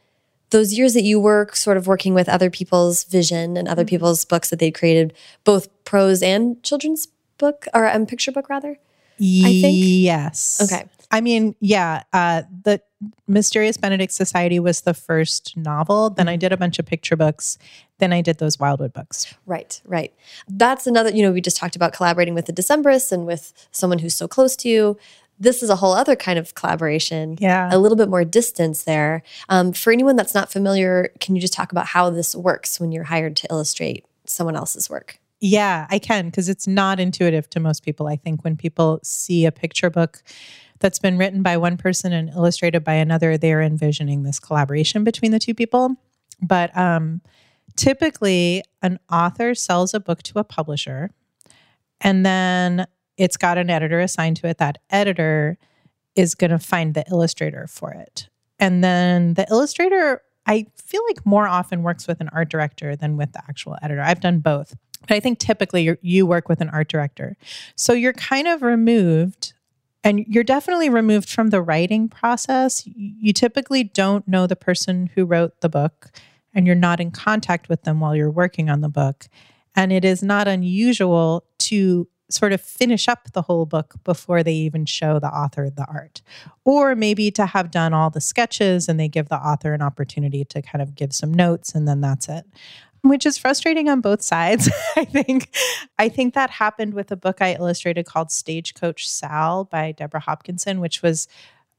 those 0.50 0.74
years 0.74 0.94
that 0.94 1.04
you 1.04 1.20
were 1.20 1.48
sort 1.54 1.78
of 1.78 1.88
working 1.88 2.14
with 2.14 2.28
other 2.28 2.50
people's 2.50 3.06
vision 3.06 3.56
and 3.56 3.68
other 3.68 3.86
people's 3.86 4.26
books 4.26 4.50
that 4.50 4.60
they 4.60 4.72
created, 4.72 5.14
both 5.46 5.70
prose 5.86 6.22
and 6.22 6.62
children's 6.64 7.08
book 7.38 7.66
or 7.74 7.88
um, 7.88 8.06
picture 8.06 8.32
book 8.32 8.50
rather. 8.50 8.78
I 9.20 9.62
think? 9.62 9.78
Yes. 9.78 10.62
Okay. 10.62 10.88
I 11.12 11.22
mean, 11.22 11.56
yeah. 11.60 12.04
Uh, 12.14 12.44
the 12.64 12.82
Mysterious 13.28 13.78
Benedict 13.78 14.12
Society 14.12 14.60
was 14.60 14.82
the 14.82 14.94
first 14.94 15.56
novel. 15.56 16.10
Then 16.10 16.28
I 16.28 16.36
did 16.36 16.52
a 16.52 16.58
bunch 16.58 16.80
of 16.80 16.86
picture 16.86 17.16
books. 17.16 17.58
Then 18.00 18.12
I 18.12 18.22
did 18.22 18.40
those 18.40 18.60
Wildwood 18.60 18.94
books. 18.94 19.34
Right, 19.46 19.82
right. 19.86 20.14
That's 20.48 20.88
another, 20.88 21.12
you 21.12 21.22
know, 21.22 21.32
we 21.32 21.42
just 21.42 21.58
talked 21.58 21.76
about 21.76 21.94
collaborating 21.94 22.34
with 22.34 22.46
the 22.46 22.54
Decemberists 22.54 23.12
and 23.12 23.26
with 23.26 23.54
someone 23.72 24.00
who's 24.00 24.16
so 24.16 24.28
close 24.28 24.56
to 24.58 24.70
you. 24.70 24.98
This 25.40 25.62
is 25.62 25.70
a 25.70 25.76
whole 25.76 25.94
other 25.94 26.16
kind 26.16 26.40
of 26.40 26.56
collaboration. 26.56 27.38
Yeah. 27.40 27.70
A 27.72 27.78
little 27.78 27.96
bit 27.96 28.10
more 28.10 28.26
distance 28.26 28.84
there. 28.84 29.22
Um, 29.50 29.72
for 29.72 29.94
anyone 29.94 30.16
that's 30.16 30.34
not 30.34 30.52
familiar, 30.52 31.12
can 31.20 31.36
you 31.36 31.42
just 31.42 31.54
talk 31.54 31.72
about 31.72 31.86
how 31.86 32.10
this 32.10 32.36
works 32.36 32.80
when 32.80 32.92
you're 32.92 33.04
hired 33.04 33.36
to 33.38 33.48
illustrate 33.52 34.04
someone 34.26 34.56
else's 34.56 34.90
work? 34.90 35.20
Yeah, 35.40 35.86
I 35.90 36.00
can 36.00 36.26
because 36.26 36.50
it's 36.50 36.68
not 36.68 37.00
intuitive 37.00 37.50
to 37.52 37.60
most 37.60 37.84
people. 37.84 38.08
I 38.08 38.16
think 38.16 38.44
when 38.44 38.58
people 38.58 39.00
see 39.04 39.46
a 39.46 39.52
picture 39.52 39.90
book 39.90 40.24
that's 40.80 41.00
been 41.00 41.18
written 41.18 41.44
by 41.44 41.58
one 41.58 41.78
person 41.78 42.12
and 42.12 42.30
illustrated 42.30 42.84
by 42.84 42.94
another, 42.94 43.38
they're 43.38 43.62
envisioning 43.62 44.24
this 44.24 44.40
collaboration 44.40 45.04
between 45.04 45.32
the 45.32 45.40
two 45.40 45.54
people. 45.54 45.96
But 46.42 46.76
um, 46.78 47.22
typically, 47.76 48.64
an 48.82 49.00
author 49.12 49.54
sells 49.54 49.94
a 49.94 50.00
book 50.00 50.24
to 50.24 50.40
a 50.40 50.44
publisher, 50.44 51.12
and 52.02 52.26
then 52.26 52.88
it's 53.18 53.38
got 53.38 53.58
an 53.58 53.70
editor 53.70 54.00
assigned 54.00 54.38
to 54.38 54.48
it. 54.48 54.58
That 54.58 54.80
editor 54.90 55.58
is 56.16 56.36
going 56.36 56.52
to 56.52 56.60
find 56.60 56.94
the 56.94 57.06
illustrator 57.10 57.68
for 57.68 57.92
it. 57.92 58.30
And 58.60 58.84
then 58.84 59.36
the 59.36 59.48
illustrator, 59.50 60.22
I 60.48 60.66
feel 60.76 61.02
like 61.08 61.26
more 61.26 61.48
often 61.48 61.84
works 61.84 62.08
with 62.08 62.22
an 62.22 62.30
art 62.30 62.50
director 62.50 62.96
than 62.96 63.18
with 63.18 63.34
the 63.34 63.42
actual 63.48 63.78
editor. 63.84 64.02
I've 64.02 64.20
done 64.20 64.40
both. 64.40 64.76
But 65.08 65.16
I 65.16 65.20
think 65.20 65.40
typically 65.40 65.98
you 66.02 66.26
work 66.26 66.50
with 66.50 66.62
an 66.62 66.70
art 66.70 66.90
director. 66.90 67.38
So 67.76 67.94
you're 67.94 68.14
kind 68.14 68.48
of 68.48 68.62
removed 68.62 69.54
and 70.04 70.26
you're 70.28 70.44
definitely 70.44 70.90
removed 70.90 71.30
from 71.30 71.50
the 71.50 71.62
writing 71.62 72.08
process. 72.08 72.84
You 72.86 73.34
typically 73.34 73.84
don't 73.84 74.28
know 74.28 74.48
the 74.48 74.56
person 74.56 75.10
who 75.16 75.26
wrote 75.26 75.60
the 75.62 75.70
book 75.70 76.12
and 76.54 76.66
you're 76.66 76.76
not 76.76 77.00
in 77.00 77.12
contact 77.12 77.70
with 77.70 77.84
them 77.84 78.00
while 78.00 78.16
you're 78.16 78.32
working 78.32 78.70
on 78.70 78.82
the 78.82 78.90
book. 78.90 79.28
And 79.76 79.92
it 79.92 80.06
is 80.06 80.24
not 80.24 80.48
unusual 80.48 81.46
to 81.60 82.08
sort 82.30 82.52
of 82.52 82.62
finish 82.62 83.08
up 83.08 83.32
the 83.32 83.44
whole 83.44 83.66
book 83.66 83.96
before 84.04 84.44
they 84.44 84.54
even 84.54 84.86
show 84.86 85.20
the 85.20 85.28
author 85.28 85.70
the 85.70 85.86
art. 85.86 86.22
Or 86.66 86.96
maybe 86.96 87.32
to 87.32 87.46
have 87.46 87.72
done 87.72 87.94
all 87.94 88.10
the 88.10 88.22
sketches 88.22 88.88
and 88.88 89.00
they 89.00 89.08
give 89.08 89.30
the 89.30 89.38
author 89.38 89.74
an 89.74 89.82
opportunity 89.82 90.44
to 90.46 90.62
kind 90.62 90.82
of 90.82 90.96
give 90.96 91.14
some 91.14 91.34
notes 91.34 91.74
and 91.74 91.88
then 91.88 92.02
that's 92.02 92.28
it 92.28 92.46
which 93.10 93.26
is 93.26 93.38
frustrating 93.38 93.90
on 93.90 94.02
both 94.02 94.22
sides. 94.22 94.70
I 94.96 95.06
think 95.06 95.56
I 95.98 96.10
think 96.10 96.34
that 96.34 96.50
happened 96.50 96.94
with 96.94 97.12
a 97.12 97.16
book 97.16 97.42
I 97.42 97.54
illustrated 97.54 98.06
called 98.06 98.32
Stagecoach 98.32 99.08
Sal 99.08 99.66
by 99.66 99.92
Deborah 99.92 100.20
Hopkinson, 100.20 100.80
which 100.80 101.02
was 101.02 101.28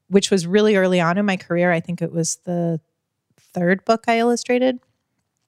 which 0.08 0.30
was 0.30 0.46
really 0.46 0.76
early 0.76 1.00
on 1.00 1.18
in 1.18 1.26
my 1.26 1.36
career. 1.36 1.70
I 1.70 1.80
think 1.80 2.02
it 2.02 2.12
was 2.12 2.36
the 2.44 2.80
third 3.38 3.84
book 3.84 4.04
I 4.08 4.18
illustrated. 4.18 4.80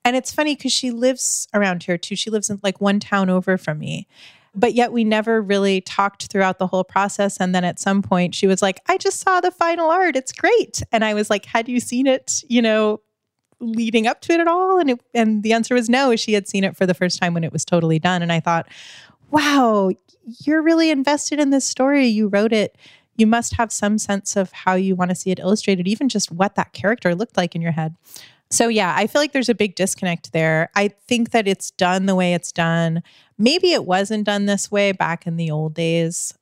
And 0.04 0.16
it's 0.16 0.32
funny 0.32 0.54
because 0.56 0.72
she 0.72 0.90
lives 0.90 1.48
around 1.52 1.82
here 1.82 1.98
too. 1.98 2.16
She 2.16 2.30
lives 2.30 2.50
in 2.50 2.60
like 2.62 2.80
one 2.80 3.00
town 3.00 3.28
over 3.28 3.58
from 3.58 3.78
me. 3.78 4.06
But 4.54 4.74
yet 4.74 4.92
we 4.92 5.04
never 5.04 5.40
really 5.40 5.80
talked 5.80 6.26
throughout 6.26 6.58
the 6.58 6.66
whole 6.66 6.82
process. 6.82 7.36
And 7.38 7.54
then 7.54 7.64
at 7.64 7.78
some 7.78 8.02
point 8.02 8.34
she 8.34 8.46
was 8.46 8.62
like, 8.62 8.80
I 8.88 8.96
just 8.98 9.20
saw 9.20 9.40
the 9.40 9.50
final 9.50 9.90
art. 9.90 10.16
It's 10.16 10.32
great. 10.32 10.82
And 10.90 11.04
I 11.04 11.14
was 11.14 11.30
like, 11.30 11.44
Had 11.44 11.68
you 11.68 11.80
seen 11.80 12.06
it, 12.06 12.42
you 12.48 12.60
know, 12.62 13.00
leading 13.60 14.06
up 14.06 14.20
to 14.22 14.32
it 14.32 14.40
at 14.40 14.48
all? 14.48 14.78
And 14.78 14.90
it, 14.90 15.00
and 15.14 15.42
the 15.42 15.52
answer 15.52 15.74
was 15.74 15.88
no. 15.88 16.16
She 16.16 16.32
had 16.32 16.48
seen 16.48 16.64
it 16.64 16.76
for 16.76 16.86
the 16.86 16.94
first 16.94 17.20
time 17.20 17.34
when 17.34 17.44
it 17.44 17.52
was 17.52 17.64
totally 17.64 17.98
done. 17.98 18.22
And 18.22 18.32
I 18.32 18.40
thought, 18.40 18.66
wow, 19.30 19.90
you're 20.44 20.62
really 20.62 20.90
invested 20.90 21.38
in 21.38 21.50
this 21.50 21.64
story. 21.64 22.06
You 22.06 22.28
wrote 22.28 22.52
it. 22.52 22.76
You 23.16 23.26
must 23.26 23.54
have 23.54 23.70
some 23.70 23.98
sense 23.98 24.36
of 24.36 24.50
how 24.52 24.74
you 24.74 24.94
want 24.94 25.10
to 25.10 25.14
see 25.14 25.30
it 25.30 25.38
illustrated, 25.38 25.86
even 25.86 26.08
just 26.08 26.32
what 26.32 26.54
that 26.54 26.72
character 26.72 27.14
looked 27.14 27.36
like 27.36 27.54
in 27.54 27.62
your 27.62 27.72
head. 27.72 27.94
So 28.50 28.68
yeah, 28.68 28.94
I 28.96 29.06
feel 29.06 29.22
like 29.22 29.32
there's 29.32 29.48
a 29.48 29.54
big 29.54 29.76
disconnect 29.76 30.32
there. 30.32 30.70
I 30.74 30.88
think 30.88 31.30
that 31.30 31.46
it's 31.46 31.70
done 31.70 32.06
the 32.06 32.16
way 32.16 32.34
it's 32.34 32.50
done. 32.50 33.02
Maybe 33.38 33.72
it 33.72 33.84
wasn't 33.84 34.24
done 34.24 34.46
this 34.46 34.70
way 34.70 34.92
back 34.92 35.26
in 35.26 35.36
the 35.36 35.50
old 35.50 35.74
days. 35.74 36.34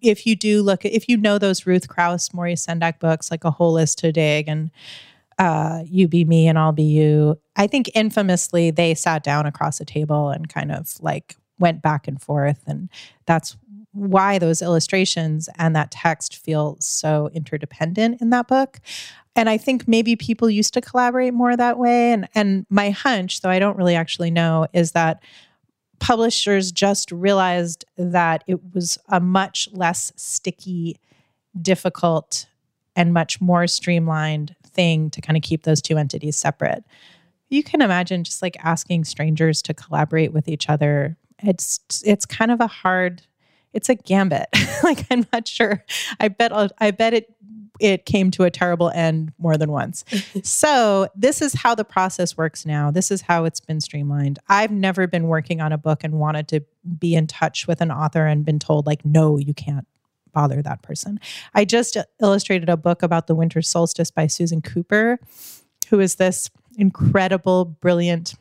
if 0.00 0.26
you 0.26 0.36
do 0.36 0.62
look 0.62 0.84
if 0.84 1.08
you 1.08 1.16
know 1.16 1.38
those 1.38 1.66
Ruth 1.66 1.88
Krauss, 1.88 2.32
Maurice 2.32 2.66
Sendak 2.66 2.98
books, 3.00 3.30
like 3.30 3.44
A 3.44 3.50
Hole 3.50 3.76
Is 3.76 3.94
to 3.96 4.12
Dig 4.12 4.48
and 4.48 4.70
uh, 5.38 5.82
You 5.86 6.08
Be 6.08 6.24
Me 6.24 6.48
and 6.48 6.58
I'll 6.58 6.72
Be 6.72 6.82
You, 6.82 7.38
I 7.56 7.66
think 7.66 7.90
infamously 7.94 8.70
they 8.70 8.94
sat 8.94 9.22
down 9.22 9.46
across 9.46 9.80
a 9.80 9.84
table 9.84 10.30
and 10.30 10.48
kind 10.48 10.72
of 10.72 10.94
like 11.00 11.36
went 11.58 11.82
back 11.82 12.08
and 12.08 12.20
forth. 12.20 12.62
And 12.66 12.88
that's 13.26 13.56
why 13.92 14.38
those 14.38 14.62
illustrations 14.62 15.48
and 15.56 15.74
that 15.74 15.90
text 15.90 16.36
feel 16.36 16.76
so 16.80 17.30
interdependent 17.32 18.20
in 18.20 18.30
that 18.30 18.48
book. 18.48 18.80
And 19.34 19.48
I 19.48 19.56
think 19.56 19.86
maybe 19.86 20.16
people 20.16 20.50
used 20.50 20.74
to 20.74 20.80
collaborate 20.80 21.34
more 21.34 21.56
that 21.56 21.78
way. 21.78 22.12
And 22.12 22.28
and 22.34 22.66
my 22.70 22.90
hunch, 22.90 23.40
though 23.40 23.50
I 23.50 23.58
don't 23.58 23.76
really 23.76 23.94
actually 23.94 24.30
know, 24.30 24.66
is 24.72 24.92
that 24.92 25.22
publishers 26.00 26.72
just 26.72 27.10
realized 27.12 27.84
that 27.96 28.44
it 28.46 28.60
was 28.74 28.98
a 29.08 29.20
much 29.20 29.68
less 29.72 30.12
sticky, 30.16 30.96
difficult, 31.60 32.46
and 32.96 33.12
much 33.12 33.40
more 33.40 33.66
streamlined 33.66 34.54
thing 34.68 35.10
to 35.10 35.20
kind 35.20 35.36
of 35.36 35.42
keep 35.42 35.64
those 35.64 35.82
two 35.82 35.98
entities 35.98 36.36
separate. 36.36 36.84
You 37.48 37.62
can 37.62 37.82
imagine 37.82 38.24
just 38.24 38.42
like 38.42 38.56
asking 38.62 39.04
strangers 39.04 39.62
to 39.62 39.74
collaborate 39.74 40.32
with 40.32 40.48
each 40.48 40.68
other. 40.68 41.16
It's 41.42 41.80
it's 42.04 42.26
kind 42.26 42.50
of 42.50 42.60
a 42.60 42.66
hard 42.66 43.22
it's 43.72 43.88
a 43.88 43.94
gambit. 43.94 44.48
like 44.82 45.06
I'm 45.10 45.26
not 45.32 45.46
sure. 45.46 45.84
I 46.20 46.28
bet 46.28 46.52
I'll, 46.52 46.70
I 46.78 46.90
bet 46.90 47.14
it 47.14 47.34
it 47.80 48.06
came 48.06 48.30
to 48.32 48.44
a 48.44 48.50
terrible 48.50 48.90
end 48.90 49.32
more 49.38 49.56
than 49.56 49.70
once. 49.70 50.04
so, 50.42 51.08
this 51.14 51.40
is 51.40 51.54
how 51.54 51.74
the 51.74 51.84
process 51.84 52.36
works 52.36 52.66
now. 52.66 52.90
This 52.90 53.10
is 53.10 53.22
how 53.22 53.44
it's 53.44 53.60
been 53.60 53.80
streamlined. 53.80 54.38
I've 54.48 54.70
never 54.70 55.06
been 55.06 55.28
working 55.28 55.60
on 55.60 55.72
a 55.72 55.78
book 55.78 56.02
and 56.02 56.14
wanted 56.14 56.48
to 56.48 56.60
be 56.98 57.14
in 57.14 57.26
touch 57.26 57.66
with 57.66 57.80
an 57.80 57.90
author 57.90 58.26
and 58.26 58.44
been 58.44 58.58
told, 58.58 58.86
like, 58.86 59.04
no, 59.04 59.36
you 59.36 59.54
can't 59.54 59.86
bother 60.32 60.62
that 60.62 60.82
person. 60.82 61.20
I 61.54 61.64
just 61.64 61.96
illustrated 62.20 62.68
a 62.68 62.76
book 62.76 63.02
about 63.02 63.26
the 63.26 63.34
winter 63.34 63.62
solstice 63.62 64.10
by 64.10 64.26
Susan 64.26 64.62
Cooper, 64.62 65.18
who 65.88 66.00
is 66.00 66.16
this 66.16 66.50
incredible, 66.76 67.64
brilliant 67.64 68.34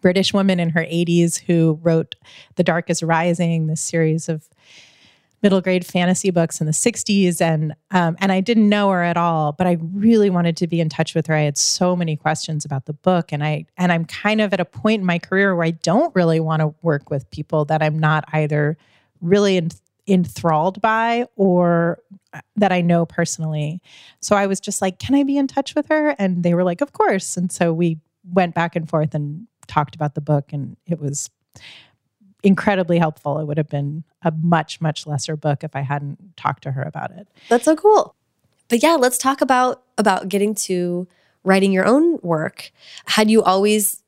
British 0.00 0.32
woman 0.32 0.60
in 0.60 0.70
her 0.70 0.82
80s 0.82 1.40
who 1.40 1.78
wrote 1.82 2.14
The 2.56 2.62
Dark 2.62 2.90
is 2.90 3.02
Rising, 3.02 3.66
this 3.66 3.80
series 3.80 4.28
of 4.28 4.48
middle 5.42 5.60
grade 5.60 5.86
fantasy 5.86 6.30
books 6.30 6.60
in 6.60 6.66
the 6.66 6.72
60s 6.72 7.40
and 7.40 7.74
um, 7.90 8.16
and 8.20 8.30
I 8.30 8.40
didn't 8.40 8.68
know 8.68 8.90
her 8.90 9.02
at 9.02 9.16
all 9.16 9.52
but 9.52 9.66
I 9.66 9.78
really 9.80 10.30
wanted 10.30 10.56
to 10.58 10.66
be 10.66 10.80
in 10.80 10.88
touch 10.88 11.14
with 11.14 11.26
her 11.28 11.34
I 11.34 11.42
had 11.42 11.56
so 11.56 11.96
many 11.96 12.16
questions 12.16 12.64
about 12.64 12.86
the 12.86 12.92
book 12.92 13.32
and 13.32 13.42
I 13.42 13.66
and 13.76 13.90
I'm 13.90 14.04
kind 14.04 14.40
of 14.40 14.52
at 14.52 14.60
a 14.60 14.64
point 14.64 15.00
in 15.00 15.06
my 15.06 15.18
career 15.18 15.54
where 15.54 15.64
I 15.64 15.70
don't 15.70 16.14
really 16.14 16.40
want 16.40 16.60
to 16.60 16.74
work 16.82 17.10
with 17.10 17.30
people 17.30 17.64
that 17.66 17.82
I'm 17.82 17.98
not 17.98 18.24
either 18.32 18.76
really 19.20 19.56
enthralled 20.06 20.80
by 20.80 21.26
or 21.36 21.98
uh, 22.32 22.40
that 22.56 22.72
I 22.72 22.80
know 22.80 23.06
personally 23.06 23.80
so 24.20 24.36
I 24.36 24.46
was 24.46 24.60
just 24.60 24.80
like 24.80 24.98
can 24.98 25.14
I 25.14 25.22
be 25.22 25.36
in 25.36 25.46
touch 25.46 25.74
with 25.74 25.88
her 25.88 26.14
and 26.18 26.42
they 26.42 26.54
were 26.54 26.64
like 26.64 26.80
of 26.80 26.92
course 26.92 27.36
and 27.36 27.50
so 27.50 27.72
we 27.72 27.98
went 28.24 28.54
back 28.54 28.76
and 28.76 28.88
forth 28.88 29.14
and 29.14 29.46
talked 29.66 29.94
about 29.94 30.14
the 30.14 30.20
book 30.20 30.52
and 30.52 30.76
it 30.86 31.00
was 31.00 31.30
incredibly 32.42 32.98
helpful. 32.98 33.38
It 33.38 33.46
would 33.46 33.58
have 33.58 33.68
been 33.68 34.04
a 34.22 34.32
much, 34.42 34.80
much 34.80 35.06
lesser 35.06 35.36
book 35.36 35.64
if 35.64 35.76
I 35.76 35.80
hadn't 35.80 36.36
talked 36.36 36.62
to 36.64 36.72
her 36.72 36.82
about 36.82 37.10
it. 37.12 37.28
That's 37.48 37.64
so 37.64 37.76
cool. 37.76 38.14
But 38.68 38.82
yeah, 38.82 38.94
let's 38.94 39.18
talk 39.18 39.40
about 39.40 39.82
about 39.98 40.28
getting 40.28 40.54
to 40.54 41.08
writing 41.44 41.72
your 41.72 41.86
own 41.86 42.18
work. 42.22 42.70
Had 43.06 43.30
you 43.30 43.42
always 43.42 43.99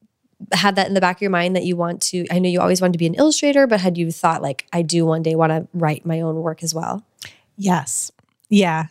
had 0.53 0.77
that 0.77 0.89
in 0.89 0.95
the 0.95 1.01
back 1.01 1.17
of 1.17 1.23
your 1.23 1.31
mind 1.31 1.55
that 1.57 1.65
you 1.65 1.77
want 1.77 2.03
to 2.03 2.27
I 2.31 2.39
know 2.39 2.49
you 2.49 2.61
always 2.61 2.81
wanted 2.81 2.95
to 2.95 2.99
be 2.99 3.07
an 3.07 3.15
illustrator, 3.15 3.67
but 3.67 3.81
had 3.81 3.97
you 3.99 4.11
thought 4.11 4.43
like 4.43 4.67
I 4.73 4.83
do 4.83 5.07
one 5.07 5.23
day 5.23 5.35
want 5.35 5.51
to 5.51 5.69
write 5.73 6.05
my 6.05 6.21
own 6.21 6.37
work 6.37 6.63
as 6.63 6.75
well? 6.75 7.05
Yes. 7.57 8.11
Yeah, 8.49 8.87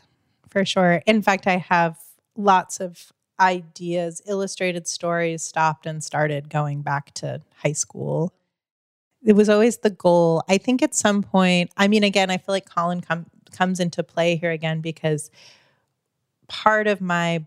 for 0.50 0.66
sure. 0.66 1.02
In 1.06 1.22
fact, 1.22 1.48
I 1.48 1.58
have 1.58 1.98
lots 2.36 2.80
of 2.80 3.12
ideas, 3.40 4.22
illustrated 4.28 4.88
stories 4.88 5.44
stopped 5.44 5.86
and 5.86 6.04
started 6.04 6.50
going 6.50 6.82
back 6.82 7.14
to 7.16 7.42
high 7.56 7.74
school 7.74 8.34
it 9.24 9.34
was 9.34 9.50
always 9.50 9.78
the 9.78 9.90
goal. 9.90 10.44
I 10.50 10.58
think 10.58 10.82
at 10.82 10.96
some 10.96 11.22
point, 11.22 11.72
I 11.78 11.88
mean, 11.88 12.04
again, 12.04 12.30
I 12.30 12.38
feel 12.38 12.54
like 12.54 12.70
Colin 12.70 13.02
com- 13.02 13.28
comes 13.52 13.80
into 13.80 14.04
play 14.04 14.36
here 14.36 14.52
again 14.52 14.82
because 14.82 15.30
part 16.48 16.88
of 16.88 17.02
my 17.02 17.46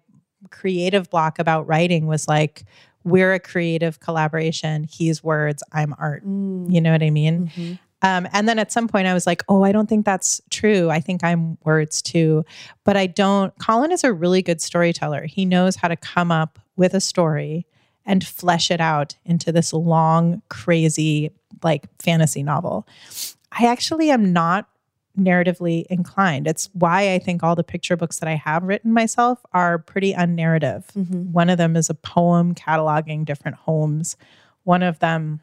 creative 0.50 1.10
block 1.10 1.38
about 1.38 1.66
writing 1.66 2.06
was 2.06 2.28
like, 2.28 2.64
we're 3.04 3.34
a 3.34 3.40
creative 3.40 4.00
collaboration. 4.00 4.84
He's 4.84 5.22
words, 5.22 5.62
I'm 5.72 5.94
art. 5.98 6.26
Mm. 6.26 6.72
You 6.72 6.80
know 6.80 6.92
what 6.92 7.02
I 7.02 7.10
mean? 7.10 7.48
Mm-hmm. 7.48 7.74
Um, 8.02 8.28
and 8.32 8.46
then 8.46 8.58
at 8.58 8.70
some 8.70 8.86
point, 8.86 9.06
I 9.06 9.14
was 9.14 9.26
like, 9.26 9.42
oh, 9.48 9.62
I 9.62 9.72
don't 9.72 9.88
think 9.88 10.04
that's 10.04 10.40
true. 10.50 10.90
I 10.90 11.00
think 11.00 11.24
I'm 11.24 11.56
words 11.64 12.02
too. 12.02 12.44
But 12.84 12.98
I 12.98 13.06
don't. 13.06 13.56
Colin 13.58 13.92
is 13.92 14.04
a 14.04 14.12
really 14.12 14.42
good 14.42 14.60
storyteller. 14.60 15.24
He 15.24 15.46
knows 15.46 15.76
how 15.76 15.88
to 15.88 15.96
come 15.96 16.30
up 16.30 16.58
with 16.76 16.92
a 16.92 17.00
story 17.00 17.66
and 18.04 18.26
flesh 18.26 18.70
it 18.70 18.80
out 18.80 19.16
into 19.24 19.52
this 19.52 19.72
long, 19.72 20.42
crazy 20.50 21.30
like 21.62 21.86
fantasy 21.98 22.42
novel. 22.42 22.86
I 23.52 23.66
actually 23.66 24.10
am 24.10 24.32
not 24.32 24.68
narratively 25.18 25.86
inclined. 25.86 26.46
It's 26.46 26.68
why 26.72 27.12
I 27.12 27.18
think 27.18 27.42
all 27.42 27.54
the 27.54 27.64
picture 27.64 27.96
books 27.96 28.18
that 28.18 28.28
I 28.28 28.34
have 28.34 28.64
written 28.64 28.92
myself 28.92 29.38
are 29.52 29.78
pretty 29.78 30.12
unnarrative. 30.12 30.86
Mm-hmm. 30.92 31.32
One 31.32 31.50
of 31.50 31.58
them 31.58 31.76
is 31.76 31.88
a 31.88 31.94
poem 31.94 32.54
cataloging 32.54 33.24
different 33.24 33.58
homes. 33.58 34.16
One 34.64 34.82
of 34.82 34.98
them 34.98 35.40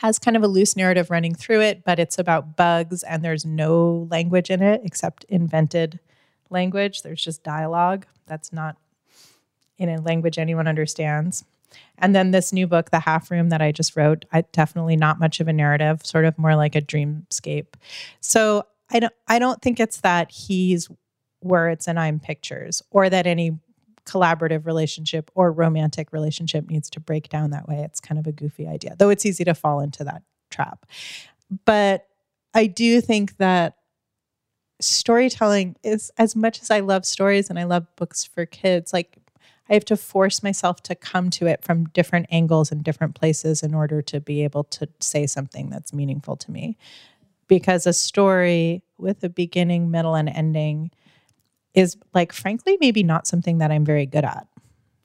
has 0.00 0.18
kind 0.18 0.36
of 0.36 0.42
a 0.42 0.48
loose 0.48 0.76
narrative 0.76 1.10
running 1.10 1.34
through 1.34 1.60
it, 1.60 1.84
but 1.84 1.98
it's 1.98 2.18
about 2.18 2.56
bugs 2.56 3.02
and 3.02 3.22
there's 3.22 3.44
no 3.44 4.06
language 4.10 4.50
in 4.50 4.62
it 4.62 4.80
except 4.84 5.24
invented 5.24 5.98
language. 6.50 7.02
There's 7.02 7.22
just 7.22 7.42
dialogue 7.42 8.06
that's 8.26 8.52
not 8.52 8.76
in 9.76 9.88
a 9.88 10.00
language 10.00 10.38
anyone 10.38 10.68
understands. 10.68 11.44
And 11.98 12.14
then 12.14 12.30
this 12.30 12.52
new 12.52 12.66
book, 12.66 12.90
The 12.90 13.00
Half 13.00 13.30
Room, 13.30 13.48
that 13.48 13.60
I 13.60 13.72
just 13.72 13.96
wrote, 13.96 14.24
I 14.32 14.42
definitely 14.52 14.96
not 14.96 15.18
much 15.18 15.40
of 15.40 15.48
a 15.48 15.52
narrative, 15.52 16.04
sort 16.04 16.24
of 16.24 16.38
more 16.38 16.54
like 16.54 16.74
a 16.74 16.80
dreamscape. 16.80 17.74
So 18.20 18.66
I 18.90 19.00
don't 19.00 19.12
I 19.26 19.38
don't 19.38 19.60
think 19.62 19.80
it's 19.80 20.00
that 20.00 20.30
he's 20.30 20.88
words 21.42 21.88
and 21.88 21.98
I'm 21.98 22.20
pictures, 22.20 22.82
or 22.90 23.10
that 23.10 23.26
any 23.26 23.58
collaborative 24.06 24.66
relationship 24.66 25.30
or 25.34 25.50
romantic 25.50 26.12
relationship 26.12 26.68
needs 26.68 26.90
to 26.90 27.00
break 27.00 27.28
down 27.28 27.50
that 27.50 27.66
way. 27.68 27.82
It's 27.84 28.00
kind 28.00 28.18
of 28.18 28.26
a 28.26 28.32
goofy 28.32 28.66
idea, 28.66 28.96
though 28.98 29.10
it's 29.10 29.24
easy 29.24 29.44
to 29.44 29.54
fall 29.54 29.80
into 29.80 30.04
that 30.04 30.22
trap. 30.50 30.86
But 31.64 32.06
I 32.52 32.66
do 32.66 33.00
think 33.00 33.38
that 33.38 33.76
storytelling 34.80 35.76
is 35.82 36.10
as 36.18 36.36
much 36.36 36.60
as 36.60 36.70
I 36.70 36.80
love 36.80 37.04
stories 37.06 37.48
and 37.48 37.58
I 37.58 37.64
love 37.64 37.86
books 37.96 38.24
for 38.24 38.44
kids, 38.44 38.92
like 38.92 39.18
I 39.68 39.74
have 39.74 39.84
to 39.86 39.96
force 39.96 40.42
myself 40.42 40.82
to 40.84 40.94
come 40.94 41.30
to 41.30 41.46
it 41.46 41.64
from 41.64 41.86
different 41.86 42.26
angles 42.30 42.70
and 42.70 42.84
different 42.84 43.14
places 43.14 43.62
in 43.62 43.74
order 43.74 44.02
to 44.02 44.20
be 44.20 44.44
able 44.44 44.64
to 44.64 44.88
say 45.00 45.26
something 45.26 45.70
that's 45.70 45.92
meaningful 45.92 46.36
to 46.36 46.50
me. 46.50 46.76
Because 47.58 47.86
a 47.86 47.92
story 47.92 48.82
with 48.98 49.22
a 49.24 49.28
beginning, 49.28 49.90
middle, 49.90 50.14
and 50.14 50.28
ending 50.28 50.90
is 51.74 51.96
like, 52.12 52.32
frankly, 52.32 52.78
maybe 52.80 53.02
not 53.02 53.26
something 53.26 53.58
that 53.58 53.70
I'm 53.70 53.84
very 53.84 54.06
good 54.06 54.24
at. 54.24 54.46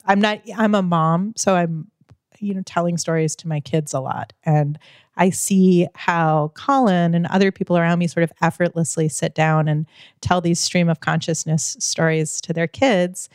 I'm 0.06 0.20
not, 0.20 0.40
I'm 0.56 0.74
a 0.74 0.82
mom, 0.82 1.34
so 1.36 1.54
I'm, 1.54 1.90
you 2.38 2.54
know, 2.54 2.62
telling 2.64 2.96
stories 2.96 3.36
to 3.36 3.48
my 3.48 3.60
kids 3.60 3.92
a 3.92 4.00
lot. 4.00 4.32
And 4.44 4.78
I 5.16 5.30
see 5.30 5.88
how 5.94 6.52
Colin 6.54 7.14
and 7.14 7.26
other 7.26 7.52
people 7.52 7.76
around 7.76 7.98
me 7.98 8.06
sort 8.06 8.24
of 8.24 8.32
effortlessly 8.40 9.08
sit 9.08 9.34
down 9.34 9.68
and 9.68 9.86
tell 10.20 10.40
these 10.40 10.60
stream 10.60 10.88
of 10.88 11.00
consciousness 11.00 11.76
stories 11.78 12.40
to 12.42 12.52
their 12.52 12.68
kids 12.68 13.28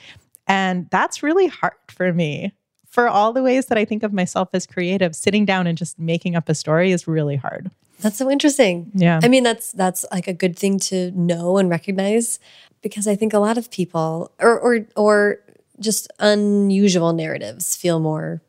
and 0.48 0.88
that's 0.92 1.24
really 1.24 1.48
hard 1.48 1.74
for 1.90 2.14
me. 2.14 2.54
For 2.88 3.08
all 3.10 3.34
the 3.34 3.44
ways 3.44 3.66
that 3.66 3.78
I 3.78 3.84
think 3.84 4.04
of 4.04 4.14
myself 4.14 4.50
as 4.54 4.66
creative, 4.66 5.16
sitting 5.16 5.46
down 5.46 5.68
and 5.68 5.78
just 5.78 6.00
making 6.00 6.36
up 6.36 6.48
a 6.48 6.56
story 6.56 6.92
is 6.92 7.08
really 7.08 7.36
hard. 7.36 7.70
That's 8.00 8.18
so 8.18 8.30
interesting. 8.30 8.92
Yeah. 8.94 9.20
I 9.24 9.28
mean, 9.28 9.44
that's 9.44 9.72
that's 9.72 10.06
like 10.12 10.28
a 10.28 10.34
good 10.34 10.58
thing 10.58 10.80
to 10.80 11.12
know 11.12 11.58
and 11.58 11.70
recognize 11.70 12.40
because 12.82 13.08
I 13.08 13.16
think 13.16 13.34
a 13.34 13.40
lot 13.40 13.58
of 13.58 13.72
people 13.72 14.32
or 14.40 14.60
or 14.60 14.88
or 14.96 15.40
just 15.80 16.12
unusual 16.20 17.14
narratives 17.14 17.76
feel 17.76 18.00
more 18.00 18.42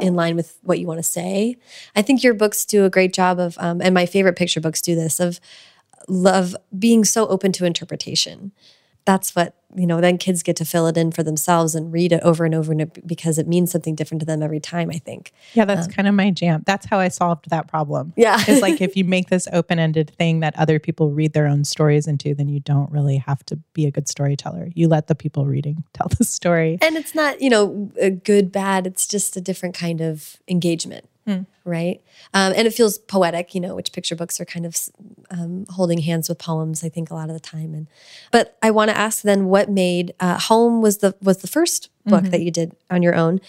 in 0.00 0.14
line 0.14 0.36
with 0.36 0.58
what 0.62 0.78
you 0.78 0.86
want 0.86 0.98
to 0.98 1.02
say. 1.02 1.56
I 1.94 2.02
think 2.02 2.22
your 2.22 2.34
books 2.34 2.64
do 2.64 2.84
a 2.84 2.90
great 2.90 3.12
job 3.14 3.38
of, 3.38 3.56
um, 3.58 3.80
and 3.80 3.94
my 3.94 4.06
favorite 4.06 4.36
picture 4.36 4.60
books 4.60 4.82
do 4.82 4.94
this 4.94 5.20
of 5.20 5.40
love 6.08 6.54
being 6.78 7.04
so 7.04 7.26
open 7.28 7.52
to 7.52 7.64
interpretation 7.64 8.52
that's 9.06 9.34
what 9.34 9.54
you 9.74 9.86
know 9.86 10.00
then 10.00 10.18
kids 10.18 10.42
get 10.42 10.56
to 10.56 10.64
fill 10.64 10.86
it 10.86 10.96
in 10.96 11.10
for 11.10 11.22
themselves 11.22 11.74
and 11.74 11.92
read 11.92 12.12
it 12.12 12.20
over 12.22 12.44
and 12.44 12.54
over 12.54 12.72
and 12.72 12.90
because 13.06 13.38
it 13.38 13.48
means 13.48 13.70
something 13.70 13.94
different 13.94 14.20
to 14.20 14.26
them 14.26 14.42
every 14.42 14.60
time 14.60 14.90
i 14.90 14.98
think. 14.98 15.32
Yeah 15.54 15.64
that's 15.64 15.86
um, 15.86 15.92
kind 15.92 16.08
of 16.08 16.14
my 16.14 16.30
jam. 16.30 16.62
That's 16.66 16.86
how 16.86 16.98
i 16.98 17.08
solved 17.08 17.48
that 17.50 17.68
problem. 17.68 18.12
Yeah. 18.16 18.42
It's 18.46 18.60
like 18.60 18.80
if 18.80 18.96
you 18.98 19.04
make 19.04 19.30
this 19.30 19.48
open-ended 19.52 20.10
thing 20.10 20.40
that 20.40 20.56
other 20.58 20.78
people 20.78 21.10
read 21.10 21.32
their 21.32 21.46
own 21.46 21.64
stories 21.64 22.06
into 22.06 22.34
then 22.34 22.48
you 22.48 22.60
don't 22.60 22.90
really 22.90 23.16
have 23.16 23.44
to 23.46 23.56
be 23.72 23.86
a 23.86 23.90
good 23.90 24.08
storyteller. 24.08 24.68
You 24.74 24.88
let 24.88 25.06
the 25.06 25.14
people 25.14 25.46
reading 25.46 25.84
tell 25.94 26.08
the 26.08 26.24
story. 26.24 26.78
And 26.82 26.96
it's 26.96 27.14
not 27.14 27.40
you 27.40 27.50
know 27.50 27.90
a 28.00 28.10
good 28.10 28.52
bad 28.52 28.86
it's 28.86 29.06
just 29.06 29.36
a 29.36 29.40
different 29.40 29.74
kind 29.74 30.00
of 30.00 30.36
engagement 30.48 31.08
mm. 31.26 31.46
right? 31.64 32.00
Um, 32.34 32.52
and 32.56 32.66
it 32.66 32.74
feels 32.74 32.98
poetic, 32.98 33.54
you 33.54 33.60
know, 33.60 33.74
which 33.74 33.92
picture 33.92 34.16
books 34.16 34.40
are 34.40 34.44
kind 34.44 34.66
of 34.66 34.76
um, 35.30 35.66
holding 35.70 35.98
hands 35.98 36.28
with 36.28 36.38
poems. 36.38 36.84
I 36.84 36.88
think 36.88 37.10
a 37.10 37.14
lot 37.14 37.28
of 37.28 37.34
the 37.34 37.40
time. 37.40 37.74
And 37.74 37.86
but 38.30 38.56
I 38.62 38.70
want 38.70 38.90
to 38.90 38.96
ask 38.96 39.22
then, 39.22 39.46
what 39.46 39.70
made 39.70 40.14
uh, 40.20 40.38
Home 40.40 40.80
was 40.80 40.98
the 40.98 41.14
was 41.20 41.38
the 41.38 41.48
first 41.48 41.90
book 42.04 42.22
mm-hmm. 42.22 42.30
that 42.30 42.42
you 42.42 42.50
did 42.50 42.76
on 42.90 43.02
your 43.02 43.14
own. 43.14 43.40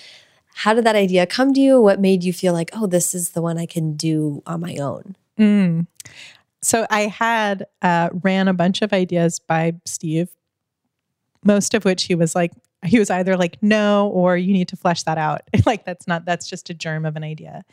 How 0.56 0.74
did 0.74 0.86
that 0.86 0.96
idea 0.96 1.28
come 1.28 1.54
to 1.54 1.60
you? 1.60 1.80
What 1.80 2.00
made 2.00 2.24
you 2.24 2.34
feel 2.34 2.52
like, 2.52 2.72
oh, 2.74 2.88
this 2.88 3.14
is 3.14 3.32
the 3.32 3.44
one 3.44 3.60
I 3.60 3.68
can 3.68 3.96
do 3.96 4.42
on 4.48 4.60
my 4.60 4.76
own? 4.78 5.16
Mm. 5.38 5.86
So 6.64 6.88
I 6.90 7.02
had 7.02 7.68
uh, 7.84 8.10
ran 8.24 8.48
a 8.48 8.54
bunch 8.54 8.82
of 8.82 8.92
ideas 8.92 9.38
by 9.38 9.74
Steve, 9.86 10.30
most 11.44 11.76
of 11.76 11.86
which 11.86 12.06
he 12.06 12.16
was 12.16 12.34
like, 12.34 12.54
he 12.86 13.00
was 13.00 13.10
either 13.10 13.36
like, 13.36 13.58
no, 13.62 14.10
or 14.10 14.38
you 14.38 14.54
need 14.54 14.68
to 14.70 14.78
flesh 14.78 15.04
that 15.04 15.18
out. 15.18 15.42
like, 15.66 15.86
that's 15.86 16.08
not, 16.08 16.26
that's 16.26 16.50
just 16.50 16.70
a 16.70 16.74
germ 16.74 17.06
of 17.06 17.16
an 17.16 17.24
idea. 17.24 17.66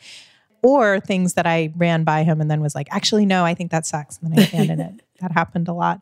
Or 0.62 1.00
things 1.00 1.34
that 1.34 1.46
I 1.46 1.72
ran 1.76 2.04
by 2.04 2.22
him 2.22 2.40
and 2.40 2.50
then 2.50 2.60
was 2.60 2.74
like, 2.74 2.88
actually, 2.90 3.26
no, 3.26 3.44
I 3.44 3.54
think 3.54 3.70
that 3.70 3.86
sucks. 3.86 4.18
And 4.18 4.32
then 4.32 4.40
I 4.40 4.42
abandoned 4.48 4.80
it. 4.80 5.06
That 5.20 5.32
happened 5.32 5.68
a 5.68 5.74
lot. 5.74 6.00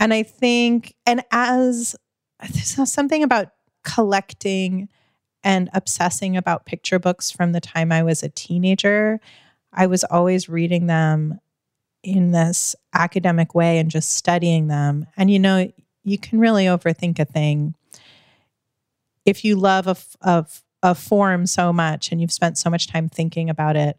And 0.00 0.12
I 0.12 0.24
think, 0.24 0.94
and 1.06 1.24
as 1.30 1.94
there's 2.40 2.92
something 2.92 3.22
about 3.22 3.50
collecting 3.84 4.88
and 5.44 5.70
obsessing 5.74 6.36
about 6.36 6.66
picture 6.66 6.98
books 6.98 7.30
from 7.30 7.52
the 7.52 7.60
time 7.60 7.92
I 7.92 8.02
was 8.02 8.22
a 8.22 8.28
teenager, 8.28 9.20
I 9.72 9.86
was 9.86 10.04
always 10.04 10.48
reading 10.48 10.86
them 10.86 11.40
in 12.02 12.32
this 12.32 12.74
academic 12.94 13.54
way 13.54 13.78
and 13.78 13.90
just 13.90 14.14
studying 14.14 14.66
them. 14.66 15.06
And 15.16 15.30
you 15.30 15.38
know, 15.38 15.70
you 16.04 16.18
can 16.18 16.40
really 16.40 16.64
overthink 16.64 17.18
a 17.18 17.24
thing 17.24 17.74
if 19.24 19.44
you 19.44 19.56
love 19.56 19.86
a, 19.86 19.96
a, 20.22 20.46
a 20.82 20.94
form 20.94 21.46
so 21.46 21.72
much 21.72 22.10
and 22.10 22.20
you've 22.20 22.32
spent 22.32 22.58
so 22.58 22.68
much 22.68 22.86
time 22.86 23.08
thinking 23.08 23.48
about 23.48 23.76
it. 23.76 23.98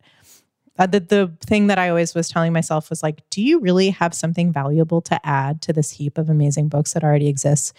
Uh, 0.77 0.87
the, 0.87 0.99
the 0.99 1.31
thing 1.45 1.67
that 1.67 1.77
I 1.77 1.89
always 1.89 2.15
was 2.15 2.29
telling 2.29 2.51
myself 2.51 2.89
was 2.89 3.03
like, 3.03 3.21
do 3.29 3.41
you 3.41 3.59
really 3.59 3.91
have 3.91 4.13
something 4.13 4.51
valuable 4.51 5.01
to 5.01 5.19
add 5.25 5.61
to 5.63 5.73
this 5.73 5.91
heap 5.91 6.17
of 6.17 6.29
amazing 6.29 6.67
books 6.67 6.93
that 6.93 7.03
already 7.03 7.27
exists? 7.27 7.73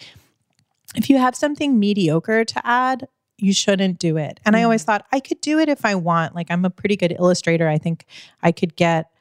If 0.95 1.09
you 1.09 1.17
have 1.17 1.35
something 1.35 1.77
mediocre 1.77 2.45
to 2.45 2.65
add, 2.65 3.07
you 3.37 3.53
shouldn't 3.53 3.99
do 3.99 4.17
it. 4.17 4.39
And 4.45 4.55
mm. 4.55 4.59
I 4.59 4.63
always 4.63 4.83
mm. 4.83 4.85
thought 4.85 5.05
I 5.11 5.19
could 5.19 5.41
do 5.41 5.59
it 5.59 5.67
if 5.67 5.83
I 5.85 5.95
want. 5.95 6.35
Like 6.35 6.47
I'm 6.49 6.63
a 6.63 6.69
pretty 6.69 6.95
good 6.95 7.15
illustrator. 7.19 7.67
I 7.67 7.77
think 7.77 8.05
I 8.41 8.51
could 8.51 8.75
get 8.75 9.11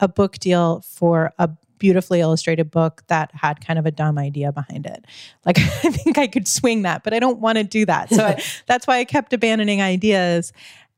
a 0.00 0.08
book 0.08 0.38
deal 0.38 0.80
for 0.80 1.32
a 1.38 1.50
beautifully 1.80 2.20
illustrated 2.20 2.70
book 2.70 3.02
that 3.08 3.32
had 3.34 3.64
kind 3.64 3.78
of 3.78 3.86
a 3.86 3.90
dumb 3.90 4.18
idea 4.18 4.52
behind 4.52 4.86
it. 4.86 5.04
Like 5.44 5.58
I 5.84 5.90
think 5.90 6.16
I 6.16 6.28
could 6.28 6.46
swing 6.46 6.82
that, 6.82 7.02
but 7.02 7.12
I 7.12 7.18
don't 7.18 7.40
want 7.40 7.58
to 7.58 7.64
do 7.64 7.84
that. 7.86 8.10
So 8.10 8.24
I, 8.24 8.42
that's 8.66 8.86
why 8.86 8.98
I 8.98 9.04
kept 9.04 9.32
abandoning 9.32 9.82
ideas. 9.82 10.52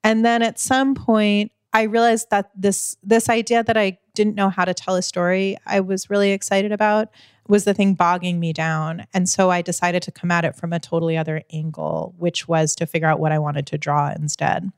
And 0.04 0.24
then 0.24 0.42
at 0.42 0.58
some 0.58 0.94
point 0.94 1.52
I 1.72 1.82
realized 1.84 2.28
that 2.30 2.50
this 2.54 2.98
this 3.02 3.30
idea 3.30 3.64
that 3.64 3.78
I 3.78 3.98
didn't 4.14 4.34
know 4.34 4.50
how 4.50 4.66
to 4.66 4.74
tell 4.74 4.94
a 4.94 5.02
story, 5.02 5.56
I 5.64 5.80
was 5.80 6.10
really 6.10 6.32
excited 6.32 6.70
about 6.70 7.08
was 7.48 7.64
the 7.64 7.74
thing 7.74 7.94
bogging 7.94 8.38
me 8.38 8.52
down. 8.52 9.06
And 9.12 9.28
so 9.28 9.50
I 9.50 9.62
decided 9.62 10.02
to 10.02 10.12
come 10.12 10.30
at 10.30 10.44
it 10.44 10.54
from 10.54 10.72
a 10.72 10.78
totally 10.78 11.16
other 11.16 11.42
angle, 11.52 12.14
which 12.18 12.46
was 12.46 12.74
to 12.76 12.86
figure 12.86 13.08
out 13.08 13.20
what 13.20 13.32
I 13.32 13.38
wanted 13.38 13.66
to 13.68 13.78
draw 13.78 14.10
instead. 14.10 14.70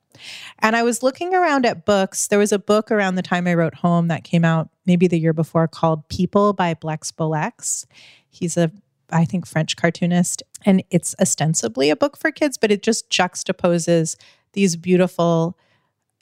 And 0.60 0.74
I 0.76 0.82
was 0.82 1.02
looking 1.02 1.34
around 1.34 1.66
at 1.66 1.84
books. 1.84 2.28
There 2.28 2.38
was 2.38 2.52
a 2.52 2.58
book 2.58 2.90
around 2.90 3.16
the 3.16 3.22
time 3.22 3.46
I 3.46 3.54
wrote 3.54 3.74
Home 3.76 4.08
that 4.08 4.24
came 4.24 4.44
out 4.44 4.70
maybe 4.86 5.06
the 5.06 5.18
year 5.18 5.32
before 5.32 5.68
called 5.68 6.08
People 6.08 6.52
by 6.52 6.74
Blexbolex. 6.74 7.86
He's 8.28 8.56
a 8.56 8.70
I 9.10 9.26
think 9.26 9.46
French 9.46 9.76
cartoonist 9.76 10.42
and 10.64 10.82
it's 10.90 11.14
ostensibly 11.20 11.90
a 11.90 11.96
book 11.96 12.16
for 12.16 12.30
kids 12.30 12.56
but 12.56 12.72
it 12.72 12.82
just 12.82 13.10
juxtaposes 13.10 14.16
these 14.54 14.76
beautiful 14.76 15.58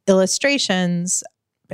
illustrations 0.09 1.23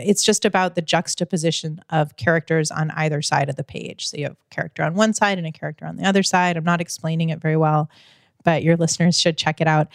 it's 0.03 0.25
just 0.25 0.45
about 0.45 0.75
the 0.75 0.83
juxtaposition 0.83 1.81
of 1.91 2.17
characters 2.17 2.71
on 2.71 2.91
either 2.93 3.23
side 3.23 3.49
of 3.49 3.57
the 3.57 3.65
page. 3.65 4.09
So 4.09 4.17
you 4.17 4.25
have 4.25 4.33
a 4.33 4.55
character 4.55 4.83
on 4.83 4.95
one 4.95 5.15
side 5.15 5.39
and 5.39 5.47
a 5.47 5.53
character 5.53 5.87
on 5.87 5.97
the 5.97 6.05
other 6.05 6.23
side. 6.23 6.57
I'm 6.57 6.65
not 6.65 6.81
explaining 6.81 7.31
it 7.31 7.41
very 7.41 7.57
well, 7.57 7.91
but 8.45 8.63
your 8.63 8.77
listeners 8.77 9.19
should 9.19 9.37
check 9.37 9.61
it 9.61 9.67
out. 9.67 9.89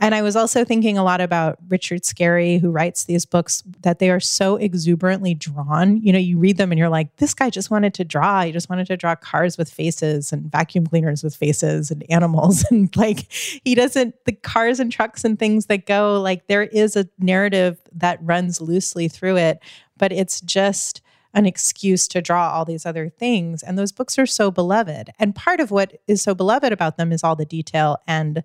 And 0.00 0.14
I 0.14 0.22
was 0.22 0.34
also 0.34 0.64
thinking 0.64 0.96
a 0.96 1.04
lot 1.04 1.20
about 1.20 1.58
Richard 1.68 2.02
Scarry, 2.02 2.58
who 2.58 2.70
writes 2.70 3.04
these 3.04 3.26
books, 3.26 3.62
that 3.82 3.98
they 3.98 4.08
are 4.10 4.18
so 4.18 4.56
exuberantly 4.56 5.34
drawn. 5.34 5.98
You 5.98 6.14
know, 6.14 6.18
you 6.18 6.38
read 6.38 6.56
them 6.56 6.72
and 6.72 6.78
you're 6.78 6.88
like, 6.88 7.14
this 7.16 7.34
guy 7.34 7.50
just 7.50 7.70
wanted 7.70 7.92
to 7.94 8.04
draw. 8.04 8.42
He 8.42 8.50
just 8.50 8.70
wanted 8.70 8.86
to 8.86 8.96
draw 8.96 9.14
cars 9.14 9.58
with 9.58 9.70
faces 9.70 10.32
and 10.32 10.50
vacuum 10.50 10.86
cleaners 10.86 11.22
with 11.22 11.36
faces 11.36 11.90
and 11.90 12.04
animals. 12.10 12.64
And 12.70 12.94
like, 12.96 13.30
he 13.32 13.74
doesn't, 13.74 14.14
the 14.26 14.32
cars 14.32 14.78
and 14.80 14.92
trucks 14.92 15.24
and 15.24 15.38
things 15.38 15.66
that 15.66 15.86
go, 15.86 16.20
like, 16.20 16.46
there 16.46 16.62
is 16.62 16.94
a 16.94 17.08
narrative 17.18 17.80
that 17.92 18.18
runs 18.22 18.60
loosely 18.60 19.08
through 19.08 19.36
it, 19.36 19.60
but 19.98 20.12
it's 20.12 20.40
just 20.40 21.02
an 21.34 21.46
excuse 21.46 22.06
to 22.08 22.22
draw 22.22 22.50
all 22.50 22.64
these 22.64 22.86
other 22.86 23.08
things. 23.08 23.62
And 23.62 23.78
those 23.78 23.92
books 23.92 24.18
are 24.18 24.26
so 24.26 24.50
beloved. 24.50 25.10
And 25.18 25.34
part 25.34 25.60
of 25.60 25.70
what 25.70 26.00
is 26.06 26.22
so 26.22 26.34
beloved 26.34 26.72
about 26.72 26.96
them 26.96 27.12
is 27.12 27.24
all 27.24 27.36
the 27.36 27.44
detail 27.44 27.98
and 28.06 28.42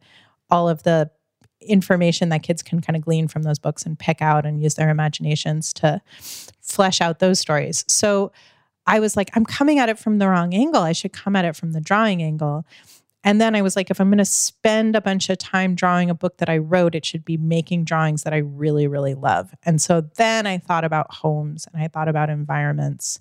all 0.49 0.68
of 0.68 0.84
the 0.84 1.12
information 1.66 2.30
that 2.30 2.43
kids 2.43 2.63
can 2.63 2.82
kind 2.82 2.95
of 2.95 3.03
glean 3.03 3.28
from 3.28 3.43
those 3.43 3.59
books 3.59 3.86
and 3.86 3.97
pick 3.97 4.22
out 4.22 4.45
and 4.45 4.61
use 4.61 4.76
their 4.76 4.89
imaginations 4.89 5.74
to 5.74 6.01
flesh 6.61 7.01
out 7.01 7.20
those 7.20 7.39
stories. 7.39 7.84
So 7.88 8.32
I 8.88 8.99
was 8.99 9.18
like, 9.18 9.30
I'm 9.34 9.45
coming 9.45 9.80
at 9.80 9.89
it 9.89 9.97
from 9.97 10.20
the 10.20 10.28
wrong 10.28 10.53
angle. 10.53 10.82
I 10.82 10.91
should 10.91 11.13
come 11.13 11.36
at 11.36 11.45
it 11.45 11.55
from 11.55 11.72
the 11.72 11.82
drawing 11.82 12.22
angle. 12.22 12.66
And 13.24 13.41
then 13.41 13.55
I 13.55 13.63
was 13.63 13.76
like, 13.76 13.89
if 13.89 13.99
I'm 13.99 14.09
going 14.09 14.20
to 14.20 14.26
spend 14.26 14.95
a 14.95 15.01
bunch 15.01 15.32
of 15.32 15.39
time 15.39 15.74
drawing 15.74 16.11
a 16.11 16.16
book 16.16 16.38
that 16.38 16.49
I 16.49 16.59
wrote, 16.59 16.93
it 16.93 17.03
should 17.03 17.26
be 17.26 17.38
making 17.38 17.84
drawings 17.84 18.22
that 18.22 18.34
I 18.34 18.38
really, 18.38 18.88
really 18.88 19.16
love. 19.16 19.55
And 19.63 19.82
so 19.82 20.01
then 20.01 20.45
I 20.45 20.59
thought 20.59 20.84
about 20.84 21.11
homes 21.11 21.68
and 21.74 21.82
I 21.82 21.88
thought 21.88 22.07
about 22.07 22.30
environments. 22.30 23.20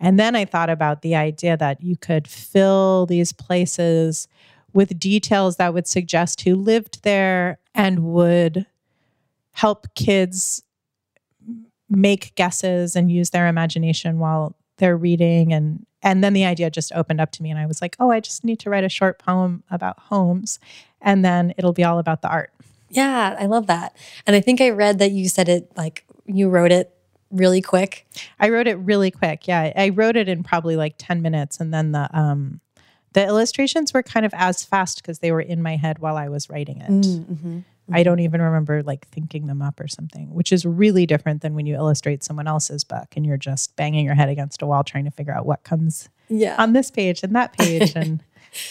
And 0.00 0.18
then 0.18 0.34
I 0.34 0.46
thought 0.46 0.70
about 0.70 1.02
the 1.02 1.14
idea 1.14 1.58
that 1.58 1.82
you 1.82 1.96
could 1.96 2.26
fill 2.26 3.04
these 3.04 3.34
places 3.34 4.28
with 4.72 4.98
details 4.98 5.56
that 5.56 5.74
would 5.74 5.86
suggest 5.86 6.40
who 6.40 6.56
lived 6.56 7.02
there 7.02 7.58
and 7.74 8.04
would 8.04 8.66
help 9.52 9.86
kids 9.94 10.62
make 11.88 12.34
guesses 12.34 12.96
and 12.96 13.10
use 13.10 13.30
their 13.30 13.46
imagination 13.46 14.18
while 14.18 14.56
they're 14.78 14.96
reading 14.96 15.52
and 15.52 15.86
and 16.02 16.22
then 16.22 16.34
the 16.34 16.44
idea 16.44 16.70
just 16.70 16.92
opened 16.92 17.18
up 17.18 17.30
to 17.32 17.42
me 17.42 17.50
and 17.50 17.58
I 17.58 17.64
was 17.64 17.80
like, 17.80 17.96
"Oh, 17.98 18.10
I 18.10 18.20
just 18.20 18.44
need 18.44 18.58
to 18.60 18.70
write 18.70 18.84
a 18.84 18.90
short 18.90 19.18
poem 19.18 19.62
about 19.70 19.98
homes 19.98 20.58
and 21.00 21.24
then 21.24 21.54
it'll 21.56 21.72
be 21.72 21.82
all 21.84 21.98
about 21.98 22.20
the 22.20 22.28
art." 22.28 22.52
Yeah, 22.90 23.34
I 23.40 23.46
love 23.46 23.66
that. 23.68 23.96
And 24.26 24.36
I 24.36 24.40
think 24.40 24.60
I 24.60 24.68
read 24.68 24.98
that 24.98 25.12
you 25.12 25.30
said 25.30 25.48
it 25.48 25.70
like 25.76 26.04
you 26.26 26.50
wrote 26.50 26.72
it 26.72 26.94
really 27.30 27.62
quick. 27.62 28.06
I 28.38 28.50
wrote 28.50 28.66
it 28.68 28.74
really 28.74 29.10
quick. 29.10 29.48
Yeah, 29.48 29.72
I 29.74 29.88
wrote 29.88 30.16
it 30.16 30.28
in 30.28 30.42
probably 30.42 30.76
like 30.76 30.94
10 30.98 31.22
minutes 31.22 31.58
and 31.58 31.72
then 31.72 31.92
the 31.92 32.08
um 32.16 32.60
the 33.14 33.24
illustrations 33.24 33.94
were 33.94 34.02
kind 34.02 34.26
of 34.26 34.34
as 34.34 34.64
fast 34.64 35.02
because 35.02 35.20
they 35.20 35.32
were 35.32 35.40
in 35.40 35.62
my 35.62 35.76
head 35.76 35.98
while 35.98 36.16
I 36.16 36.28
was 36.28 36.50
writing 36.50 36.80
it. 36.80 36.90
Mm, 36.90 37.24
mm-hmm. 37.24 37.58
I 37.92 38.02
don't 38.02 38.20
even 38.20 38.40
remember 38.40 38.82
like 38.82 39.06
thinking 39.08 39.46
them 39.46 39.60
up 39.60 39.78
or 39.78 39.88
something, 39.88 40.32
which 40.34 40.52
is 40.52 40.64
really 40.64 41.06
different 41.06 41.42
than 41.42 41.54
when 41.54 41.66
you 41.66 41.74
illustrate 41.74 42.24
someone 42.24 42.46
else's 42.46 42.82
book 42.82 43.08
and 43.14 43.26
you're 43.26 43.36
just 43.36 43.76
banging 43.76 44.04
your 44.04 44.14
head 44.14 44.28
against 44.28 44.62
a 44.62 44.66
wall 44.66 44.84
trying 44.84 45.04
to 45.04 45.10
figure 45.10 45.34
out 45.34 45.44
what 45.44 45.64
comes 45.64 46.08
yeah. 46.28 46.56
on 46.58 46.72
this 46.72 46.90
page 46.90 47.22
and 47.22 47.34
that 47.36 47.52
page 47.52 47.92
and 47.94 48.22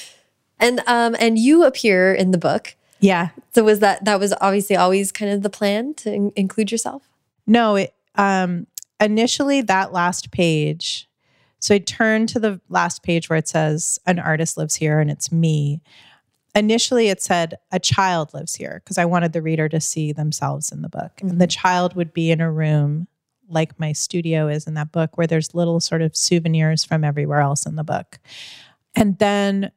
and 0.60 0.82
um 0.88 1.16
and 1.20 1.38
you 1.38 1.64
appear 1.64 2.14
in 2.14 2.32
the 2.32 2.38
book. 2.38 2.76
Yeah. 3.00 3.30
So 3.54 3.64
was 3.64 3.80
that 3.80 4.04
that 4.06 4.20
was 4.20 4.34
obviously 4.42 4.76
always 4.76 5.12
kind 5.12 5.32
of 5.32 5.42
the 5.42 5.50
plan 5.50 5.94
to 5.96 6.12
in- 6.12 6.34
include 6.36 6.72
yourself? 6.72 7.04
No, 7.46 7.76
it 7.76 7.94
um 8.16 8.66
initially 9.00 9.62
that 9.62 9.94
last 9.94 10.32
page 10.32 11.08
so 11.64 11.74
I 11.74 11.78
turned 11.78 12.28
to 12.30 12.42
the 12.42 12.60
last 12.68 13.04
page 13.04 13.30
where 13.30 13.40
it 13.40 13.48
says, 13.48 13.98
An 14.06 14.20
artist 14.20 14.58
lives 14.58 14.76
here 14.76 15.00
and 15.00 15.10
it's 15.10 15.32
me. 15.32 15.82
Initially, 16.54 17.08
it 17.08 17.22
said, 17.22 17.58
A 17.72 17.80
child 17.80 18.34
lives 18.34 18.54
here 18.54 18.82
because 18.84 18.98
I 18.98 19.06
wanted 19.06 19.32
the 19.32 19.42
reader 19.42 19.70
to 19.70 19.80
see 19.80 20.12
themselves 20.12 20.74
in 20.74 20.82
the 20.82 20.90
book. 20.90 21.14
Mm-hmm. 21.16 21.30
And 21.30 21.42
the 21.42 21.48
child 21.48 21.96
would 21.96 22.12
be 22.12 22.32
in 22.32 22.42
a 22.42 22.52
room 22.52 23.08
like 23.48 23.80
my 23.80 23.94
studio 23.94 24.50
is 24.50 24.68
in 24.68 24.74
that 24.74 24.92
book, 24.92 25.18
where 25.18 25.26
there's 25.26 25.56
little 25.56 25.80
sort 25.80 26.02
of 26.02 26.18
souvenirs 26.18 26.84
from 26.84 27.06
everywhere 27.06 27.40
else 27.40 27.66
in 27.66 27.78
the 27.78 27.84
book. 27.86 28.20
And 28.94 29.18
then 29.20 29.72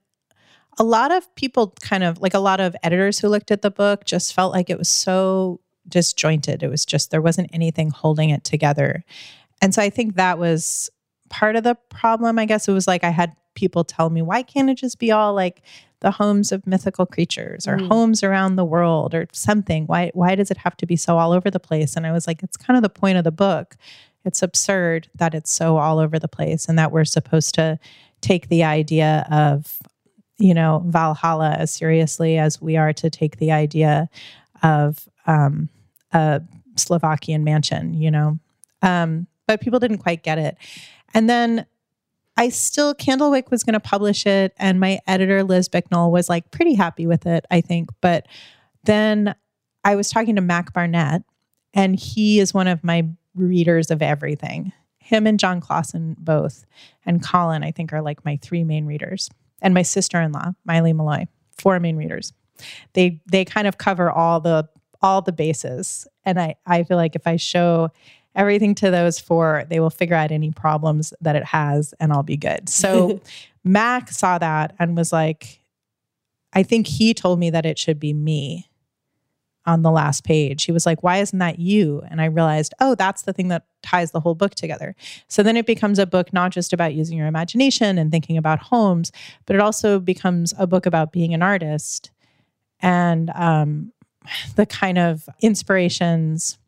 a 0.78 0.82
lot 0.82 1.12
of 1.12 1.32
people 1.36 1.72
kind 1.82 2.02
of 2.02 2.18
like 2.20 2.34
a 2.34 2.40
lot 2.40 2.58
of 2.58 2.74
editors 2.82 3.20
who 3.20 3.28
looked 3.28 3.52
at 3.52 3.62
the 3.62 3.70
book 3.70 4.04
just 4.04 4.34
felt 4.34 4.52
like 4.52 4.70
it 4.70 4.78
was 4.78 4.88
so 4.88 5.60
disjointed. 5.88 6.64
It 6.64 6.68
was 6.68 6.84
just, 6.84 7.12
there 7.12 7.22
wasn't 7.22 7.50
anything 7.52 7.90
holding 7.90 8.30
it 8.30 8.42
together. 8.42 9.04
And 9.62 9.72
so 9.72 9.82
I 9.82 9.88
think 9.88 10.16
that 10.16 10.40
was 10.40 10.90
part 11.28 11.56
of 11.56 11.64
the 11.64 11.74
problem. 11.88 12.38
I 12.38 12.44
guess 12.44 12.68
it 12.68 12.72
was 12.72 12.86
like 12.86 13.04
I 13.04 13.10
had 13.10 13.34
people 13.54 13.84
tell 13.84 14.10
me, 14.10 14.22
why 14.22 14.42
can't 14.42 14.70
it 14.70 14.76
just 14.76 14.98
be 14.98 15.10
all 15.10 15.34
like 15.34 15.62
the 16.00 16.10
homes 16.10 16.52
of 16.52 16.66
mythical 16.66 17.06
creatures 17.06 17.66
or 17.66 17.78
mm. 17.78 17.88
homes 17.88 18.22
around 18.22 18.56
the 18.56 18.64
world 18.64 19.14
or 19.14 19.26
something? 19.32 19.86
Why 19.86 20.10
why 20.14 20.34
does 20.34 20.50
it 20.50 20.58
have 20.58 20.76
to 20.78 20.86
be 20.86 20.96
so 20.96 21.18
all 21.18 21.32
over 21.32 21.50
the 21.50 21.60
place? 21.60 21.96
And 21.96 22.06
I 22.06 22.12
was 22.12 22.26
like, 22.26 22.42
it's 22.42 22.56
kind 22.56 22.76
of 22.76 22.82
the 22.82 22.90
point 22.90 23.18
of 23.18 23.24
the 23.24 23.32
book. 23.32 23.76
It's 24.24 24.42
absurd 24.42 25.08
that 25.14 25.34
it's 25.34 25.50
so 25.50 25.78
all 25.78 25.98
over 25.98 26.18
the 26.18 26.28
place 26.28 26.66
and 26.66 26.78
that 26.78 26.92
we're 26.92 27.04
supposed 27.04 27.54
to 27.54 27.78
take 28.20 28.48
the 28.48 28.64
idea 28.64 29.26
of 29.30 29.78
you 30.38 30.52
know 30.52 30.82
Valhalla 30.86 31.52
as 31.52 31.72
seriously 31.72 32.38
as 32.38 32.60
we 32.60 32.76
are 32.76 32.92
to 32.92 33.08
take 33.08 33.38
the 33.38 33.52
idea 33.52 34.08
of 34.62 35.08
um, 35.26 35.68
a 36.12 36.42
Slovakian 36.76 37.44
mansion, 37.44 37.94
you 37.94 38.10
know. 38.10 38.38
Um, 38.82 39.26
but 39.46 39.60
people 39.60 39.78
didn't 39.78 39.98
quite 39.98 40.22
get 40.22 40.38
it. 40.38 40.56
And 41.14 41.28
then 41.28 41.66
I 42.36 42.50
still, 42.50 42.94
Candlewick 42.94 43.50
was 43.50 43.64
going 43.64 43.74
to 43.74 43.80
publish 43.80 44.26
it, 44.26 44.52
and 44.58 44.78
my 44.78 44.98
editor, 45.06 45.42
Liz 45.42 45.68
Bicknell, 45.68 46.10
was 46.10 46.28
like 46.28 46.50
pretty 46.50 46.74
happy 46.74 47.06
with 47.06 47.26
it, 47.26 47.46
I 47.50 47.60
think. 47.62 47.88
But 48.00 48.26
then 48.84 49.34
I 49.84 49.96
was 49.96 50.10
talking 50.10 50.36
to 50.36 50.42
Mac 50.42 50.72
Barnett, 50.72 51.22
and 51.72 51.96
he 51.98 52.40
is 52.40 52.52
one 52.52 52.68
of 52.68 52.84
my 52.84 53.08
readers 53.34 53.90
of 53.90 54.02
everything. 54.02 54.72
Him 54.98 55.26
and 55.26 55.38
Jon 55.38 55.60
Klassen 55.60 56.16
both, 56.18 56.66
and 57.06 57.22
Colin, 57.22 57.62
I 57.62 57.70
think, 57.70 57.92
are 57.92 58.02
like 58.02 58.24
my 58.24 58.38
three 58.42 58.64
main 58.64 58.84
readers, 58.86 59.30
and 59.62 59.72
my 59.72 59.82
sister 59.82 60.20
in 60.20 60.32
law, 60.32 60.52
Maile 60.66 60.92
Meloy, 60.92 61.28
four 61.56 61.80
main 61.80 61.96
readers. 61.96 62.32
They 62.94 63.22
they 63.26 63.44
kind 63.44 63.66
of 63.66 63.78
cover 63.78 64.10
all 64.10 64.40
the 64.40 64.68
all 65.00 65.22
the 65.22 65.32
bases, 65.32 66.06
and 66.24 66.40
I 66.40 66.56
I 66.66 66.82
feel 66.82 66.96
like 66.96 67.14
if 67.14 67.26
I 67.26 67.36
show 67.36 67.90
everything 68.36 68.74
to 68.76 68.90
those 68.90 69.18
four, 69.18 69.64
they 69.68 69.80
will 69.80 69.90
figure 69.90 70.14
out 70.14 70.30
any 70.30 70.52
problems 70.52 71.12
that 71.20 71.34
it 71.34 71.44
has 71.44 71.92
and 71.98 72.12
I'll 72.12 72.22
be 72.22 72.36
good. 72.36 72.68
So 72.68 73.20
Mac 73.64 74.10
saw 74.10 74.38
that 74.38 74.74
and 74.78 74.96
was 74.96 75.12
like, 75.12 75.60
I 76.52 76.62
think 76.62 76.86
he 76.86 77.14
told 77.14 77.40
me 77.40 77.50
that 77.50 77.66
it 77.66 77.78
should 77.78 77.98
be 77.98 78.12
me 78.12 78.68
on 79.64 79.82
the 79.82 79.90
last 79.90 80.22
page. 80.22 80.64
He 80.64 80.72
was 80.72 80.86
like, 80.86 81.02
Why 81.02 81.18
isn't 81.18 81.38
that 81.40 81.58
you? 81.58 82.02
And 82.08 82.20
I 82.20 82.26
realized, 82.26 82.72
oh, 82.80 82.94
that's 82.94 83.22
the 83.22 83.32
thing 83.32 83.48
that 83.48 83.64
ties 83.82 84.12
the 84.12 84.20
whole 84.20 84.36
book 84.36 84.54
together. 84.54 84.94
So 85.28 85.42
then 85.42 85.56
it 85.56 85.66
becomes 85.66 85.98
a 85.98 86.06
book 86.06 86.32
not 86.32 86.52
just 86.52 86.72
about 86.72 86.94
using 86.94 87.18
your 87.18 87.26
imagination 87.26 87.98
and 87.98 88.12
thinking 88.12 88.36
about 88.36 88.60
homes, 88.60 89.10
but 89.44 89.56
it 89.56 89.60
also 89.60 89.98
becomes 89.98 90.54
a 90.56 90.66
book 90.66 90.86
about 90.86 91.10
being 91.10 91.34
an 91.34 91.42
artist 91.42 92.10
and 92.80 93.30
um, 93.34 93.92
the 94.54 94.66
kind 94.66 94.98
of 94.98 95.28
inspirations 95.40 96.58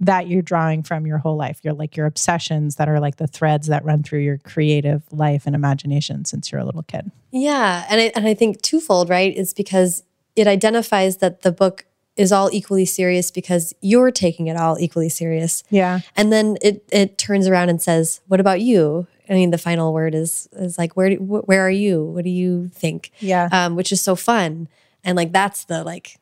that 0.00 0.28
you're 0.28 0.42
drawing 0.42 0.82
from 0.82 1.06
your 1.06 1.18
whole 1.18 1.36
life. 1.36 1.60
You're 1.62 1.74
like 1.74 1.96
your 1.96 2.06
obsessions 2.06 2.76
that 2.76 2.88
are 2.88 3.00
like 3.00 3.16
the 3.16 3.26
threads 3.26 3.68
that 3.68 3.84
run 3.84 4.02
through 4.02 4.20
your 4.20 4.38
creative 4.38 5.02
life 5.10 5.46
and 5.46 5.54
imagination 5.54 6.24
since 6.24 6.52
you're 6.52 6.60
a 6.60 6.64
little 6.64 6.82
kid. 6.82 7.10
Yeah. 7.30 7.86
And 7.88 8.00
I, 8.00 8.12
and 8.14 8.26
I 8.26 8.34
think 8.34 8.60
twofold, 8.60 9.08
right? 9.08 9.34
Is 9.34 9.54
because 9.54 10.02
it 10.34 10.46
identifies 10.46 11.18
that 11.18 11.42
the 11.42 11.52
book 11.52 11.86
is 12.16 12.32
all 12.32 12.50
equally 12.52 12.84
serious 12.84 13.30
because 13.30 13.74
you're 13.80 14.10
taking 14.10 14.46
it 14.46 14.56
all 14.56 14.78
equally 14.78 15.08
serious. 15.08 15.62
Yeah. 15.70 16.00
And 16.16 16.32
then 16.32 16.56
it 16.62 16.84
it 16.90 17.18
turns 17.18 17.46
around 17.46 17.68
and 17.68 17.80
says, 17.80 18.20
"What 18.26 18.40
about 18.40 18.60
you?" 18.60 19.06
I 19.28 19.34
mean, 19.34 19.50
the 19.50 19.58
final 19.58 19.92
word 19.92 20.14
is 20.14 20.48
is 20.52 20.78
like, 20.78 20.96
"Where 20.96 21.10
do, 21.10 21.16
where 21.16 21.66
are 21.66 21.70
you? 21.70 22.04
What 22.04 22.24
do 22.24 22.30
you 22.30 22.68
think?" 22.68 23.12
Yeah. 23.20 23.48
Um, 23.52 23.76
which 23.76 23.92
is 23.92 24.00
so 24.00 24.16
fun, 24.16 24.68
and 25.04 25.16
like 25.16 25.32
that's 25.32 25.64
the 25.64 25.84
like 25.84 26.18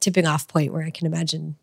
tipping 0.00 0.26
off 0.26 0.48
point 0.48 0.72
where 0.72 0.82
I 0.82 0.90
can 0.90 1.06
imagine 1.06 1.56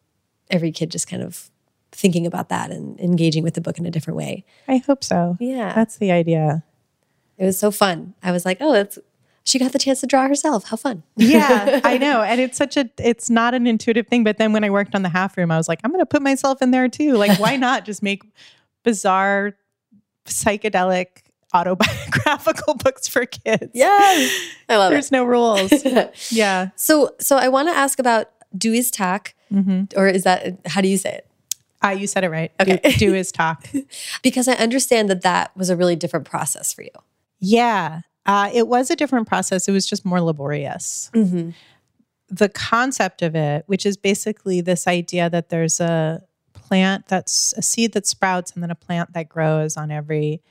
every 0.50 0.72
kid 0.72 0.91
just 0.91 1.08
kind 1.08 1.24
of 1.24 1.50
thinking 1.91 2.26
about 2.28 2.50
that 2.50 2.72
and 2.72 3.00
engaging 3.00 3.43
with 3.43 3.54
the 3.54 3.62
book 3.62 3.78
in 3.78 3.86
a 3.86 3.91
different 3.91 4.18
way. 4.18 4.43
I 4.68 4.78
hope 4.78 5.04
so. 5.04 5.38
Yeah. 5.39 5.74
That's 5.74 5.98
the 5.98 6.12
idea. 6.12 6.64
It 7.38 7.46
was 7.46 7.58
so 7.58 7.72
fun. 7.72 8.14
I 8.22 8.32
was 8.32 8.46
like, 8.46 8.58
oh, 8.62 8.74
it's 8.74 9.00
she 9.43 9.60
got 9.60 9.74
the 9.74 9.80
chance 9.80 10.02
to 10.02 10.08
draw 10.08 10.28
herself. 10.28 10.66
How 10.66 10.76
fun. 10.76 11.04
yeah, 11.16 11.80
I 11.84 11.98
know. 12.00 12.24
And 12.24 12.41
it's 12.41 12.58
such 12.58 12.78
a 12.78 12.89
it's 12.98 13.30
not 13.30 13.54
an 13.54 13.68
intuitive 13.68 14.08
thing, 14.08 14.24
but 14.24 14.38
then 14.38 14.54
when 14.54 14.64
I 14.64 14.70
worked 14.70 14.96
on 14.96 15.04
the 15.04 15.10
half 15.10 15.38
room, 15.38 15.52
I 15.52 15.58
was 15.58 15.68
like, 15.68 15.80
I'm 15.84 15.91
going 15.91 16.02
to 16.02 16.06
put 16.06 16.22
myself 16.22 16.62
in 16.62 16.72
there 16.72 16.89
too. 16.89 17.14
Like 17.14 17.39
why 17.39 17.56
not 17.56 17.86
just 17.86 18.02
make 18.02 18.24
bizarre 18.84 19.54
psychedelic 20.26 21.08
autobiographical 21.54 22.74
books 22.84 23.08
for 23.08 23.26
kids? 23.26 23.72
Yes. 23.74 24.32
I 24.68 24.78
love 24.78 24.91
There's 24.91 25.08
it. 25.08 25.12
There's 25.12 25.12
no 25.12 25.26
rules. 25.26 26.32
yeah. 26.32 26.70
So 26.76 27.16
so 27.20 27.38
I 27.38 27.48
want 27.50 27.68
to 27.70 27.74
ask 27.74 28.00
about 28.00 28.32
Du 28.58 28.74
Iz 28.74 28.91
Tak 28.91 29.36
Mm-hmm. 29.53 29.97
or 29.97 30.08
is 30.08 30.24
that 30.24 30.58
how 30.66 30.82
do 30.82 30.88
you 30.88 30.97
say 30.97 31.14
it? 31.14 31.28
Ah, 31.82 31.91
you 31.91 32.08
said 32.08 32.24
it 32.24 32.30
right. 32.30 32.51
Okay. 32.60 32.80
Do, 32.84 32.91
do 32.93 33.14
is 33.14 33.32
talk. 33.43 33.68
Because 34.24 34.47
I 34.47 34.53
understand 34.53 35.08
that 35.12 35.22
that 35.22 35.56
was 35.56 35.70
a 35.70 35.76
really 35.76 35.95
different 35.95 36.26
process 36.26 36.74
for 36.74 36.82
you. 36.82 36.89
Yeah. 37.39 38.01
Uh, 38.26 38.49
it 38.51 38.68
was 38.68 38.89
a 38.89 38.95
different 38.95 39.28
process. 39.28 39.68
It 39.68 39.72
was 39.72 39.86
just 39.86 40.03
more 40.03 40.20
laborious. 40.20 41.12
Mm-hmm. 41.14 41.51
The 42.30 42.49
concept 42.49 43.22
of 43.22 43.36
it, 43.36 43.66
which 43.68 43.86
is 43.86 43.97
basically 43.97 44.62
this 44.62 44.88
idea 44.88 45.30
that 45.30 45.49
there's 45.49 45.80
a 45.80 46.24
plant 46.53 47.08
that's 47.08 47.53
a 47.56 47.62
seed 47.62 47.93
that 47.93 48.08
sprouts 48.08 48.51
and 48.51 48.64
then 48.64 48.72
a 48.72 48.76
plant 48.76 49.14
that 49.14 49.30
grows 49.30 49.78
on 49.78 49.91
every 49.91 50.41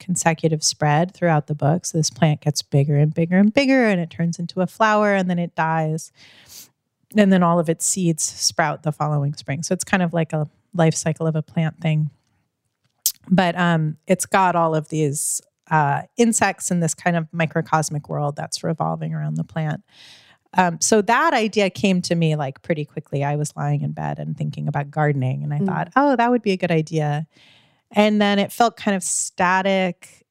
consecutive 0.00 0.64
spread 0.64 1.14
throughout 1.14 1.46
the 1.46 1.54
book. 1.54 1.86
So 1.86 1.98
this 1.98 2.10
plant 2.10 2.40
gets 2.40 2.62
bigger 2.62 2.96
and 2.96 3.14
bigger 3.14 3.36
and 3.36 3.54
bigger 3.54 3.86
and 3.86 4.00
it 4.00 4.10
turns 4.10 4.40
into 4.40 4.60
a 4.60 4.66
flower 4.66 5.14
and 5.14 5.30
then 5.30 5.38
it 5.38 5.54
dies. 5.54 6.10
And 7.16 7.32
then 7.32 7.42
all 7.42 7.58
of 7.58 7.68
its 7.68 7.84
seeds 7.84 8.22
sprout 8.22 8.82
the 8.84 8.92
following 8.92 9.34
spring. 9.34 9.62
So 9.62 9.72
it's 9.72 9.84
kind 9.84 10.02
of 10.02 10.12
like 10.14 10.32
a 10.32 10.48
life 10.74 10.94
cycle 10.94 11.26
of 11.26 11.34
a 11.34 11.42
plant 11.42 11.80
thing. 11.80 12.10
But 13.28 13.56
um, 13.58 13.96
it's 14.06 14.26
got 14.26 14.54
all 14.56 14.74
of 14.74 14.88
these 14.88 15.40
uh, 15.70 16.02
insects 16.16 16.70
in 16.70 16.80
this 16.80 16.94
kind 16.94 17.16
of 17.16 17.26
microcosmic 17.32 18.08
world 18.08 18.36
that's 18.36 18.62
revolving 18.64 19.14
around 19.14 19.34
the 19.36 19.44
plant. 19.44 19.82
Um, 20.56 20.80
so 20.80 21.00
that 21.02 21.32
idea 21.32 21.70
came 21.70 22.02
to 22.02 22.14
me 22.16 22.34
like 22.34 22.62
pretty 22.62 22.84
quickly. 22.84 23.22
I 23.22 23.36
was 23.36 23.54
lying 23.56 23.82
in 23.82 23.92
bed 23.92 24.18
and 24.18 24.36
thinking 24.36 24.66
about 24.66 24.90
gardening, 24.90 25.44
and 25.44 25.54
I 25.54 25.58
Mm. 25.58 25.66
thought, 25.66 25.92
oh, 25.96 26.16
that 26.16 26.30
would 26.30 26.42
be 26.42 26.50
a 26.52 26.56
good 26.56 26.72
idea. 26.72 27.26
And 27.92 28.20
then 28.20 28.38
it 28.40 28.50
felt 28.52 28.76
kind 28.76 28.96
of 28.96 29.02
static 29.04 30.26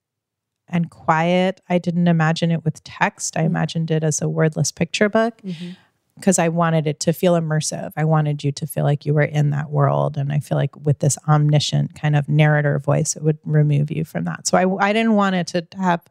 and 0.68 0.90
quiet. 0.90 1.62
I 1.70 1.78
didn't 1.78 2.08
imagine 2.10 2.52
it 2.52 2.66
with 2.66 2.84
text. 2.84 3.38
I 3.38 3.42
Mm. 3.44 3.46
imagined 3.48 3.92
it 3.92 4.04
as 4.04 4.22
a 4.22 4.28
wordless 4.30 4.72
picture 4.74 5.08
book 5.10 5.42
Mm-hmm. 5.42 5.72
Because 6.20 6.40
I 6.40 6.50
wanted 6.50 6.86
it 6.86 7.00
to 7.02 7.14
feel 7.14 7.34
immersive. 7.34 7.92
I 7.96 8.04
wanted 8.04 8.44
you 8.44 8.52
to 8.52 8.68
feel 8.68 8.84
like 8.84 9.06
you 9.06 9.14
were 9.14 9.22
in 9.22 9.52
that 9.52 9.70
world. 9.70 10.18
And 10.18 10.32
I 10.32 10.40
feel 10.40 10.58
like 10.58 10.76
with 10.86 11.00
this 11.00 11.18
omniscient 11.28 11.96
kind 11.96 12.16
of 12.16 12.28
narrator 12.28 12.78
voice, 12.80 13.16
it 13.16 13.24
would 13.24 13.40
remove 13.46 13.90
you 13.90 14.04
from 14.04 14.26
that. 14.26 14.48
So 14.48 14.58
I, 14.58 14.90
I 14.90 14.94
didn't 14.94 15.16
want 15.16 15.36
it 15.36 15.48
to 15.48 15.68
have 15.78 16.02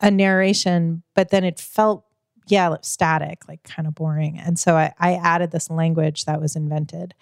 a 0.00 0.10
narration, 0.10 1.02
but 1.14 1.30
then 1.30 1.44
it 1.44 1.58
felt, 1.58 2.04
yeah, 2.46 2.76
static, 2.80 3.48
like 3.48 3.62
kind 3.64 3.88
of 3.88 3.94
boring. 3.94 4.38
And 4.38 4.58
so 4.58 4.76
I, 4.76 4.94
I 4.98 5.14
added 5.14 5.50
this 5.50 5.68
language 5.68 6.24
that 6.24 6.40
was 6.40 6.56
invented. 6.56 7.14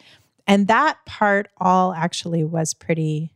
And 0.46 0.68
that 0.68 0.98
part 1.06 1.48
all 1.58 1.92
actually 1.92 2.44
was 2.44 2.74
pretty 2.74 3.32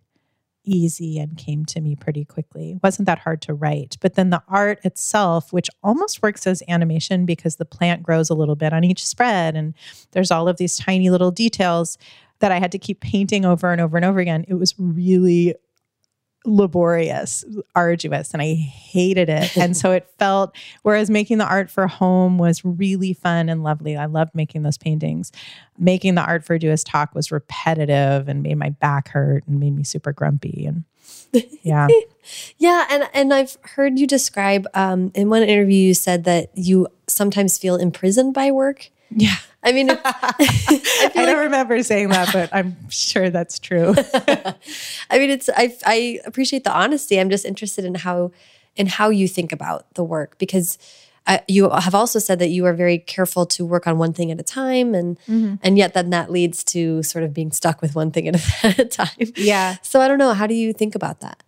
easy 0.70 1.18
and 1.18 1.36
came 1.36 1.64
to 1.66 1.80
me 1.80 1.96
pretty 1.96 2.24
quickly. 2.24 2.72
It 2.72 2.82
wasn't 2.82 3.06
that 3.06 3.18
hard 3.18 3.42
to 3.42 3.54
write. 3.54 3.96
But 4.00 4.14
then 4.14 4.30
the 4.30 4.42
art 4.48 4.78
itself, 4.84 5.52
which 5.52 5.68
almost 5.82 6.22
works 6.22 6.46
as 6.46 6.62
animation 6.68 7.26
because 7.26 7.56
the 7.56 7.64
plant 7.64 8.02
grows 8.02 8.30
a 8.30 8.34
little 8.34 8.56
bit 8.56 8.72
on 8.72 8.84
each 8.84 9.04
spread 9.06 9.56
and 9.56 9.74
there's 10.12 10.30
all 10.30 10.48
of 10.48 10.56
these 10.56 10.76
tiny 10.76 11.10
little 11.10 11.30
details 11.30 11.98
that 12.38 12.52
I 12.52 12.58
had 12.58 12.72
to 12.72 12.78
keep 12.78 13.00
painting 13.00 13.44
over 13.44 13.72
and 13.72 13.80
over 13.80 13.96
and 13.96 14.04
over 14.04 14.18
again. 14.18 14.44
It 14.48 14.54
was 14.54 14.74
really 14.78 15.54
laborious, 16.44 17.44
arduous, 17.74 18.32
and 18.32 18.42
I 18.42 18.54
hated 18.54 19.28
it. 19.28 19.56
And 19.60 19.76
so 19.76 19.92
it 19.92 20.08
felt, 20.18 20.56
whereas 20.82 21.10
making 21.10 21.38
the 21.38 21.44
art 21.44 21.70
for 21.70 21.86
home 21.86 22.38
was 22.38 22.64
really 22.64 23.12
fun 23.12 23.48
and 23.50 23.62
lovely. 23.62 23.96
I 23.96 24.06
loved 24.06 24.34
making 24.34 24.62
those 24.62 24.78
paintings. 24.78 25.32
Making 25.78 26.14
the 26.14 26.22
art 26.22 26.44
for 26.44 26.58
Do 26.58 26.74
Talk 26.76 27.14
was 27.14 27.30
repetitive 27.30 28.28
and 28.28 28.42
made 28.42 28.56
my 28.56 28.70
back 28.70 29.08
hurt 29.08 29.46
and 29.46 29.60
made 29.60 29.76
me 29.76 29.84
super 29.84 30.12
grumpy. 30.12 30.64
And 30.66 30.84
yeah. 31.62 31.88
Yeah, 32.58 32.86
and 32.90 33.08
and 33.12 33.34
I've 33.34 33.56
heard 33.62 33.98
you 33.98 34.06
describe 34.06 34.66
um, 34.74 35.10
in 35.14 35.28
one 35.28 35.42
interview 35.42 35.76
you 35.76 35.94
said 35.94 36.24
that 36.24 36.50
you 36.54 36.86
sometimes 37.06 37.58
feel 37.58 37.76
imprisoned 37.76 38.34
by 38.34 38.50
work. 38.50 38.90
Yeah. 39.10 39.36
I 39.62 39.72
mean, 39.72 39.90
it, 39.90 40.00
I 40.04 40.32
I 40.38 41.08
don't 41.14 41.26
like, 41.26 41.36
remember 41.36 41.82
saying 41.82 42.08
that, 42.10 42.32
but 42.32 42.50
I'm 42.52 42.76
sure 42.88 43.30
that's 43.30 43.58
true. 43.58 43.94
I 45.10 45.18
mean, 45.18 45.30
it's 45.30 45.48
I 45.54 45.76
I 45.84 46.20
appreciate 46.24 46.64
the 46.64 46.72
honesty. 46.72 47.20
I'm 47.20 47.30
just 47.30 47.44
interested 47.44 47.84
in 47.84 47.94
how 47.96 48.32
in 48.76 48.86
how 48.86 49.10
you 49.10 49.28
think 49.28 49.52
about 49.52 49.92
the 49.94 50.04
work 50.04 50.38
because 50.38 50.78
uh, 51.26 51.38
you 51.46 51.68
have 51.68 51.94
also 51.94 52.18
said 52.18 52.38
that 52.38 52.48
you 52.48 52.64
are 52.64 52.72
very 52.72 52.98
careful 52.98 53.44
to 53.44 53.64
work 53.64 53.86
on 53.86 53.98
one 53.98 54.12
thing 54.12 54.30
at 54.30 54.40
a 54.40 54.42
time, 54.42 54.94
and 54.94 55.18
and 55.62 55.76
yet 55.76 55.94
then 55.94 56.10
that 56.10 56.30
leads 56.30 56.64
to 56.64 57.02
sort 57.02 57.24
of 57.24 57.34
being 57.34 57.52
stuck 57.52 57.82
with 57.82 57.94
one 57.94 58.10
thing 58.10 58.28
at 58.28 58.36
a, 58.36 58.66
at 58.66 58.78
a 58.78 58.84
time. 58.86 59.32
Yeah. 59.36 59.76
So 59.82 60.00
I 60.00 60.08
don't 60.08 60.18
know. 60.18 60.32
How 60.32 60.46
do 60.46 60.54
you 60.54 60.72
think 60.72 60.94
about 60.94 61.20
that? 61.20 61.42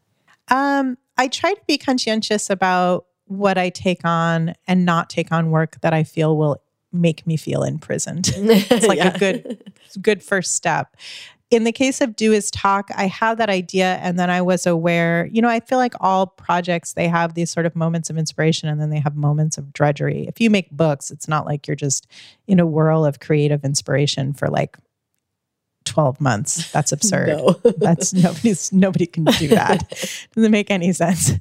Um, 0.48 0.98
I 1.16 1.28
try 1.28 1.54
to 1.54 1.60
be 1.66 1.78
conscientious 1.78 2.50
about 2.50 3.06
what 3.26 3.56
I 3.56 3.70
take 3.70 4.04
on 4.04 4.54
and 4.66 4.84
not 4.84 5.08
take 5.08 5.32
on 5.32 5.50
work 5.50 5.80
that 5.80 5.94
I 5.94 6.04
feel 6.04 6.36
will 6.36 6.61
make 6.92 7.26
me 7.26 7.36
feel 7.36 7.62
imprisoned. 7.62 8.30
it's 8.36 8.86
like 8.86 8.98
Yeah. 8.98 9.14
a 9.14 9.18
good 9.18 9.72
good 10.00 10.22
first 10.22 10.54
step. 10.54 10.96
In 11.50 11.64
the 11.64 11.72
case 11.72 12.00
of 12.00 12.16
Du 12.16 12.32
Iz 12.32 12.50
Tak, 12.50 12.88
I 12.96 13.06
had 13.06 13.36
that 13.36 13.50
idea 13.50 13.96
and 13.96 14.18
then 14.18 14.30
I 14.30 14.40
was 14.40 14.66
aware, 14.66 15.28
you 15.30 15.42
know, 15.42 15.50
I 15.50 15.60
feel 15.60 15.76
like 15.76 15.92
all 16.00 16.26
projects 16.26 16.94
they 16.94 17.08
have 17.08 17.34
these 17.34 17.50
sort 17.50 17.66
of 17.66 17.76
moments 17.76 18.08
of 18.08 18.16
inspiration 18.16 18.70
and 18.70 18.80
then 18.80 18.88
they 18.88 19.00
have 19.00 19.16
moments 19.16 19.58
of 19.58 19.70
drudgery. 19.74 20.26
If 20.26 20.40
you 20.40 20.48
make 20.48 20.70
books, 20.70 21.10
it's 21.10 21.28
not 21.28 21.44
like 21.44 21.66
you're 21.66 21.74
just 21.76 22.06
in 22.46 22.58
a 22.58 22.64
whirl 22.64 23.04
of 23.04 23.20
creative 23.20 23.64
inspiration 23.66 24.32
for 24.32 24.48
like 24.48 24.78
12 25.84 26.20
months. 26.20 26.70
That's 26.72 26.92
absurd. 26.96 27.28
No. 27.28 27.60
That's 27.78 28.12
nobody's 28.12 28.72
nobody 28.72 29.06
can 29.06 29.24
do 29.24 29.48
that. 29.48 29.88
Doesn't 30.34 30.50
make 30.50 30.70
any 30.70 30.92
sense. 30.92 31.32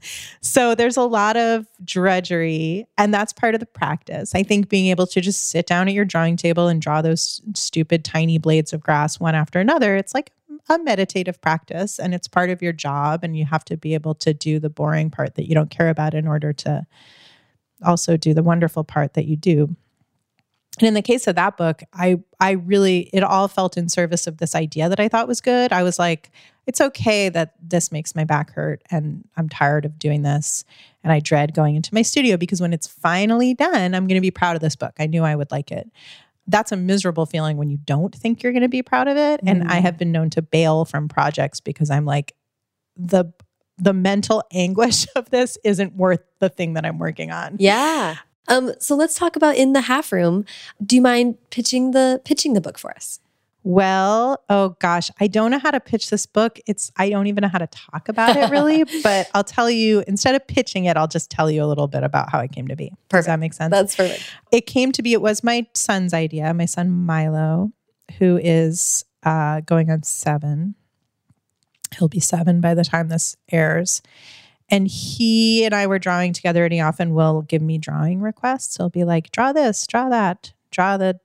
So 0.41 0.75
there's 0.75 0.97
a 0.97 1.03
lot 1.03 1.37
of 1.37 1.67
drudgery 1.83 2.87
and 2.97 3.13
that's 3.13 3.33
part 3.33 3.53
of 3.53 3.59
the 3.59 3.65
practice. 3.65 4.33
I 4.35 4.43
think 4.43 4.69
being 4.69 4.87
able 4.87 5.07
to 5.07 5.21
just 5.21 5.49
sit 5.49 5.67
down 5.67 5.87
at 5.87 5.93
your 5.93 6.05
drawing 6.05 6.37
table 6.37 6.67
and 6.67 6.81
draw 6.81 7.01
those 7.01 7.41
stupid 7.55 8.03
tiny 8.03 8.37
blades 8.37 8.73
of 8.73 8.81
grass 8.81 9.19
one 9.19 9.35
after 9.35 9.59
another, 9.59 9.95
it's 9.95 10.13
like 10.13 10.31
a 10.69 10.79
meditative 10.79 11.41
practice 11.41 11.99
and 11.99 12.13
it's 12.13 12.27
part 12.27 12.49
of 12.49 12.61
your 12.61 12.73
job 12.73 13.23
and 13.23 13.35
you 13.35 13.45
have 13.45 13.65
to 13.65 13.77
be 13.77 13.93
able 13.93 14.15
to 14.15 14.33
do 14.33 14.59
the 14.59 14.69
boring 14.69 15.09
part 15.09 15.35
that 15.35 15.47
you 15.47 15.55
don't 15.55 15.69
care 15.69 15.89
about 15.89 16.13
in 16.13 16.27
order 16.27 16.53
to 16.53 16.85
also 17.83 18.15
do 18.17 18.33
the 18.33 18.43
wonderful 18.43 18.83
part 18.83 19.13
that 19.15 19.25
you 19.25 19.35
do. 19.35 19.75
And 20.79 20.87
in 20.87 20.93
the 20.93 21.01
case 21.01 21.27
of 21.27 21.35
that 21.35 21.57
book, 21.57 21.83
I 21.93 22.17
I 22.39 22.51
really 22.51 23.09
it 23.13 23.23
all 23.23 23.47
felt 23.47 23.77
in 23.77 23.89
service 23.89 24.25
of 24.27 24.37
this 24.37 24.55
idea 24.55 24.87
that 24.89 24.99
I 24.99 25.07
thought 25.09 25.27
was 25.27 25.41
good. 25.41 25.73
I 25.73 25.83
was 25.83 25.99
like, 25.99 26.31
it's 26.65 26.79
okay 26.79 27.27
that 27.29 27.55
this 27.61 27.91
makes 27.91 28.15
my 28.15 28.23
back 28.23 28.51
hurt 28.53 28.81
and 28.89 29.27
I'm 29.35 29.49
tired 29.49 29.83
of 29.85 29.99
doing 29.99 30.21
this 30.21 30.63
and 31.03 31.11
I 31.11 31.19
dread 31.19 31.53
going 31.53 31.75
into 31.75 31.93
my 31.93 32.03
studio 32.03 32.37
because 32.37 32.61
when 32.61 32.71
it's 32.71 32.87
finally 32.87 33.53
done, 33.53 33.93
I'm 33.93 34.07
going 34.07 34.15
to 34.15 34.21
be 34.21 34.31
proud 34.31 34.55
of 34.55 34.61
this 34.61 34.75
book. 34.75 34.93
I 34.99 35.07
knew 35.07 35.23
I 35.23 35.35
would 35.35 35.51
like 35.51 35.71
it. 35.71 35.89
That's 36.47 36.71
a 36.71 36.77
miserable 36.77 37.25
feeling 37.25 37.57
when 37.57 37.69
you 37.69 37.77
don't 37.77 38.15
think 38.15 38.41
you're 38.41 38.51
going 38.53 38.61
to 38.63 38.69
be 38.69 38.81
proud 38.81 39.07
of 39.07 39.17
it. 39.17 39.41
And 39.45 39.63
I 39.63 39.79
Mm. 39.79 39.81
have 39.81 39.97
been 39.97 40.11
known 40.11 40.29
to 40.31 40.41
bail 40.41 40.85
from 40.85 41.07
projects 41.09 41.59
because 41.59 41.89
I'm 41.91 42.05
like 42.05 42.33
the 42.95 43.25
the 43.77 43.93
mental 43.93 44.43
anguish 44.53 45.07
of 45.15 45.29
this 45.31 45.57
isn't 45.63 45.95
worth 45.95 46.21
the 46.39 46.49
thing 46.49 46.73
that 46.73 46.85
I'm 46.85 46.97
working 46.99 47.31
on. 47.31 47.57
Yeah. 47.59 48.15
Um, 48.47 48.73
so 48.79 48.95
let's 48.95 49.15
talk 49.15 49.35
about 49.35 49.55
in 49.55 49.73
the 49.73 49.81
half 49.81 50.11
room. 50.11 50.45
Do 50.83 50.95
you 50.95 51.01
mind 51.01 51.37
pitching 51.49 51.91
the 51.91 52.21
pitching 52.25 52.53
the 52.53 52.61
book 52.61 52.77
for 52.77 52.91
us? 52.91 53.19
Well, 53.63 54.43
oh 54.49 54.75
gosh, 54.79 55.11
I 55.19 55.27
don't 55.27 55.51
know 55.51 55.59
how 55.59 55.69
to 55.69 55.79
pitch 55.79 56.09
this 56.09 56.25
book. 56.25 56.59
It's 56.65 56.91
I 56.97 57.09
don't 57.11 57.27
even 57.27 57.43
know 57.43 57.47
how 57.47 57.59
to 57.59 57.67
talk 57.67 58.09
about 58.09 58.35
it 58.35 58.49
really, 58.49 58.83
but 59.03 59.29
I'll 59.35 59.43
tell 59.43 59.69
you 59.69 60.03
instead 60.07 60.33
of 60.33 60.47
pitching 60.47 60.85
it, 60.85 60.97
I'll 60.97 61.07
just 61.07 61.29
tell 61.29 61.49
you 61.51 61.63
a 61.63 61.67
little 61.67 61.87
bit 61.87 62.03
about 62.03 62.31
how 62.31 62.39
it 62.39 62.51
came 62.51 62.67
to 62.69 62.75
be. 62.75 62.91
Does 63.09 63.27
that 63.27 63.39
make 63.39 63.53
sense? 63.53 63.71
That's 63.71 63.95
perfect. 63.95 64.23
it 64.51 64.65
came 64.65 64.91
to 64.93 65.03
be 65.03 65.13
it 65.13 65.21
was 65.21 65.43
my 65.43 65.67
son's 65.75 66.13
idea, 66.13 66.51
my 66.53 66.65
son 66.65 66.89
Milo, 66.89 67.71
who 68.17 68.39
is 68.41 69.05
uh 69.23 69.61
going 69.61 69.91
on 69.91 70.01
7. 70.01 70.73
He'll 71.97 72.07
be 72.07 72.19
7 72.21 72.61
by 72.61 72.73
the 72.73 72.85
time 72.85 73.09
this 73.09 73.35
airs. 73.51 74.01
And 74.71 74.87
he 74.87 75.65
and 75.65 75.75
I 75.75 75.85
were 75.85 75.99
drawing 75.99 76.31
together, 76.31 76.63
and 76.63 76.73
he 76.73 76.79
often 76.79 77.13
will 77.13 77.41
give 77.41 77.61
me 77.61 77.77
drawing 77.77 78.21
requests. 78.21 78.77
He'll 78.77 78.89
be 78.89 79.03
like, 79.03 79.31
draw 79.31 79.51
this, 79.51 79.85
draw 79.85 80.07
that, 80.09 80.53
draw 80.71 80.95
the 80.97 81.19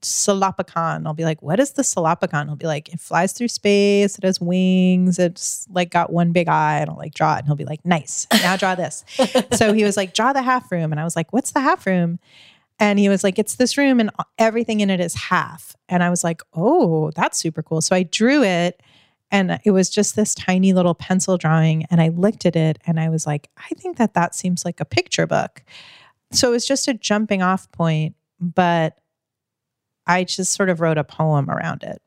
Salopicon. 0.00 1.06
I'll 1.06 1.14
be 1.14 1.24
like, 1.24 1.42
what 1.42 1.60
is 1.60 1.72
the 1.72 1.82
Salopicon? 1.82 2.46
He'll 2.46 2.56
be 2.56 2.66
like, 2.66 2.92
it 2.92 2.98
flies 2.98 3.32
through 3.32 3.48
space, 3.48 4.18
it 4.18 4.24
has 4.24 4.40
wings, 4.40 5.18
it's 5.18 5.66
like 5.70 5.90
got 5.90 6.12
one 6.12 6.32
big 6.32 6.48
eye. 6.48 6.78
And 6.78 6.90
I'll 6.90 6.96
like 6.96 7.14
draw 7.14 7.34
it. 7.34 7.40
And 7.40 7.46
he'll 7.46 7.56
be 7.56 7.64
like, 7.64 7.84
nice, 7.84 8.26
now 8.32 8.56
draw 8.56 8.74
this. 8.74 9.04
so 9.52 9.72
he 9.72 9.84
was 9.84 9.96
like, 9.96 10.14
draw 10.14 10.32
the 10.32 10.42
half 10.42 10.72
room. 10.72 10.90
And 10.90 11.00
I 11.00 11.04
was 11.04 11.16
like, 11.16 11.32
what's 11.32 11.52
the 11.52 11.60
half 11.60 11.86
room? 11.86 12.18
And 12.78 12.98
he 12.98 13.10
was 13.10 13.22
like, 13.22 13.38
it's 13.38 13.56
this 13.56 13.76
room 13.76 14.00
and 14.00 14.10
everything 14.38 14.80
in 14.80 14.88
it 14.88 15.00
is 15.00 15.14
half. 15.14 15.76
And 15.88 16.02
I 16.02 16.08
was 16.08 16.24
like, 16.24 16.42
oh, 16.54 17.10
that's 17.14 17.38
super 17.38 17.62
cool. 17.62 17.82
So 17.82 17.94
I 17.94 18.04
drew 18.04 18.42
it 18.42 18.82
and 19.30 19.60
it 19.64 19.70
was 19.70 19.90
just 19.90 20.16
this 20.16 20.34
tiny 20.34 20.72
little 20.72 20.94
pencil 20.94 21.36
drawing. 21.36 21.84
And 21.90 22.00
I 22.00 22.08
looked 22.08 22.46
at 22.46 22.56
it 22.56 22.78
and 22.86 22.98
I 22.98 23.08
was 23.08 23.26
like, 23.26 23.48
I 23.56 23.74
think 23.74 23.96
that 23.98 24.14
that 24.14 24.34
seems 24.34 24.64
like 24.64 24.80
a 24.80 24.84
picture 24.84 25.26
book. 25.26 25.62
So 26.32 26.48
it 26.48 26.52
was 26.52 26.66
just 26.66 26.88
a 26.88 26.94
jumping 26.94 27.42
off 27.42 27.70
point, 27.72 28.14
but 28.40 28.98
I 30.06 30.24
just 30.24 30.52
sort 30.52 30.68
of 30.68 30.80
wrote 30.80 30.98
a 30.98 31.04
poem 31.04 31.50
around 31.50 31.82
it. 31.82 32.02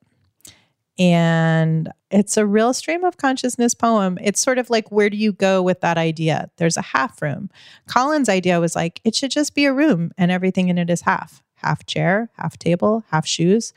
And 0.99 1.91
it's 2.11 2.37
a 2.37 2.45
real 2.45 2.73
stream 2.73 3.03
of 3.03 3.17
consciousness 3.17 3.73
poem. 3.73 4.19
It's 4.21 4.39
sort 4.39 4.59
of 4.59 4.69
like, 4.69 4.91
where 4.91 5.09
do 5.09 5.17
you 5.17 5.31
go 5.31 5.61
with 5.61 5.81
that 5.81 5.97
idea? 5.97 6.51
There's 6.57 6.77
a 6.77 6.81
half 6.81 7.21
room. 7.21 7.49
Colin's 7.87 8.29
idea 8.29 8.59
was 8.59 8.75
like, 8.75 9.01
it 9.03 9.15
should 9.15 9.31
just 9.31 9.55
be 9.55 9.65
a 9.65 9.73
room 9.73 10.11
and 10.17 10.29
everything 10.29 10.67
in 10.67 10.77
it 10.77 10.89
is 10.89 11.01
half 11.01 11.41
half 11.63 11.85
chair, 11.85 12.29
half 12.37 12.57
table, 12.57 13.03
half 13.09 13.25
shoes. 13.25 13.73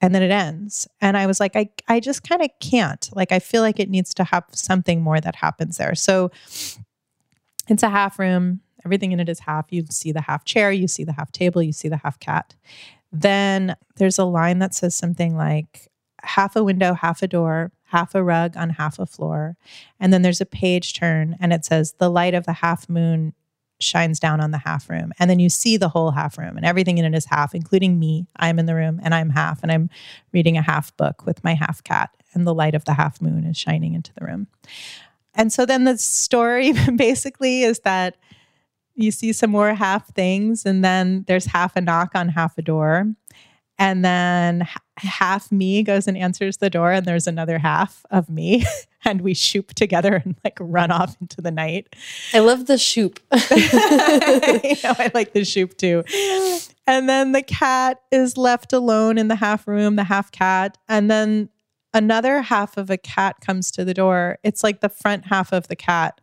And 0.00 0.14
then 0.14 0.22
it 0.22 0.30
ends. 0.30 0.86
And 1.00 1.16
I 1.16 1.26
was 1.26 1.40
like, 1.40 1.56
I, 1.56 1.70
I 1.88 2.00
just 2.00 2.22
kind 2.22 2.42
of 2.42 2.50
can't. 2.60 3.08
Like, 3.14 3.32
I 3.32 3.38
feel 3.38 3.62
like 3.62 3.80
it 3.80 3.88
needs 3.88 4.12
to 4.14 4.24
have 4.24 4.44
something 4.52 5.00
more 5.00 5.20
that 5.20 5.36
happens 5.36 5.78
there. 5.78 5.94
So 5.94 6.30
it's 7.68 7.82
a 7.82 7.88
half 7.88 8.18
room. 8.18 8.60
Everything 8.84 9.12
in 9.12 9.20
it 9.20 9.28
is 9.28 9.40
half. 9.40 9.66
You 9.70 9.84
see 9.90 10.12
the 10.12 10.20
half 10.20 10.44
chair, 10.44 10.70
you 10.70 10.86
see 10.86 11.02
the 11.02 11.14
half 11.14 11.32
table, 11.32 11.62
you 11.62 11.72
see 11.72 11.88
the 11.88 11.96
half 11.96 12.20
cat. 12.20 12.54
Then 13.10 13.74
there's 13.96 14.18
a 14.18 14.24
line 14.24 14.58
that 14.58 14.74
says 14.74 14.94
something 14.94 15.34
like 15.36 15.88
half 16.22 16.56
a 16.56 16.64
window, 16.64 16.92
half 16.92 17.22
a 17.22 17.28
door, 17.28 17.72
half 17.84 18.14
a 18.14 18.22
rug 18.22 18.56
on 18.56 18.70
half 18.70 18.98
a 18.98 19.06
floor. 19.06 19.56
And 19.98 20.12
then 20.12 20.22
there's 20.22 20.40
a 20.40 20.46
page 20.46 20.94
turn 20.94 21.36
and 21.40 21.52
it 21.52 21.64
says, 21.64 21.94
the 21.98 22.10
light 22.10 22.34
of 22.34 22.44
the 22.44 22.52
half 22.52 22.88
moon 22.88 23.32
shines 23.80 24.18
down 24.18 24.40
on 24.40 24.50
the 24.50 24.58
half 24.58 24.88
room. 24.88 25.12
And 25.18 25.28
then 25.28 25.38
you 25.38 25.48
see 25.48 25.76
the 25.76 25.88
whole 25.88 26.10
half 26.10 26.38
room 26.38 26.56
and 26.56 26.64
everything 26.64 26.98
in 26.98 27.04
it 27.04 27.16
is 27.16 27.26
half, 27.26 27.54
including 27.54 27.98
me. 27.98 28.26
I'm 28.36 28.58
in 28.58 28.66
the 28.66 28.74
room 28.74 29.00
and 29.02 29.14
I'm 29.14 29.30
half 29.30 29.62
and 29.62 29.70
I'm 29.70 29.90
reading 30.32 30.56
a 30.56 30.62
half 30.62 30.96
book 30.96 31.26
with 31.26 31.44
my 31.44 31.54
half 31.54 31.82
cat. 31.84 32.10
And 32.32 32.46
the 32.46 32.54
light 32.54 32.74
of 32.74 32.84
the 32.84 32.94
half 32.94 33.20
moon 33.20 33.44
is 33.44 33.56
shining 33.56 33.94
into 33.94 34.12
the 34.18 34.24
room. 34.26 34.46
And 35.34 35.52
so 35.52 35.66
then 35.66 35.84
the 35.84 35.98
story 35.98 36.72
basically 36.96 37.62
is 37.62 37.80
that 37.80 38.16
you 38.96 39.10
see 39.10 39.32
some 39.32 39.50
more 39.50 39.74
half 39.74 40.12
things, 40.14 40.64
and 40.64 40.82
then 40.82 41.24
there's 41.28 41.44
half 41.44 41.76
a 41.76 41.82
knock 41.82 42.12
on 42.14 42.30
half 42.30 42.56
a 42.56 42.62
door. 42.62 43.06
And 43.78 44.04
then 44.04 44.66
half 44.96 45.52
me 45.52 45.82
goes 45.82 46.06
and 46.06 46.16
answers 46.16 46.56
the 46.58 46.70
door, 46.70 46.92
and 46.92 47.04
there's 47.04 47.26
another 47.26 47.58
half 47.58 48.04
of 48.10 48.28
me. 48.28 48.64
And 49.04 49.20
we 49.20 49.34
shoop 49.34 49.72
together 49.74 50.16
and 50.24 50.34
like 50.42 50.58
run 50.58 50.90
off 50.90 51.16
into 51.20 51.40
the 51.40 51.52
night. 51.52 51.94
I 52.34 52.40
love 52.40 52.66
the 52.66 52.76
shoop. 52.76 53.20
you 53.32 53.38
know, 54.82 54.96
I 54.98 55.12
like 55.14 55.32
the 55.32 55.44
shoop 55.44 55.78
too. 55.78 56.02
And 56.88 57.08
then 57.08 57.30
the 57.30 57.42
cat 57.42 58.00
is 58.10 58.36
left 58.36 58.72
alone 58.72 59.16
in 59.16 59.28
the 59.28 59.36
half 59.36 59.68
room, 59.68 59.94
the 59.94 60.02
half 60.02 60.32
cat. 60.32 60.76
And 60.88 61.08
then 61.08 61.50
another 61.94 62.42
half 62.42 62.76
of 62.76 62.90
a 62.90 62.96
cat 62.96 63.40
comes 63.40 63.70
to 63.72 63.84
the 63.84 63.94
door. 63.94 64.38
It's 64.42 64.64
like 64.64 64.80
the 64.80 64.88
front 64.88 65.26
half 65.26 65.52
of 65.52 65.68
the 65.68 65.76
cat 65.76 66.20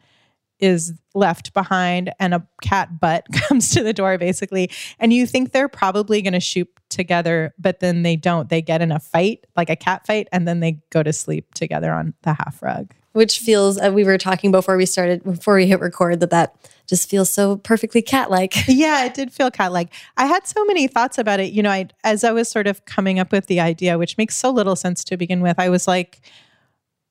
is 0.64 0.94
left 1.14 1.54
behind 1.54 2.10
and 2.20 2.34
a 2.34 2.48
cat 2.62 3.00
butt 3.00 3.28
comes 3.34 3.72
to 3.72 3.84
the 3.84 3.92
door 3.92 4.18
basically 4.18 4.72
and 4.98 5.12
you 5.12 5.28
think 5.28 5.52
they're 5.52 5.68
probably 5.68 6.22
going 6.22 6.34
to 6.34 6.40
shoop 6.40 6.80
together 6.90 7.54
but 7.60 7.82
then 7.82 8.04
they 8.04 8.16
don't 8.16 8.50
they 8.50 8.62
get 8.62 8.82
in 8.82 8.92
a 8.92 9.00
fight 9.00 9.46
like 9.58 9.70
a 9.70 9.76
cat 9.76 10.08
fight 10.08 10.28
and 10.32 10.48
then 10.48 10.62
they 10.62 10.80
go 10.90 11.04
to 11.04 11.12
sleep 11.12 11.54
together 11.54 11.92
on 11.92 12.14
the 12.22 12.34
half 12.34 12.64
rug 12.64 12.94
Which 13.12 13.40
feels, 13.40 13.78
uh, 13.78 13.92
we 13.94 14.04
were 14.04 14.18
talking 14.18 14.52
before 14.52 14.76
we 14.76 14.88
started, 14.88 15.24
before 15.24 15.54
we 15.56 15.68
hit 15.68 15.80
record, 15.80 16.20
that 16.22 16.32
that 16.32 16.56
just 16.88 17.08
feels 17.08 17.32
so 17.32 17.58
perfectly 17.58 18.02
cat 18.02 18.32
like. 18.32 18.56
yeah, 18.68 19.06
it 19.06 19.14
did 19.14 19.32
feel 19.32 19.52
cat 19.52 19.72
like. 19.72 19.94
I 20.18 20.26
had 20.26 20.48
so 20.48 20.66
many 20.66 20.88
thoughts 20.88 21.20
about 21.20 21.40
it. 21.40 21.54
You 21.54 21.62
know, 21.62 21.70
I 21.70 21.90
as 22.04 22.24
I 22.24 22.32
was 22.32 22.50
sort 22.50 22.66
of 22.66 22.86
coming 22.86 23.20
up 23.20 23.32
with 23.32 23.46
the 23.46 23.60
idea, 23.60 24.00
which 24.00 24.18
makes 24.18 24.36
so 24.36 24.50
little 24.50 24.76
sense 24.76 25.04
to 25.04 25.16
begin 25.16 25.42
with, 25.42 25.60
I 25.60 25.70
was 25.70 25.88
like, 25.88 26.22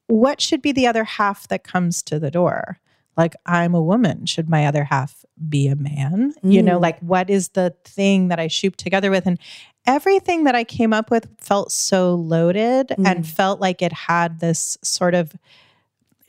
what 0.09 0.41
should 0.41 0.61
be 0.61 0.73
the 0.73 0.89
other 0.89 1.05
half 1.05 1.47
that 1.49 1.63
comes 1.63 2.03
to 2.03 2.19
the 2.19 2.31
door? 2.31 2.81
Like, 3.17 3.35
I'm 3.47 3.75
a 3.75 3.83
woman. 3.83 4.27
Should 4.27 4.49
my 4.49 4.67
other 4.67 4.85
half 4.85 5.25
be 5.49 5.69
a 5.69 5.77
man? 5.77 6.35
You 6.43 6.63
know, 6.63 6.79
Mm. 6.79 6.83
like 6.83 6.99
what 7.01 7.29
is 7.31 7.49
the 7.51 7.75
thing 7.85 8.29
that 8.29 8.41
I 8.41 8.49
shoop 8.49 8.77
together 8.77 9.11
with? 9.11 9.27
And 9.27 9.39
everything 9.87 10.45
that 10.45 10.55
I 10.55 10.65
came 10.65 10.93
up 10.93 11.11
with 11.11 11.29
felt 11.39 11.73
so 11.73 12.15
loaded 12.15 12.93
and 12.93 13.25
Mm. 13.25 13.27
felt 13.27 13.61
like 13.61 13.83
it 13.83 13.93
had 13.93 14.41
this 14.41 14.79
sort 14.83 15.15
of 15.15 15.35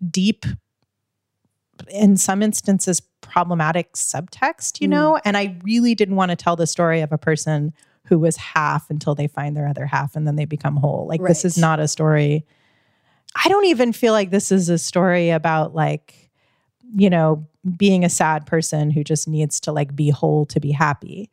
deep 0.09 0.45
in 1.89 2.17
some 2.17 2.41
instances 2.41 3.01
problematic 3.21 3.93
subtext 3.93 4.79
you 4.79 4.87
Mm. 4.87 4.91
know 4.91 5.19
and 5.25 5.35
i 5.37 5.57
really 5.63 5.95
didn't 5.95 6.15
want 6.15 6.29
to 6.29 6.35
tell 6.35 6.55
the 6.55 6.67
story 6.67 7.01
of 7.01 7.11
a 7.11 7.17
person 7.17 7.73
who 8.05 8.19
was 8.19 8.35
half 8.37 8.89
until 8.89 9.15
they 9.15 9.27
find 9.27 9.55
their 9.57 9.67
other 9.67 9.85
half 9.85 10.15
and 10.15 10.27
then 10.27 10.35
they 10.35 10.45
become 10.45 10.75
whole 10.77 11.07
like 11.07 11.21
this 11.23 11.43
is 11.45 11.57
not 11.57 11.79
a 11.79 11.87
story 11.87 12.45
i 13.43 13.47
don't 13.49 13.65
even 13.65 13.91
feel 13.91 14.13
like 14.13 14.29
this 14.29 14.51
is 14.51 14.69
a 14.69 14.77
story 14.77 15.29
about 15.29 15.73
like 15.73 16.22
you 16.95 17.09
know 17.09 17.45
being 17.77 18.03
a 18.03 18.09
sad 18.09 18.45
person 18.45 18.91
who 18.91 19.03
just 19.03 19.27
needs 19.27 19.59
to 19.61 19.71
like 19.71 19.95
be 19.95 20.09
whole 20.09 20.45
to 20.47 20.59
be 20.59 20.71
happy. 20.71 21.29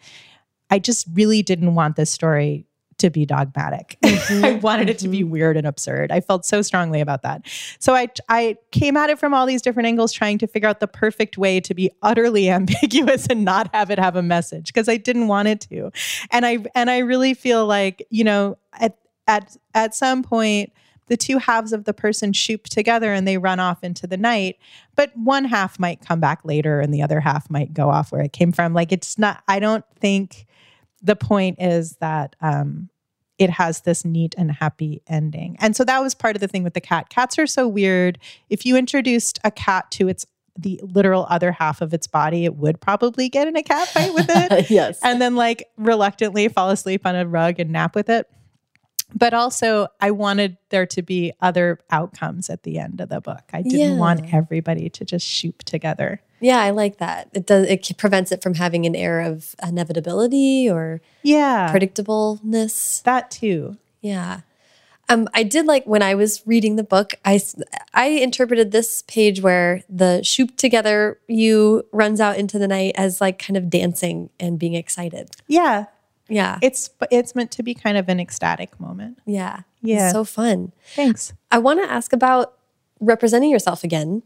I 0.71 0.79
just 0.79 1.07
really 1.13 1.43
didn't 1.43 1.75
want 1.75 1.97
this 1.97 2.11
story 2.11 2.67
to 3.01 3.11
be 3.11 3.27
dogmatic. 3.27 3.97
Mm-hmm. 4.21 4.45
I 4.45 4.53
wanted 4.53 4.91
it 4.91 4.99
to 4.99 5.09
be 5.09 5.21
mm-hmm. 5.21 5.31
weird 5.31 5.57
and 5.57 5.67
absurd. 5.67 6.13
I 6.13 6.21
felt 6.21 6.45
so 6.45 6.63
strongly 6.63 7.01
about 7.01 7.23
that. 7.23 7.47
So 7.79 7.95
I 7.95 8.09
I 8.29 8.57
came 8.71 8.97
at 8.97 9.11
it 9.11 9.19
from 9.19 9.35
all 9.35 9.47
these 9.47 9.63
different 9.63 9.87
angles, 9.87 10.13
trying 10.13 10.39
to 10.39 10.47
figure 10.47 10.69
out 10.69 10.79
the 10.79 10.87
perfect 10.87 11.39
way 11.39 11.59
to 11.61 11.75
be 11.75 11.91
utterly 12.03 12.49
ambiguous 12.51 13.27
and 13.27 13.45
not 13.45 13.75
have 13.75 13.91
it 13.91 13.99
have 13.99 14.15
a 14.15 14.23
message 14.23 14.67
because 14.67 14.89
I 14.89 14.99
didn't 14.99 15.27
want 15.27 15.49
it 15.49 15.61
to. 15.63 15.91
And 16.31 16.45
I 16.47 16.59
and 16.75 16.91
I 16.91 16.99
really 16.99 17.35
feel 17.35 17.67
like 17.67 18.07
you 18.11 18.23
know 18.23 18.59
at 18.75 18.99
at 19.27 19.57
at 19.75 19.95
some 19.95 20.23
point 20.23 20.73
the 21.11 21.17
two 21.17 21.37
halves 21.37 21.75
of 21.75 21.85
the 21.85 21.93
person 21.93 22.33
shoop 22.33 22.65
together 22.65 23.13
and 23.13 23.29
they 23.29 23.37
run 23.37 23.61
off 23.61 23.85
into 23.85 24.07
the 24.07 24.17
night 24.17 24.57
but 24.95 25.11
one 25.17 25.45
half 25.45 25.79
might 25.79 26.01
come 26.01 26.21
back 26.21 26.41
later 26.45 26.81
and 26.81 26.95
the 26.95 27.03
other 27.03 27.21
half 27.21 27.51
might 27.51 27.75
go 27.75 27.91
off 27.91 28.13
where 28.13 28.23
it 28.23 28.33
came 28.33 28.53
from 28.53 28.73
like 28.73 28.93
it's 28.93 29.19
not 29.19 29.43
i 29.49 29.59
don't 29.59 29.85
think 29.99 30.47
the 31.03 31.17
point 31.17 31.57
is 31.61 31.97
that 31.97 32.37
um 32.41 32.89
it 33.41 33.49
has 33.49 33.81
this 33.81 34.05
neat 34.05 34.35
and 34.37 34.53
happy 34.53 35.01
ending. 35.07 35.57
And 35.61 35.75
so 35.75 35.83
that 35.85 36.01
was 36.01 36.15
part 36.15 36.37
of 36.37 36.41
the 36.41 36.47
thing 36.47 36.63
with 36.63 36.75
the 36.75 36.81
cat. 36.81 37.09
Cats 37.09 37.39
are 37.39 37.47
so 37.47 37.67
weird. 37.67 38.19
If 38.51 38.67
you 38.67 38.77
introduced 38.77 39.41
a 39.43 39.51
cat 39.51 39.91
to 39.93 40.09
its 40.09 40.27
the 40.59 40.79
literal 40.83 41.27
other 41.31 41.53
half 41.53 41.81
of 41.81 41.95
its 41.95 42.07
body, 42.07 42.45
it 42.45 42.57
would 42.57 42.83
probably 42.83 43.31
get 43.31 43.49
in 43.49 43.57
a 43.57 43.63
cat 43.63 43.89
fight 43.89 44.13
with 44.13 44.27
it. 44.29 44.71
yes. 44.71 45.01
and 45.03 45.23
then 45.23 45.37
like 45.37 45.69
reluctantly 45.79 46.49
fall 46.49 46.69
asleep 46.69 47.07
on 47.07 47.17
a 47.17 47.27
rug 47.27 47.59
and 47.59 47.71
nap 47.71 47.95
with 47.95 48.11
it. 48.11 48.29
But 49.15 49.35
also, 49.35 49.89
I 50.01 50.11
wanted 50.13 50.57
there 50.71 50.87
to 50.87 51.03
be 51.03 51.33
other 51.41 51.79
outcomes 51.91 52.49
at 52.49 52.63
the 52.63 52.79
end 52.79 53.01
of 53.01 53.09
the 53.09 53.21
book. 53.21 53.43
I 53.53 53.63
didn't 53.63 53.79
Yeah. 53.93 53.97
want 53.97 54.33
everybody 54.33 54.89
to 54.91 55.05
just 55.05 55.27
shoop 55.27 55.63
together. 55.65 56.21
Yeah, 56.41 56.61
I 56.61 56.71
like 56.71 56.99
that. 56.99 57.29
It 57.35 57.45
does. 57.47 57.67
It 57.67 57.97
prevents 57.99 58.33
it 58.33 58.43
from 58.43 58.55
having 58.55 58.87
an 58.87 58.95
air 58.97 59.21
of 59.21 59.55
inevitability 59.63 60.71
or 60.71 61.01
Yeah, 61.23 61.71
predictableness. 61.75 63.03
that 63.03 63.31
too. 63.31 63.77
Yeah. 64.01 64.41
Um, 65.09 65.29
I 65.35 65.43
did 65.43 65.67
like 65.67 65.85
when 65.87 66.03
I 66.03 66.15
was 66.15 66.43
reading 66.47 66.77
the 66.77 66.85
book. 66.85 67.15
I, 67.25 67.41
I 67.93 68.07
interpreted 68.07 68.71
this 68.71 69.03
page 69.09 69.43
where 69.43 69.83
the 69.89 70.23
shoop 70.23 70.57
together 70.57 71.19
you 71.27 71.85
runs 71.93 72.21
out 72.21 72.39
into 72.39 72.59
the 72.61 72.69
night 72.69 72.93
as 72.97 73.21
like 73.21 73.39
kind 73.41 73.57
of 73.57 73.69
dancing 73.69 74.31
and 74.39 74.57
being 74.59 74.75
excited. 74.75 75.31
Yeah, 75.49 75.87
Yeah, 76.31 76.59
it's 76.63 76.91
it's 77.11 77.35
meant 77.35 77.51
to 77.53 77.63
be 77.63 77.75
kind 77.75 77.97
of 77.99 78.09
an 78.09 78.21
ecstatic 78.21 78.79
moment. 78.81 79.19
yeah, 79.27 79.63
Yeah. 79.83 80.07
It's 80.07 80.13
so 80.13 80.25
fun. 80.25 80.73
Thanks. 80.95 81.33
I 81.51 81.59
want 81.59 81.83
to 81.83 81.91
ask 81.91 82.13
about 82.13 82.55
representing 83.01 83.51
yourself 83.51 83.83
again, 83.85 84.23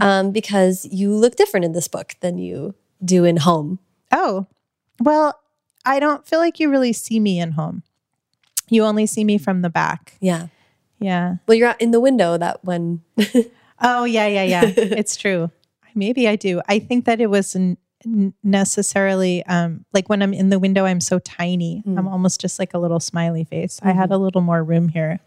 um, 0.00 0.32
because 0.32 0.86
you 0.90 1.14
look 1.14 1.34
different 1.36 1.64
in 1.64 1.72
this 1.72 1.88
book 1.88 2.14
than 2.20 2.38
you 2.38 2.74
do 3.04 3.24
in 3.24 3.38
Home. 3.38 3.78
Oh, 4.12 4.46
well, 5.00 5.40
I 5.84 5.98
don't 5.98 6.26
feel 6.26 6.38
like 6.38 6.60
you 6.60 6.70
really 6.70 6.92
see 6.92 7.18
me 7.18 7.40
in 7.40 7.52
home. 7.52 7.82
You 8.68 8.84
only 8.84 9.06
see 9.06 9.24
me 9.24 9.38
from 9.38 9.62
the 9.62 9.70
back. 9.70 10.16
Yeah. 10.20 10.48
Yeah. 11.00 11.36
Well, 11.46 11.56
you're 11.56 11.68
out 11.68 11.80
in 11.80 11.90
the 11.90 12.00
window 12.00 12.38
that 12.38 12.64
one. 12.64 13.02
Oh, 13.84 14.04
yeah, 14.04 14.28
yeah, 14.28 14.44
yeah. 14.44 14.62
it's 14.76 15.16
true. 15.16 15.50
Maybe 15.96 16.28
I 16.28 16.36
do. 16.36 16.62
I 16.68 16.78
think 16.78 17.04
that 17.06 17.20
it 17.20 17.26
was 17.26 17.56
n- 17.56 17.62
n- 17.62 17.76
necessarily 18.42 19.44
um, 19.46 19.84
like 19.92 20.08
when 20.08 20.22
I'm 20.22 20.32
in 20.34 20.48
the 20.50 20.58
window, 20.58 20.84
I'm 20.84 21.00
so 21.00 21.18
tiny. 21.18 21.82
I'm 21.86 22.08
almost 22.08 22.40
just 22.40 22.58
like 22.58 22.74
a 22.74 22.78
little 22.78 23.00
smiley 23.00 23.44
face. 23.44 23.80
I 23.82 23.92
had 23.92 24.10
a 24.10 24.16
little 24.18 24.40
more 24.40 24.62
room 24.62 24.88
here. 24.88 25.20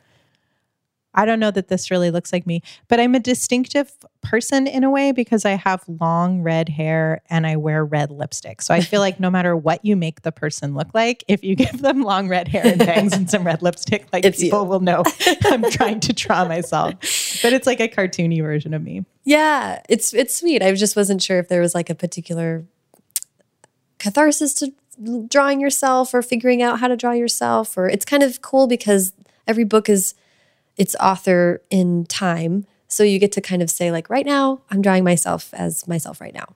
I 1.16 1.26
don't 1.26 1.40
know 1.40 1.52
that 1.52 1.70
this 1.70 1.90
really 1.90 2.12
looks 2.12 2.32
like 2.32 2.46
me, 2.46 2.62
but 2.88 3.00
I'm 3.00 3.16
a 3.16 3.20
distinctive 3.20 3.92
person 4.22 4.68
in 4.68 4.84
a 4.84 4.90
way 4.90 5.12
because 5.12 5.46
I 5.46 5.52
have 5.52 5.84
long 5.88 6.42
red 6.42 6.68
hair 6.70 7.22
and 7.30 7.48
I 7.48 7.56
wear 7.56 7.84
red 7.86 8.12
lipstick. 8.12 8.62
So 8.62 8.74
I 8.74 8.82
feel 8.82 9.00
like 9.00 9.20
no 9.20 9.30
matter 9.32 9.56
what 9.56 9.84
you 9.86 9.96
make 9.96 10.22
the 10.24 10.32
person 10.32 10.76
look 10.76 10.94
like, 10.94 11.24
if 11.28 11.44
you 11.44 11.56
give 11.66 11.82
them 11.82 12.04
long 12.04 12.28
red 12.28 12.48
hair 12.48 12.66
and 12.66 12.80
bangs 12.80 13.14
and 13.14 13.30
some 13.30 13.46
red 13.46 13.62
lipstick, 13.62 14.06
like 14.12 14.26
It's 14.26 14.40
you. 14.40 14.48
people 14.48 14.66
will 14.68 14.82
know 14.82 15.04
I'm 15.46 15.64
trying 15.72 16.00
to 16.02 16.14
draw 16.14 16.46
myself. 16.46 16.94
But 17.42 17.54
it's 17.54 17.66
like 17.66 17.80
a 17.80 17.88
cartoony 17.88 18.42
version 18.42 18.74
of 18.74 18.84
me. 18.84 19.06
Yeah, 19.24 19.82
it's 19.90 20.14
it's 20.14 20.36
sweet. 20.36 20.62
I 20.62 20.72
just 20.74 20.96
wasn't 20.96 21.22
sure 21.22 21.40
if 21.40 21.48
there 21.48 21.62
was 21.62 21.74
like 21.74 21.90
a 21.90 21.96
particular 21.96 22.66
catharsis 24.00 24.54
to 24.56 24.74
drawing 25.28 25.60
yourself 25.60 26.14
or 26.14 26.22
figuring 26.22 26.62
out 26.62 26.80
how 26.80 26.88
to 26.88 26.96
draw 26.96 27.12
yourself 27.12 27.78
or 27.78 27.90
it's 27.90 28.06
kind 28.06 28.24
of 28.24 28.42
cool 28.42 28.68
because 28.68 29.14
every 29.48 29.64
book 29.64 29.90
is 29.90 30.14
its 30.78 30.96
author 31.00 31.62
in 31.70 32.06
time. 32.06 32.66
So 32.88 33.04
you 33.04 33.20
get 33.20 33.32
to 33.34 33.42
kind 33.42 33.62
of 33.62 33.70
say 33.70 33.92
like 33.92 34.10
right 34.10 34.26
now 34.26 34.62
I'm 34.70 34.82
drawing 34.82 35.04
myself 35.04 35.54
as 35.54 35.88
myself 35.88 36.22
right 36.22 36.34
now, 36.34 36.56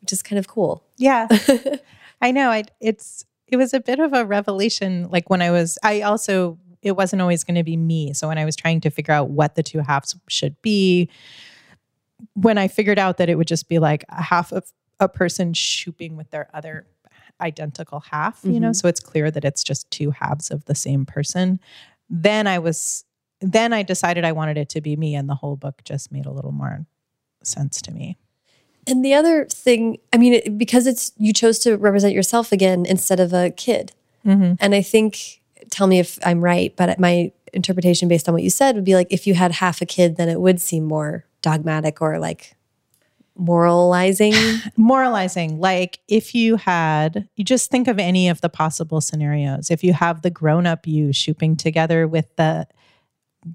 which 0.00 0.12
is 0.12 0.22
kind 0.22 0.38
of 0.38 0.48
cool. 0.48 0.84
Yeah. 0.96 1.28
I 2.22 2.30
know. 2.30 2.50
I 2.50 2.64
it's 2.80 3.24
it 3.46 3.56
was 3.56 3.72
a 3.74 3.80
bit 3.80 4.00
of 4.00 4.12
a 4.12 4.24
revelation 4.24 5.08
like 5.10 5.30
when 5.30 5.42
I 5.42 5.50
was 5.50 5.78
I 5.82 6.02
also 6.02 6.58
it 6.82 6.96
wasn't 6.96 7.20
always 7.20 7.42
going 7.42 7.56
to 7.56 7.64
be 7.64 7.76
me. 7.76 8.12
So 8.12 8.28
when 8.28 8.38
I 8.38 8.44
was 8.44 8.54
trying 8.54 8.80
to 8.82 8.90
figure 8.90 9.12
out 9.12 9.30
what 9.30 9.56
the 9.56 9.62
two 9.62 9.80
halves 9.80 10.14
should 10.28 10.60
be, 10.62 11.08
when 12.34 12.58
I 12.58 12.68
figured 12.68 12.98
out 12.98 13.16
that 13.16 13.28
it 13.28 13.36
would 13.36 13.48
just 13.48 13.68
be 13.68 13.78
like 13.78 14.04
a 14.08 14.22
half 14.22 14.52
of 14.52 14.70
a 15.00 15.08
person 15.08 15.52
shooping 15.52 16.16
with 16.16 16.30
their 16.30 16.48
other 16.54 16.86
identical 17.40 18.00
half, 18.00 18.40
you 18.44 18.60
know, 18.60 18.68
mm-hmm. 18.68 18.72
so 18.72 18.88
it's 18.88 19.00
clear 19.00 19.30
that 19.30 19.44
it's 19.44 19.62
just 19.62 19.90
two 19.90 20.10
halves 20.10 20.50
of 20.50 20.64
the 20.66 20.74
same 20.74 21.04
person. 21.04 21.60
Then 22.08 22.46
I 22.46 22.58
was 22.58 23.04
then 23.40 23.72
I 23.72 23.82
decided 23.82 24.24
I 24.24 24.32
wanted 24.32 24.56
it 24.56 24.68
to 24.70 24.80
be 24.80 24.96
me 24.96 25.14
and 25.14 25.28
the 25.28 25.34
whole 25.34 25.56
book 25.56 25.82
just 25.84 26.10
made 26.10 26.26
a 26.26 26.30
little 26.30 26.52
more 26.52 26.86
sense 27.42 27.80
to 27.82 27.92
me. 27.92 28.16
And 28.86 29.04
the 29.04 29.14
other 29.14 29.46
thing, 29.46 29.98
I 30.12 30.16
mean, 30.16 30.34
it, 30.34 30.58
because 30.58 30.86
it's 30.86 31.12
you 31.18 31.32
chose 31.32 31.58
to 31.60 31.76
represent 31.76 32.14
yourself 32.14 32.52
again 32.52 32.86
instead 32.86 33.20
of 33.20 33.32
a 33.32 33.50
kid. 33.50 33.92
Mm-hmm. 34.24 34.54
And 34.60 34.74
I 34.74 34.82
think, 34.82 35.40
tell 35.70 35.86
me 35.86 35.98
if 35.98 36.18
I'm 36.24 36.40
right, 36.40 36.74
but 36.76 36.98
my 36.98 37.32
interpretation 37.52 38.08
based 38.08 38.28
on 38.28 38.34
what 38.34 38.42
you 38.42 38.50
said 38.50 38.74
would 38.74 38.84
be 38.84 38.94
like 38.94 39.08
if 39.10 39.26
you 39.26 39.34
had 39.34 39.52
half 39.52 39.80
a 39.80 39.86
kid, 39.86 40.16
then 40.16 40.28
it 40.28 40.40
would 40.40 40.60
seem 40.60 40.84
more 40.84 41.24
dogmatic 41.42 42.00
or 42.00 42.18
like 42.18 42.54
moralizing. 43.36 44.32
moralizing 44.76 45.60
like 45.60 45.98
if 46.08 46.34
you 46.34 46.56
had 46.56 47.28
you 47.36 47.44
just 47.44 47.70
think 47.70 47.86
of 47.86 47.98
any 47.98 48.28
of 48.28 48.40
the 48.40 48.48
possible 48.48 49.00
scenarios 49.00 49.70
if 49.70 49.84
you 49.84 49.92
have 49.92 50.22
the 50.22 50.30
grown-up 50.30 50.86
you 50.86 51.12
shooping 51.12 51.54
together 51.54 52.08
with 52.08 52.34
the 52.36 52.66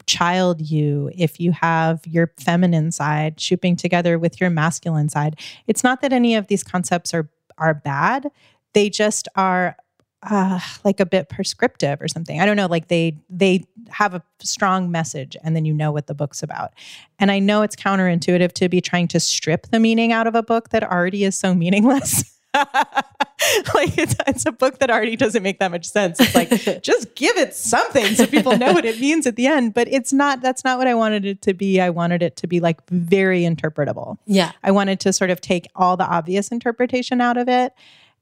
child 0.06 0.62
you 0.62 1.10
if 1.16 1.40
you 1.40 1.52
have 1.52 2.06
your 2.06 2.32
feminine 2.40 2.92
side 2.92 3.40
shooping 3.40 3.76
together 3.76 4.18
with 4.18 4.40
your 4.40 4.50
masculine 4.50 5.10
side 5.10 5.40
it's 5.68 5.84
not 5.84 6.02
that 6.02 6.14
any 6.14 6.36
of 6.36 6.48
these 6.48 6.64
concepts 6.64 7.14
are 7.14 7.30
are 7.58 7.74
bad 7.74 8.28
they 8.74 8.90
just 8.90 9.28
are 9.36 9.76
uh, 10.24 10.60
like 10.84 11.00
a 11.00 11.06
bit 11.06 11.30
prescriptive 11.30 12.00
or 12.02 12.08
something. 12.08 12.40
I 12.40 12.46
don't 12.46 12.56
know. 12.56 12.68
Like 12.68 12.90
they 12.90 13.18
they 13.30 13.66
have 13.90 14.14
a 14.14 14.22
strong 14.40 14.92
message, 14.92 15.36
and 15.44 15.56
then 15.56 15.66
you 15.66 15.74
know 15.74 15.92
what 15.92 16.08
the 16.08 16.14
book's 16.14 16.44
about. 16.44 16.74
And 17.20 17.32
I 17.32 17.40
know 17.40 17.64
it's 17.64 17.76
counterintuitive 17.76 18.52
to 18.54 18.70
be 18.70 18.82
trying 18.82 19.08
to 19.10 19.20
strip 19.20 19.68
the 19.68 19.80
meaning 19.80 20.12
out 20.12 20.28
of 20.28 20.36
a 20.36 20.44
book 20.44 20.70
that 20.70 20.84
already 20.84 21.24
is 21.24 21.38
so 21.38 21.56
meaningless. 21.56 22.40
like 23.74 23.98
it's, 23.98 24.16
it's 24.28 24.46
a 24.46 24.52
book 24.52 24.80
that 24.80 24.90
already 24.90 25.16
doesn't 25.16 25.44
make 25.44 25.60
that 25.60 25.72
much 25.72 25.86
sense. 25.86 26.20
It's 26.20 26.36
like 26.36 26.50
just 26.84 27.16
give 27.16 27.38
it 27.38 27.56
something 27.56 28.16
so 28.16 28.28
people 28.28 28.58
know 28.58 28.74
what 28.74 28.86
it 28.86 29.00
means 29.02 29.26
at 29.28 29.36
the 29.36 29.48
end. 29.48 29.74
But 29.74 29.88
it's 29.88 30.14
not. 30.14 30.42
That's 30.42 30.64
not 30.64 30.78
what 30.78 30.88
I 30.88 30.94
wanted 30.94 31.26
it 31.26 31.42
to 31.44 31.54
be. 31.54 31.80
I 31.82 31.90
wanted 31.90 32.22
it 32.22 32.36
to 32.38 32.48
be 32.48 32.60
like 32.60 32.86
very 32.90 33.42
interpretable. 33.42 34.18
yeah. 34.26 34.52
I 34.64 34.72
wanted 34.72 35.00
to 35.02 35.14
sort 35.14 35.30
of 35.30 35.42
take 35.42 35.68
all 35.76 35.98
the 35.98 36.06
obvious 36.06 36.50
interpretation 36.50 37.22
out 37.22 37.38
of 37.38 37.48
it 37.50 37.74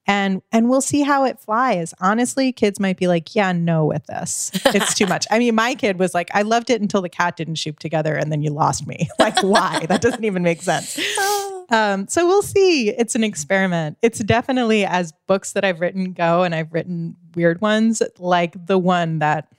and 0.09 0.41
and 0.51 0.69
we'll 0.69 0.81
see 0.81 1.01
how 1.01 1.23
it 1.23 1.39
flies. 1.39 1.93
Honestly, 2.01 2.51
kids 2.51 2.79
might 2.79 2.97
be 2.97 3.05
like, 3.07 3.35
"Yeah, 3.35 3.51
no 3.51 3.85
with 3.85 4.07
this. 4.07 4.49
It's 4.65 4.95
too 4.95 5.05
much." 5.05 5.27
I 5.31 5.37
mean, 5.37 5.53
my 5.53 5.75
kid 5.75 5.99
was 5.99 6.15
like, 6.15 6.29
"I 6.33 6.41
loved 6.41 6.71
it 6.71 6.81
until 6.81 7.03
the 7.03 7.09
cat 7.09 7.37
didn't 7.37 7.55
shoop 7.55 7.77
together 7.77 8.15
and 8.15 8.31
then 8.31 8.41
you 8.41 8.49
lost 8.49 8.87
me." 8.87 9.07
Like, 9.19 9.43
why? 9.43 9.85
that 9.87 10.01
doesn't 10.01 10.23
even 10.25 10.43
make 10.43 10.61
sense. 10.61 10.99
Um, 11.71 12.07
so 12.07 12.25
we'll 12.25 12.41
see. 12.41 12.89
It's 12.89 13.13
an 13.13 13.23
experiment. 13.23 13.99
It's 14.01 14.17
definitely 14.17 14.85
as 14.85 15.13
books 15.27 15.53
that 15.53 15.63
I've 15.63 15.81
written 15.81 16.13
go, 16.13 16.41
and 16.41 16.55
I've 16.55 16.73
written 16.73 17.15
weird 17.35 17.61
ones, 17.61 18.01
like 18.17 18.55
the 18.65 18.79
one 18.79 19.19
that 19.19 19.49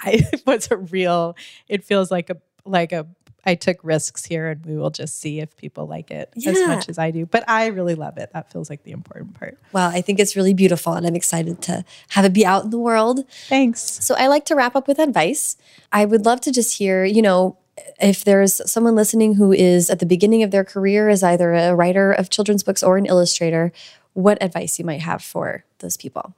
I 0.00 0.28
was 0.46 0.68
a 0.72 0.76
real. 0.76 1.36
It 1.68 1.84
feels 1.84 2.10
like 2.10 2.30
a 2.30 2.38
like 2.64 2.90
a. 2.90 3.06
I 3.46 3.54
took 3.54 3.78
risks 3.82 4.24
here, 4.24 4.48
and 4.48 4.64
we 4.64 4.76
will 4.76 4.90
just 4.90 5.20
see 5.20 5.40
if 5.40 5.56
people 5.56 5.86
like 5.86 6.10
it 6.10 6.32
as 6.36 6.66
much 6.66 6.88
as 6.88 6.98
I 6.98 7.10
do. 7.10 7.26
But 7.26 7.48
I 7.48 7.66
really 7.66 7.94
love 7.94 8.18
it. 8.18 8.30
That 8.32 8.50
feels 8.50 8.70
like 8.70 8.84
the 8.84 8.92
important 8.92 9.38
part. 9.38 9.58
Well, 9.72 9.90
I 9.90 10.00
think 10.00 10.18
it's 10.18 10.36
really 10.36 10.54
beautiful 10.54 10.94
and 10.94 11.06
I'm 11.06 11.16
excited 11.16 11.60
to 11.62 11.84
have 12.10 12.24
it 12.24 12.32
be 12.32 12.46
out 12.46 12.64
in 12.64 12.70
the 12.70 12.78
world. 12.78 13.24
Thanks. 13.48 13.80
So 14.04 14.14
I 14.16 14.28
like 14.28 14.44
to 14.46 14.54
wrap 14.54 14.76
up 14.76 14.88
with 14.88 14.98
advice. 14.98 15.56
I 15.92 16.04
would 16.04 16.24
love 16.24 16.40
to 16.42 16.52
just 16.52 16.78
hear, 16.78 17.04
you 17.04 17.22
know, 17.22 17.58
if 18.00 18.24
there's 18.24 18.60
someone 18.70 18.94
listening 18.94 19.34
who 19.34 19.52
is 19.52 19.90
at 19.90 19.98
the 19.98 20.06
beginning 20.06 20.42
of 20.42 20.50
their 20.50 20.64
career 20.64 21.08
as 21.08 21.22
either 21.22 21.52
a 21.52 21.74
writer 21.74 22.12
of 22.12 22.30
children's 22.30 22.62
books 22.62 22.82
or 22.82 22.96
an 22.96 23.06
illustrator, 23.06 23.72
what 24.12 24.42
advice 24.42 24.78
you 24.78 24.84
might 24.84 25.00
have 25.00 25.22
for 25.22 25.64
those 25.78 25.96
people. 25.96 26.34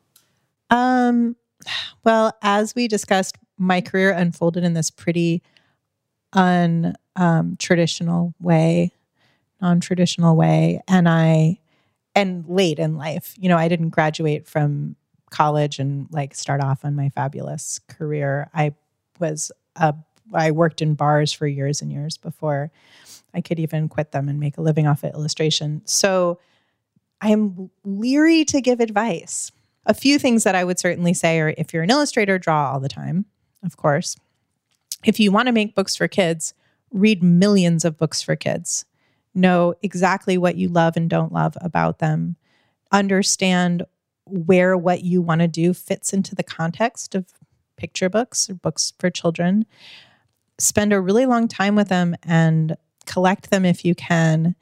Um, 0.71 1.37
well, 2.05 2.33
as 2.43 2.75
we 2.75 2.89
discussed, 2.89 3.37
my 3.59 3.81
career 3.81 4.13
unfolded 4.13 4.65
in 4.65 4.75
this 4.75 4.91
pretty 4.91 5.43
un 6.33 6.95
um, 7.17 7.57
traditional 7.59 8.35
way, 8.41 8.93
non 9.61 9.81
traditional 9.81 10.37
way, 10.37 10.83
and 10.89 11.09
I 11.09 11.59
and 12.15 12.45
late 12.49 12.79
in 12.79 12.97
life. 12.97 13.35
You 13.39 13.49
know, 13.49 13.59
I 13.59 13.69
didn't 13.69 13.91
graduate 13.91 14.47
from 14.47 14.97
college 15.31 15.79
and 15.79 16.09
like 16.11 16.35
start 16.35 16.61
off 16.61 16.85
on 16.85 16.95
my 16.95 17.11
fabulous 17.11 17.81
career. 17.89 18.49
I 18.55 18.75
was 19.19 19.53
a 19.77 19.95
I 20.33 20.51
worked 20.51 20.83
in 20.83 20.95
bars 20.95 21.33
for 21.33 21.47
years 21.47 21.81
and 21.81 21.93
years 21.93 22.17
before 22.17 22.71
I 23.33 23.41
could 23.41 23.61
even 23.61 23.89
quit 23.89 24.13
them 24.13 24.29
and 24.29 24.41
make 24.41 24.59
a 24.59 24.63
living 24.63 24.87
off 24.87 25.05
of 25.05 25.15
illustration. 25.15 25.83
So 25.85 26.39
I 27.21 27.31
am 27.31 27.71
leery 27.85 28.45
to 28.47 28.61
give 28.61 28.81
advice. 28.81 29.53
A 29.85 29.95
few 29.95 30.19
things 30.19 30.43
that 30.45 30.55
I 30.55 30.65
would 30.65 30.79
certainly 30.79 31.15
say 31.15 31.39
are 31.41 31.55
if 31.57 31.73
you're 31.73 31.83
an 31.83 31.91
illustrator, 31.91 32.39
draw 32.39 32.73
all 32.73 32.81
the 32.81 32.89
time, 32.89 33.27
of 33.63 33.77
course. 33.77 34.17
If 35.05 35.21
you 35.21 35.31
want 35.31 35.47
to 35.47 35.53
make 35.53 35.75
books 35.75 35.97
for 35.97 36.09
kids, 36.09 36.55
read 36.91 37.23
millions 37.23 37.85
of 37.85 37.99
books 37.99 38.23
for 38.23 38.37
kids. 38.37 38.85
Know 39.35 39.75
exactly 39.83 40.39
what 40.39 40.57
you 40.57 40.69
love 40.69 40.97
and 40.97 41.11
don't 41.11 41.33
love 41.33 41.57
about 41.61 41.99
them. 41.99 42.37
Understand 42.91 43.85
where 44.25 44.77
what 44.77 45.05
you 45.05 45.21
want 45.23 45.41
to 45.41 45.49
do 45.49 45.75
fits 45.75 46.13
into 46.13 46.35
the 46.35 46.43
context 46.43 47.15
of 47.15 47.27
picture 47.77 48.09
books 48.09 48.49
or 48.51 48.55
books 48.55 48.93
for 48.99 49.11
children. 49.11 49.67
Spend 50.59 50.93
a 50.93 51.01
really 51.01 51.27
long 51.27 51.49
time 51.49 51.77
with 51.77 51.89
them 51.89 52.17
and 52.23 52.77
collect 53.05 53.51
them 53.51 53.65
if 53.65 53.85
you 53.85 53.95
can. 53.95 54.57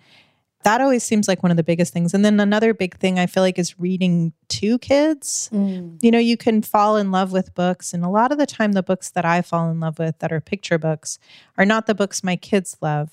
That 0.64 0.80
always 0.80 1.02
seems 1.02 1.28
like 1.28 1.42
one 1.42 1.50
of 1.50 1.56
the 1.56 1.62
biggest 1.62 1.92
things. 1.92 2.14
And 2.14 2.24
then 2.24 2.40
another 2.40 2.74
big 2.74 2.96
thing 2.98 3.18
I 3.18 3.26
feel 3.26 3.42
like 3.42 3.58
is 3.58 3.78
reading 3.78 4.32
to 4.48 4.78
kids. 4.78 5.48
Mm. 5.52 5.98
You 6.02 6.10
know, 6.10 6.18
you 6.18 6.36
can 6.36 6.62
fall 6.62 6.96
in 6.96 7.10
love 7.10 7.32
with 7.32 7.54
books. 7.54 7.94
And 7.94 8.04
a 8.04 8.08
lot 8.08 8.32
of 8.32 8.38
the 8.38 8.46
time, 8.46 8.72
the 8.72 8.82
books 8.82 9.10
that 9.10 9.24
I 9.24 9.42
fall 9.42 9.70
in 9.70 9.80
love 9.80 9.98
with 9.98 10.18
that 10.18 10.32
are 10.32 10.40
picture 10.40 10.78
books 10.78 11.18
are 11.56 11.66
not 11.66 11.86
the 11.86 11.94
books 11.94 12.24
my 12.24 12.36
kids 12.36 12.76
love. 12.80 13.12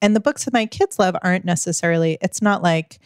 And 0.00 0.16
the 0.16 0.20
books 0.20 0.44
that 0.44 0.52
my 0.52 0.66
kids 0.66 0.98
love 0.98 1.16
aren't 1.22 1.44
necessarily, 1.44 2.18
it's 2.20 2.42
not 2.42 2.62
like, 2.62 2.98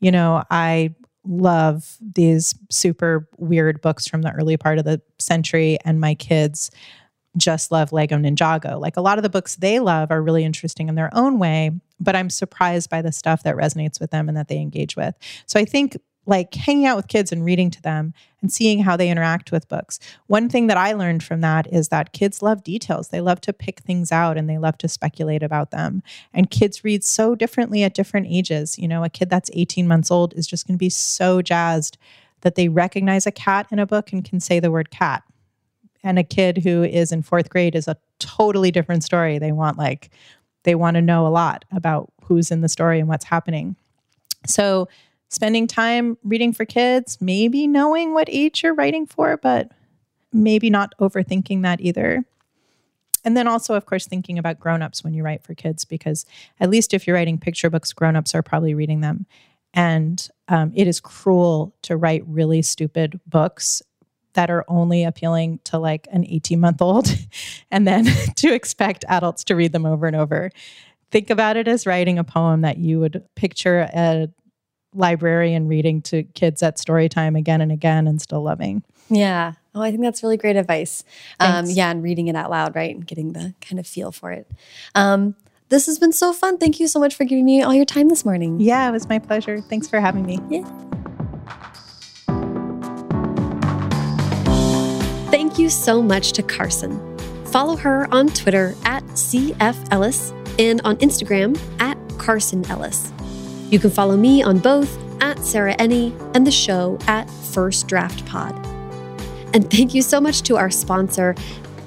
you 0.00 0.10
know, 0.10 0.42
I 0.50 0.94
love 1.24 1.96
these 2.00 2.54
super 2.70 3.28
weird 3.36 3.80
books 3.80 4.08
from 4.08 4.22
the 4.22 4.32
early 4.32 4.56
part 4.56 4.78
of 4.78 4.84
the 4.84 5.00
century, 5.18 5.78
and 5.84 6.00
my 6.00 6.14
kids 6.14 6.70
just 7.36 7.70
love 7.70 7.92
Lego 7.92 8.16
Ninjago. 8.16 8.80
Like 8.80 8.96
a 8.96 9.00
lot 9.00 9.18
of 9.18 9.22
the 9.22 9.30
books 9.30 9.56
they 9.56 9.80
love 9.80 10.10
are 10.10 10.22
really 10.22 10.44
interesting 10.44 10.88
in 10.88 10.94
their 10.94 11.10
own 11.12 11.38
way, 11.38 11.70
but 11.98 12.16
I'm 12.16 12.30
surprised 12.30 12.90
by 12.90 13.02
the 13.02 13.12
stuff 13.12 13.42
that 13.44 13.56
resonates 13.56 14.00
with 14.00 14.10
them 14.10 14.28
and 14.28 14.36
that 14.36 14.48
they 14.48 14.58
engage 14.58 14.96
with. 14.96 15.14
So 15.46 15.60
I 15.60 15.64
think 15.64 15.96
like 16.26 16.54
hanging 16.54 16.86
out 16.86 16.96
with 16.96 17.08
kids 17.08 17.32
and 17.32 17.44
reading 17.44 17.70
to 17.70 17.82
them 17.82 18.12
and 18.40 18.52
seeing 18.52 18.80
how 18.82 18.96
they 18.96 19.08
interact 19.08 19.50
with 19.50 19.68
books. 19.68 19.98
One 20.26 20.48
thing 20.48 20.66
that 20.66 20.76
I 20.76 20.92
learned 20.92 21.22
from 21.22 21.40
that 21.40 21.66
is 21.72 21.88
that 21.88 22.12
kids 22.12 22.42
love 22.42 22.62
details. 22.62 23.08
They 23.08 23.20
love 23.20 23.40
to 23.42 23.52
pick 23.52 23.80
things 23.80 24.12
out 24.12 24.36
and 24.36 24.48
they 24.48 24.58
love 24.58 24.78
to 24.78 24.88
speculate 24.88 25.42
about 25.42 25.70
them. 25.70 26.02
And 26.32 26.50
kids 26.50 26.84
read 26.84 27.04
so 27.04 27.34
differently 27.34 27.82
at 27.82 27.94
different 27.94 28.26
ages. 28.28 28.78
You 28.78 28.86
know, 28.86 29.02
a 29.02 29.08
kid 29.08 29.30
that's 29.30 29.50
18 29.54 29.88
months 29.88 30.10
old 30.10 30.34
is 30.34 30.46
just 30.46 30.66
going 30.66 30.76
to 30.76 30.78
be 30.78 30.90
so 30.90 31.42
jazzed 31.42 31.96
that 32.42 32.54
they 32.54 32.68
recognize 32.68 33.26
a 33.26 33.32
cat 33.32 33.66
in 33.70 33.78
a 33.78 33.86
book 33.86 34.12
and 34.12 34.24
can 34.24 34.40
say 34.40 34.60
the 34.60 34.70
word 34.70 34.90
cat. 34.90 35.22
And 36.02 36.18
a 36.18 36.24
kid 36.24 36.58
who 36.58 36.82
is 36.82 37.12
in 37.12 37.22
fourth 37.22 37.50
grade 37.50 37.74
is 37.74 37.88
a 37.88 37.96
totally 38.18 38.70
different 38.70 39.04
story. 39.04 39.38
They 39.38 39.52
want 39.52 39.78
like, 39.78 40.10
they 40.64 40.74
want 40.74 40.94
to 40.94 41.02
know 41.02 41.26
a 41.26 41.28
lot 41.28 41.64
about 41.72 42.12
who's 42.24 42.50
in 42.50 42.60
the 42.60 42.68
story 42.68 43.00
and 43.00 43.08
what's 43.08 43.24
happening. 43.24 43.76
So, 44.46 44.88
spending 45.28 45.66
time 45.66 46.18
reading 46.24 46.52
for 46.52 46.64
kids, 46.64 47.18
maybe 47.20 47.66
knowing 47.66 48.12
what 48.12 48.28
age 48.28 48.62
you're 48.62 48.74
writing 48.74 49.06
for, 49.06 49.36
but 49.36 49.70
maybe 50.32 50.70
not 50.70 50.94
overthinking 51.00 51.62
that 51.62 51.80
either. 51.80 52.24
And 53.24 53.36
then 53.36 53.46
also, 53.46 53.74
of 53.74 53.86
course, 53.86 54.06
thinking 54.06 54.38
about 54.38 54.58
grown-ups 54.58 55.04
when 55.04 55.12
you 55.12 55.22
write 55.22 55.42
for 55.42 55.54
kids, 55.54 55.84
because 55.84 56.24
at 56.58 56.70
least 56.70 56.94
if 56.94 57.06
you're 57.06 57.16
writing 57.16 57.38
picture 57.38 57.70
books, 57.70 57.92
grown-ups 57.92 58.34
are 58.34 58.42
probably 58.42 58.74
reading 58.74 59.02
them. 59.02 59.26
And 59.74 60.26
um, 60.48 60.72
it 60.74 60.88
is 60.88 61.00
cruel 61.00 61.74
to 61.82 61.96
write 61.96 62.24
really 62.26 62.62
stupid 62.62 63.20
books 63.26 63.82
that 64.34 64.50
are 64.50 64.64
only 64.68 65.04
appealing 65.04 65.60
to 65.64 65.78
like 65.78 66.06
an 66.12 66.24
18 66.24 66.60
month 66.60 66.80
old 66.82 67.08
and 67.70 67.86
then 67.86 68.04
to 68.36 68.52
expect 68.52 69.04
adults 69.08 69.44
to 69.44 69.56
read 69.56 69.72
them 69.72 69.86
over 69.86 70.06
and 70.06 70.16
over. 70.16 70.50
Think 71.10 71.30
about 71.30 71.56
it 71.56 71.66
as 71.66 71.86
writing 71.86 72.18
a 72.18 72.24
poem 72.24 72.60
that 72.60 72.78
you 72.78 73.00
would 73.00 73.24
picture 73.34 73.88
a 73.92 74.28
librarian 74.94 75.68
reading 75.68 76.02
to 76.02 76.22
kids 76.22 76.62
at 76.62 76.78
story 76.78 77.08
time 77.08 77.36
again 77.36 77.60
and 77.60 77.72
again 77.72 78.06
and 78.06 78.20
still 78.20 78.42
loving. 78.42 78.82
Yeah. 79.08 79.54
Oh, 79.74 79.82
I 79.82 79.90
think 79.90 80.02
that's 80.02 80.22
really 80.22 80.36
great 80.36 80.56
advice. 80.56 81.04
Um, 81.38 81.66
yeah, 81.66 81.90
and 81.90 82.02
reading 82.02 82.28
it 82.28 82.34
out 82.34 82.50
loud, 82.50 82.74
right? 82.74 82.94
And 82.94 83.06
getting 83.06 83.32
the 83.32 83.54
kind 83.60 83.78
of 83.78 83.86
feel 83.86 84.10
for 84.10 84.32
it. 84.32 84.50
Um, 84.94 85.36
this 85.68 85.86
has 85.86 85.98
been 85.98 86.12
so 86.12 86.32
fun. 86.32 86.58
Thank 86.58 86.80
you 86.80 86.88
so 86.88 86.98
much 86.98 87.14
for 87.14 87.24
giving 87.24 87.44
me 87.44 87.62
all 87.62 87.74
your 87.74 87.84
time 87.84 88.08
this 88.08 88.24
morning. 88.24 88.58
Yeah, 88.58 88.88
it 88.88 88.92
was 88.92 89.08
my 89.08 89.20
pleasure. 89.20 89.60
Thanks 89.60 89.88
for 89.88 90.00
having 90.00 90.26
me. 90.26 90.40
Yeah. 90.48 90.68
Thank 95.30 95.60
you 95.60 95.70
so 95.70 96.02
much 96.02 96.32
to 96.32 96.42
Carson. 96.42 96.98
Follow 97.46 97.76
her 97.76 98.12
on 98.12 98.28
Twitter 98.28 98.74
at 98.84 99.04
CF 99.04 99.76
Ellis 99.92 100.32
and 100.58 100.80
on 100.82 100.96
Instagram 100.96 101.56
at 101.80 101.96
Carson 102.18 102.64
Ellis. 102.66 103.12
You 103.70 103.78
can 103.78 103.90
follow 103.90 104.16
me 104.16 104.42
on 104.42 104.58
both 104.58 104.98
at 105.22 105.38
Sarah 105.38 105.76
Enni 105.76 106.12
and 106.34 106.44
the 106.44 106.50
show 106.50 106.98
at 107.06 107.30
First 107.30 107.86
Draft 107.86 108.26
Pod. 108.26 108.54
And 109.54 109.70
thank 109.70 109.94
you 109.94 110.02
so 110.02 110.20
much 110.20 110.42
to 110.42 110.56
our 110.56 110.70
sponsor, 110.70 111.36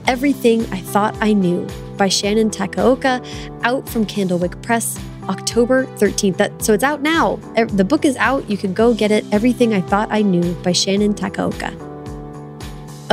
Everything 0.07 0.61
I 0.71 0.79
Thought 0.79 1.17
I 1.19 1.33
Knew 1.33 1.67
by 1.97 2.07
Shannon 2.07 2.49
Takaoka, 2.49 3.25
out 3.63 3.87
from 3.89 4.05
Candlewick 4.05 4.61
Press, 4.61 4.97
October 5.23 5.85
13th. 5.97 6.37
That, 6.37 6.61
so 6.61 6.73
it's 6.73 6.83
out 6.83 7.01
now. 7.01 7.35
The 7.55 7.85
book 7.85 8.05
is 8.05 8.15
out. 8.17 8.49
You 8.49 8.55
can 8.57 8.73
go 8.73 8.93
get 8.93 9.11
it. 9.11 9.25
Everything 9.33 9.73
I 9.73 9.81
Thought 9.81 10.09
I 10.11 10.21
Knew 10.21 10.53
by 10.63 10.71
Shannon 10.71 11.13
Takaoka. 11.13 11.92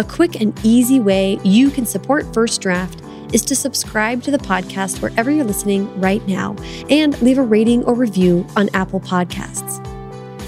A 0.00 0.04
quick 0.04 0.40
and 0.40 0.58
easy 0.64 0.98
way 0.98 1.38
you 1.44 1.70
can 1.70 1.84
support 1.84 2.32
First 2.32 2.62
Draft 2.62 3.02
is 3.34 3.44
to 3.44 3.54
subscribe 3.54 4.22
to 4.22 4.30
the 4.30 4.38
podcast 4.38 5.02
wherever 5.02 5.30
you're 5.30 5.44
listening 5.44 6.00
right 6.00 6.26
now 6.26 6.56
and 6.88 7.20
leave 7.20 7.36
a 7.36 7.42
rating 7.42 7.84
or 7.84 7.92
review 7.92 8.46
on 8.56 8.70
Apple 8.72 9.00
Podcasts. 9.00 9.78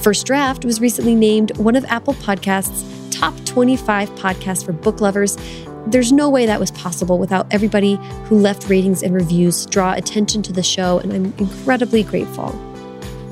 First 0.02 0.24
Draft 0.24 0.64
was 0.64 0.80
recently 0.80 1.14
named 1.14 1.54
one 1.58 1.76
of 1.76 1.84
Apple 1.84 2.14
Podcasts' 2.14 2.82
top 3.10 3.34
25 3.44 4.08
podcasts 4.12 4.64
for 4.64 4.72
book 4.72 5.02
lovers. 5.02 5.36
There's 5.86 6.12
no 6.12 6.30
way 6.30 6.46
that 6.46 6.58
was 6.58 6.70
possible 6.70 7.18
without 7.18 7.46
everybody 7.50 7.96
who 8.24 8.38
left 8.38 8.70
ratings 8.70 9.02
and 9.02 9.14
reviews 9.14 9.66
draw 9.66 9.92
attention 9.92 10.40
to 10.44 10.52
the 10.54 10.62
show, 10.62 10.98
and 11.00 11.12
I'm 11.12 11.34
incredibly 11.36 12.04
grateful. 12.04 12.58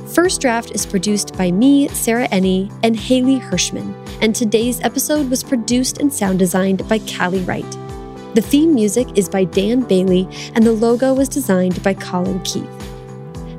First 0.08 0.42
Draft 0.42 0.72
is 0.72 0.84
produced 0.84 1.34
by 1.38 1.50
me, 1.50 1.88
Sarah 1.88 2.28
Enni, 2.28 2.70
and 2.82 2.94
Haley 2.94 3.38
Hirschman, 3.38 3.94
and 4.20 4.34
today's 4.34 4.80
episode 4.82 5.28
was 5.30 5.42
produced 5.42 5.98
and 5.98 6.12
sound 6.12 6.38
designed 6.38 6.88
by 6.88 6.98
Callie 7.00 7.40
Wright. 7.40 7.70
The 8.34 8.42
theme 8.42 8.74
music 8.74 9.08
is 9.16 9.28
by 9.28 9.44
Dan 9.44 9.82
Bailey, 9.82 10.28
and 10.54 10.64
the 10.64 10.72
logo 10.72 11.12
was 11.12 11.28
designed 11.28 11.82
by 11.82 11.94
Colin 11.94 12.40
Keith. 12.40 12.68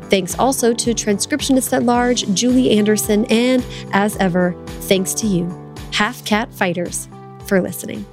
Thanks 0.09 0.37
also 0.37 0.73
to 0.73 0.93
transcriptionist 0.93 1.73
at 1.73 1.83
large 1.83 2.31
Julie 2.33 2.77
Anderson, 2.77 3.25
and 3.25 3.65
as 3.91 4.15
ever, 4.17 4.55
thanks 4.81 5.13
to 5.15 5.27
you, 5.27 5.49
Half 5.91 6.23
Cat 6.25 6.53
Fighters, 6.53 7.07
for 7.47 7.61
listening. 7.61 8.05